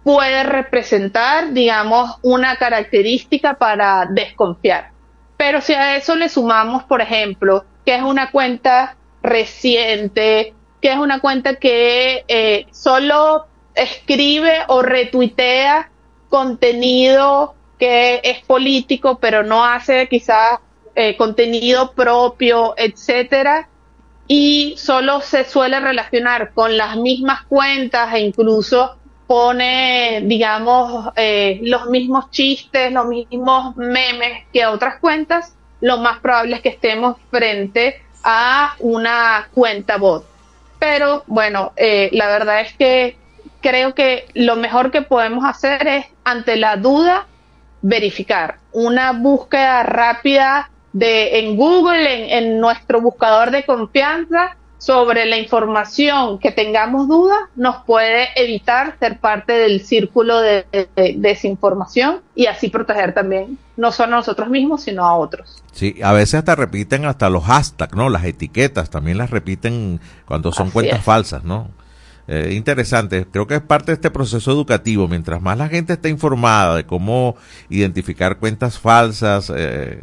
puede 0.04 0.42
representar, 0.42 1.54
digamos, 1.54 2.18
una 2.20 2.56
característica 2.56 3.54
para 3.54 4.04
desconfiar. 4.04 4.90
Pero 5.38 5.62
si 5.62 5.72
a 5.72 5.96
eso 5.96 6.14
le 6.14 6.28
sumamos, 6.28 6.84
por 6.84 7.00
ejemplo, 7.00 7.64
que 7.86 7.94
es 7.94 8.02
una 8.02 8.30
cuenta 8.30 8.98
reciente, 9.22 10.52
que 10.80 10.92
es 10.92 10.96
una 10.96 11.20
cuenta 11.20 11.56
que 11.56 12.24
eh, 12.28 12.66
solo 12.70 13.46
escribe 13.74 14.60
o 14.68 14.82
retuitea 14.82 15.90
contenido 16.28 17.54
que 17.78 18.20
es 18.22 18.44
político, 18.44 19.18
pero 19.18 19.42
no 19.42 19.64
hace 19.64 20.08
quizás 20.08 20.60
eh, 20.94 21.16
contenido 21.16 21.92
propio, 21.92 22.74
etcétera, 22.76 23.68
y 24.28 24.74
solo 24.76 25.20
se 25.22 25.44
suele 25.44 25.80
relacionar 25.80 26.52
con 26.52 26.76
las 26.76 26.96
mismas 26.96 27.44
cuentas 27.46 28.14
e 28.14 28.20
incluso 28.20 28.96
pone, 29.26 30.22
digamos, 30.24 31.12
eh, 31.16 31.60
los 31.62 31.86
mismos 31.86 32.30
chistes, 32.30 32.92
los 32.92 33.06
mismos 33.06 33.76
memes 33.76 34.44
que 34.52 34.66
otras 34.66 34.98
cuentas, 35.00 35.54
lo 35.80 35.98
más 35.98 36.20
probable 36.20 36.56
es 36.56 36.62
que 36.62 36.68
estemos 36.68 37.16
frente 37.30 38.02
a 38.22 38.74
una 38.80 39.48
cuenta 39.54 39.96
bot. 39.96 40.29
Pero 40.80 41.22
bueno, 41.28 41.72
eh, 41.76 42.08
la 42.12 42.26
verdad 42.26 42.62
es 42.62 42.72
que 42.72 43.16
creo 43.60 43.94
que 43.94 44.26
lo 44.34 44.56
mejor 44.56 44.90
que 44.90 45.02
podemos 45.02 45.44
hacer 45.44 45.86
es, 45.86 46.06
ante 46.24 46.56
la 46.56 46.76
duda, 46.76 47.26
verificar. 47.82 48.56
Una 48.72 49.12
búsqueda 49.12 49.82
rápida 49.82 50.70
de 50.92 51.38
en 51.38 51.56
Google, 51.56 52.36
en, 52.36 52.58
nuestro 52.58 53.00
buscador 53.00 53.50
de 53.50 53.64
confianza, 53.64 54.56
sobre 54.80 55.26
la 55.26 55.36
información 55.36 56.38
que 56.38 56.52
tengamos 56.52 57.06
dudas, 57.06 57.38
nos 57.54 57.84
puede 57.84 58.28
evitar 58.34 58.96
ser 58.98 59.18
parte 59.18 59.52
del 59.52 59.82
círculo 59.82 60.40
de, 60.40 60.64
desinformación 61.16 62.22
y 62.34 62.46
así 62.46 62.70
proteger 62.70 63.12
también 63.12 63.58
no 63.76 63.92
solo 63.92 64.14
a 64.14 64.16
nosotros 64.16 64.48
mismos, 64.48 64.82
sino 64.82 65.04
a 65.04 65.16
otros. 65.16 65.62
Sí, 65.72 66.00
a 66.02 66.12
veces 66.12 66.34
hasta 66.34 66.54
repiten 66.54 67.04
hasta 67.04 67.28
los 67.28 67.44
hashtags, 67.44 67.94
¿no? 67.94 68.08
Las 68.08 68.24
etiquetas 68.24 68.88
también 68.88 69.18
las 69.18 69.30
repiten 69.30 70.00
cuando 70.24 70.50
son 70.50 70.70
cuentas 70.70 71.04
falsas, 71.04 71.44
¿no? 71.44 71.68
Eh, 72.32 72.54
interesante. 72.54 73.26
Creo 73.28 73.48
que 73.48 73.56
es 73.56 73.60
parte 73.60 73.86
de 73.86 73.94
este 73.94 74.08
proceso 74.08 74.52
educativo. 74.52 75.08
Mientras 75.08 75.42
más 75.42 75.58
la 75.58 75.68
gente 75.68 75.94
esté 75.94 76.10
informada 76.10 76.76
de 76.76 76.86
cómo 76.86 77.34
identificar 77.68 78.38
cuentas 78.38 78.78
falsas, 78.78 79.52
eh, 79.52 80.00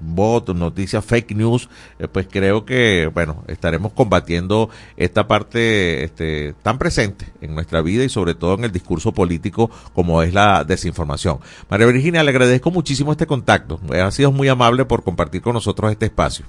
bots, 0.00 0.52
noticias 0.56 1.04
fake 1.04 1.36
news, 1.36 1.68
eh, 2.00 2.08
pues 2.08 2.26
creo 2.28 2.64
que, 2.64 3.08
bueno, 3.14 3.44
estaremos 3.46 3.92
combatiendo 3.92 4.70
esta 4.96 5.28
parte 5.28 6.02
este, 6.02 6.52
tan 6.64 6.78
presente 6.78 7.26
en 7.40 7.54
nuestra 7.54 7.80
vida 7.80 8.02
y 8.02 8.08
sobre 8.08 8.34
todo 8.34 8.54
en 8.54 8.64
el 8.64 8.72
discurso 8.72 9.12
político 9.12 9.70
como 9.94 10.20
es 10.24 10.34
la 10.34 10.64
desinformación. 10.64 11.38
María 11.70 11.86
Virginia, 11.86 12.24
le 12.24 12.30
agradezco 12.30 12.72
muchísimo 12.72 13.12
este 13.12 13.28
contacto. 13.28 13.78
Ha 13.92 14.10
sido 14.10 14.32
muy 14.32 14.48
amable 14.48 14.84
por 14.84 15.04
compartir 15.04 15.42
con 15.42 15.54
nosotros 15.54 15.92
este 15.92 16.06
espacio. 16.06 16.44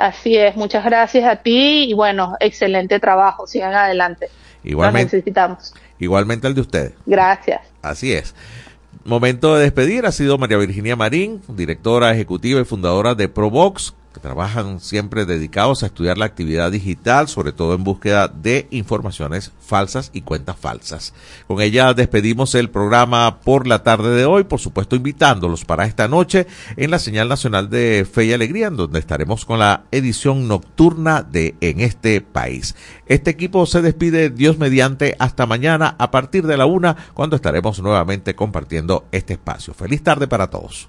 Así 0.00 0.34
es, 0.34 0.56
muchas 0.56 0.82
gracias 0.82 1.24
a 1.26 1.36
ti 1.36 1.90
y 1.90 1.92
bueno, 1.92 2.34
excelente 2.40 2.98
trabajo, 2.98 3.46
sigan 3.46 3.74
adelante. 3.74 4.30
Igualmente. 4.64 5.16
necesitamos. 5.16 5.74
Igualmente 5.98 6.48
el 6.48 6.54
de 6.54 6.62
ustedes. 6.62 6.92
Gracias. 7.04 7.60
Así 7.82 8.10
es. 8.10 8.34
Momento 9.04 9.54
de 9.54 9.64
despedir 9.64 10.06
ha 10.06 10.12
sido 10.12 10.38
María 10.38 10.56
Virginia 10.56 10.96
Marín, 10.96 11.42
directora 11.48 12.12
ejecutiva 12.12 12.62
y 12.62 12.64
fundadora 12.64 13.14
de 13.14 13.28
Provox, 13.28 13.92
que 14.12 14.20
trabajan 14.20 14.80
siempre 14.80 15.24
dedicados 15.24 15.82
a 15.82 15.86
estudiar 15.86 16.18
la 16.18 16.24
actividad 16.24 16.72
digital, 16.72 17.28
sobre 17.28 17.52
todo 17.52 17.74
en 17.74 17.84
búsqueda 17.84 18.28
de 18.28 18.66
informaciones 18.70 19.52
falsas 19.60 20.10
y 20.12 20.22
cuentas 20.22 20.56
falsas. 20.56 21.14
Con 21.46 21.60
ella 21.60 21.94
despedimos 21.94 22.54
el 22.54 22.70
programa 22.70 23.40
por 23.40 23.66
la 23.66 23.82
tarde 23.82 24.14
de 24.14 24.24
hoy, 24.24 24.44
por 24.44 24.58
supuesto 24.58 24.96
invitándolos 24.96 25.64
para 25.64 25.86
esta 25.86 26.08
noche 26.08 26.46
en 26.76 26.90
la 26.90 26.98
señal 26.98 27.28
nacional 27.28 27.70
de 27.70 28.06
Fe 28.10 28.24
y 28.24 28.32
Alegría, 28.32 28.66
en 28.66 28.76
donde 28.76 28.98
estaremos 28.98 29.44
con 29.44 29.60
la 29.60 29.84
edición 29.92 30.48
nocturna 30.48 31.22
de 31.22 31.54
En 31.60 31.80
este 31.80 32.20
país. 32.20 32.74
Este 33.06 33.30
equipo 33.30 33.66
se 33.66 33.82
despide 33.82 34.30
Dios 34.30 34.58
mediante 34.58 35.14
hasta 35.18 35.46
mañana 35.46 35.94
a 35.98 36.10
partir 36.10 36.46
de 36.46 36.56
la 36.56 36.66
una, 36.66 36.96
cuando 37.14 37.36
estaremos 37.36 37.80
nuevamente 37.80 38.34
compartiendo 38.34 39.06
este 39.12 39.34
espacio. 39.34 39.74
Feliz 39.74 40.02
tarde 40.02 40.26
para 40.26 40.48
todos. 40.48 40.88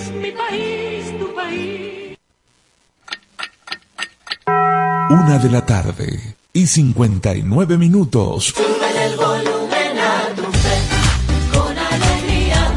Una 5.11 5.37
de 5.39 5.49
la 5.49 5.65
tarde 5.65 6.37
y 6.53 6.67
59 6.67 7.77
minutos. 7.77 8.53
Sube 8.55 9.05
el 9.05 9.17
volumen 9.17 9.99
a 9.99 10.33
tu 10.33 10.43
fe, 10.43 11.51
con 11.51 11.77
alegría. 11.77 12.73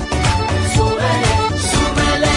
Súbele, 0.74 1.60
súbele. 1.60 2.28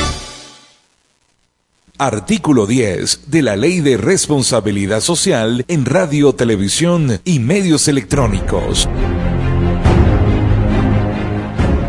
Artículo 1.97 2.67
10 2.67 3.31
de 3.31 3.41
la 3.41 3.55
Ley 3.55 3.79
de 3.79 3.97
Responsabilidad 3.97 4.99
Social 4.99 5.65
en 5.67 5.85
Radio, 5.85 6.35
Televisión 6.35 7.19
y 7.25 7.39
Medios 7.39 7.87
Electrónicos. 7.87 8.87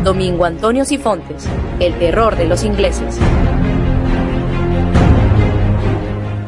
Domingo 0.03 0.47
Antonio 0.47 0.87
Sifontes, 0.87 1.45
el 1.79 1.99
terror 1.99 2.39
de 2.39 2.47
los 2.47 2.65
ingleses. 2.65 3.19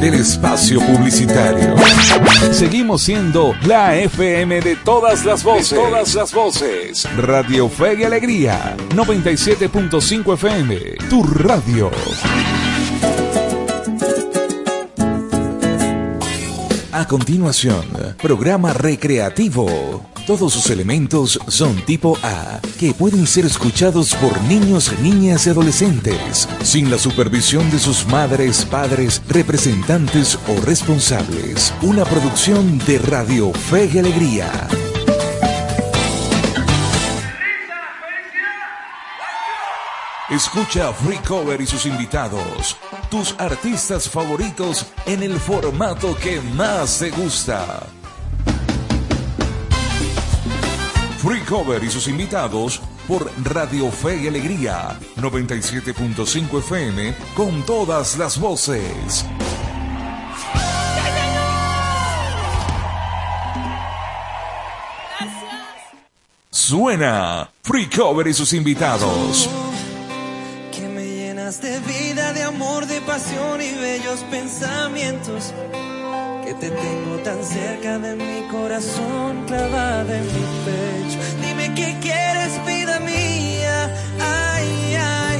del 0.00 0.14
espacio 0.14 0.80
publicitario. 0.80 1.76
Seguimos 2.52 3.02
siendo 3.02 3.54
la 3.66 3.96
FM 3.96 4.60
de 4.62 4.76
todas 4.76 5.24
las 5.24 5.44
voces. 5.44 5.78
todas 5.78 6.14
las 6.14 6.32
voces. 6.32 7.06
Radio 7.16 7.68
Fe 7.68 8.00
y 8.00 8.04
Alegría. 8.04 8.76
97.5 8.94 10.34
FM. 10.34 10.76
Tu 11.10 11.22
radio. 11.22 11.90
A 16.92 17.06
continuación, 17.06 17.84
programa 18.20 18.72
recreativo. 18.72 20.10
Todos 20.30 20.52
sus 20.52 20.70
elementos 20.70 21.40
son 21.48 21.74
tipo 21.86 22.16
A, 22.22 22.60
que 22.78 22.94
pueden 22.94 23.26
ser 23.26 23.46
escuchados 23.46 24.14
por 24.14 24.40
niños, 24.42 24.92
niñas 25.00 25.44
y 25.44 25.50
adolescentes, 25.50 26.48
sin 26.62 26.88
la 26.88 26.98
supervisión 26.98 27.68
de 27.72 27.80
sus 27.80 28.06
madres, 28.06 28.64
padres, 28.64 29.20
representantes 29.26 30.38
o 30.46 30.64
responsables. 30.64 31.74
Una 31.82 32.04
producción 32.04 32.78
de 32.86 32.98
Radio 32.98 33.52
Fe 33.52 33.90
y 33.92 33.98
Alegría. 33.98 34.68
Escucha 40.30 40.92
Free 40.92 41.18
Cover 41.26 41.60
y 41.60 41.66
sus 41.66 41.86
invitados, 41.86 42.76
tus 43.10 43.34
artistas 43.36 44.08
favoritos 44.08 44.86
en 45.06 45.24
el 45.24 45.40
formato 45.40 46.16
que 46.16 46.40
más 46.40 47.00
te 47.00 47.10
gusta. 47.10 47.80
Free 51.22 51.40
Cover 51.40 51.84
y 51.84 51.90
sus 51.90 52.08
invitados 52.08 52.80
por 53.06 53.30
Radio 53.44 53.90
Fe 53.90 54.22
y 54.22 54.28
Alegría 54.28 54.98
97.5 55.16 56.58
FM 56.60 57.14
con 57.36 57.62
todas 57.66 58.16
las 58.16 58.40
voces. 58.40 59.26
Suena 66.48 67.50
Free 67.64 67.90
Cover 67.90 68.26
y 68.26 68.32
sus 68.32 68.54
invitados. 68.54 69.50
Que 70.72 70.88
me 70.88 71.04
llenas 71.04 71.60
de 71.60 71.80
vida, 71.80 72.32
de 72.32 72.44
amor, 72.44 72.86
de 72.86 72.98
pasión 73.02 73.60
y 73.60 73.74
bellos 73.74 74.20
pensamientos 74.30 75.52
que 76.50 76.68
te 76.68 76.70
tengo 76.70 77.16
tan 77.18 77.44
cerca 77.44 77.98
de 78.00 78.16
mi 78.16 78.48
corazón, 78.48 79.44
clavada 79.46 80.18
en 80.18 80.26
mi 80.36 80.46
pecho. 80.66 81.18
Dime 81.42 81.74
qué 81.76 81.96
quieres, 82.00 82.52
vida 82.66 82.98
mía. 82.98 83.76
Ay, 84.18 84.96
ay. 84.98 85.38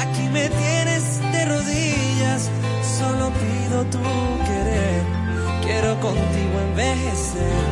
Aquí 0.00 0.28
me 0.28 0.50
tienes 0.50 1.04
de 1.32 1.44
rodillas, 1.46 2.50
solo 2.98 3.32
pido 3.42 3.84
tu 3.86 4.04
querer. 4.48 5.02
Quiero 5.64 5.98
contigo 6.00 6.56
envejecer. 6.68 7.64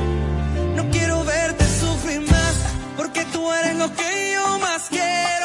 No 0.76 0.88
quiero 0.90 1.24
verte 1.24 1.64
sufrir 1.66 2.22
más, 2.22 2.54
porque 2.96 3.26
tú 3.26 3.52
eres 3.52 3.76
lo 3.76 3.92
que 3.92 4.32
yo 4.32 4.58
más 4.60 4.82
quiero. 4.88 5.41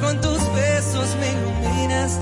con 0.00 0.20
tus 0.20 0.38
besos 0.54 1.16
me 1.20 1.32
iluminas. 1.32 2.18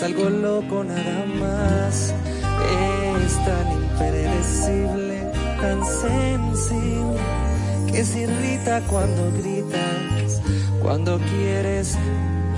es 0.00 0.06
algo 0.06 0.30
loco 0.30 0.84
nada 0.84 1.26
más. 1.26 2.14
Es 3.22 3.34
tan 3.44 3.72
impredecible, 3.72 5.30
tan 5.60 5.84
sensible, 5.84 7.20
que 7.92 8.04
se 8.04 8.20
irrita 8.20 8.80
cuando 8.88 9.30
gritas, 9.38 10.40
cuando 10.82 11.18
quieres 11.18 11.96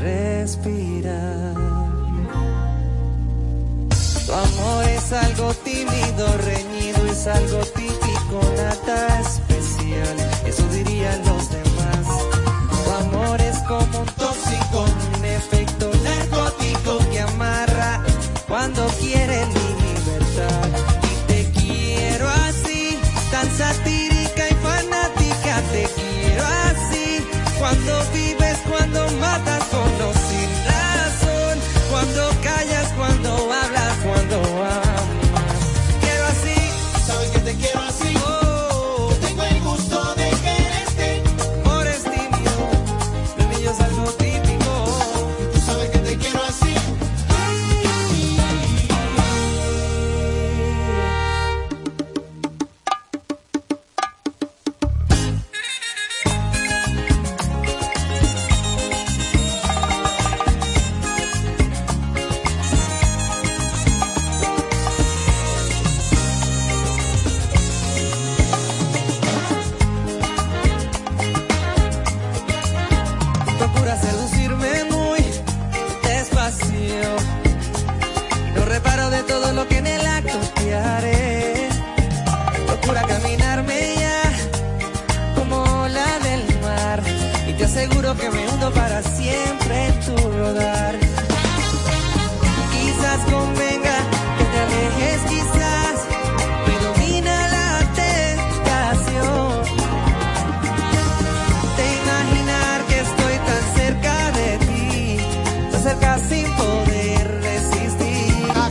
respirar. 0.00 1.54
Tu 4.26 4.32
amor 4.32 4.84
es 4.84 5.12
algo 5.12 5.52
tímido, 5.64 6.26
reñido, 6.44 7.06
es 7.10 7.26
algo 7.26 7.58
típico, 7.74 8.40
nada 8.56 9.20
especial, 9.20 10.16
eso 10.46 10.62
diría 10.68 11.16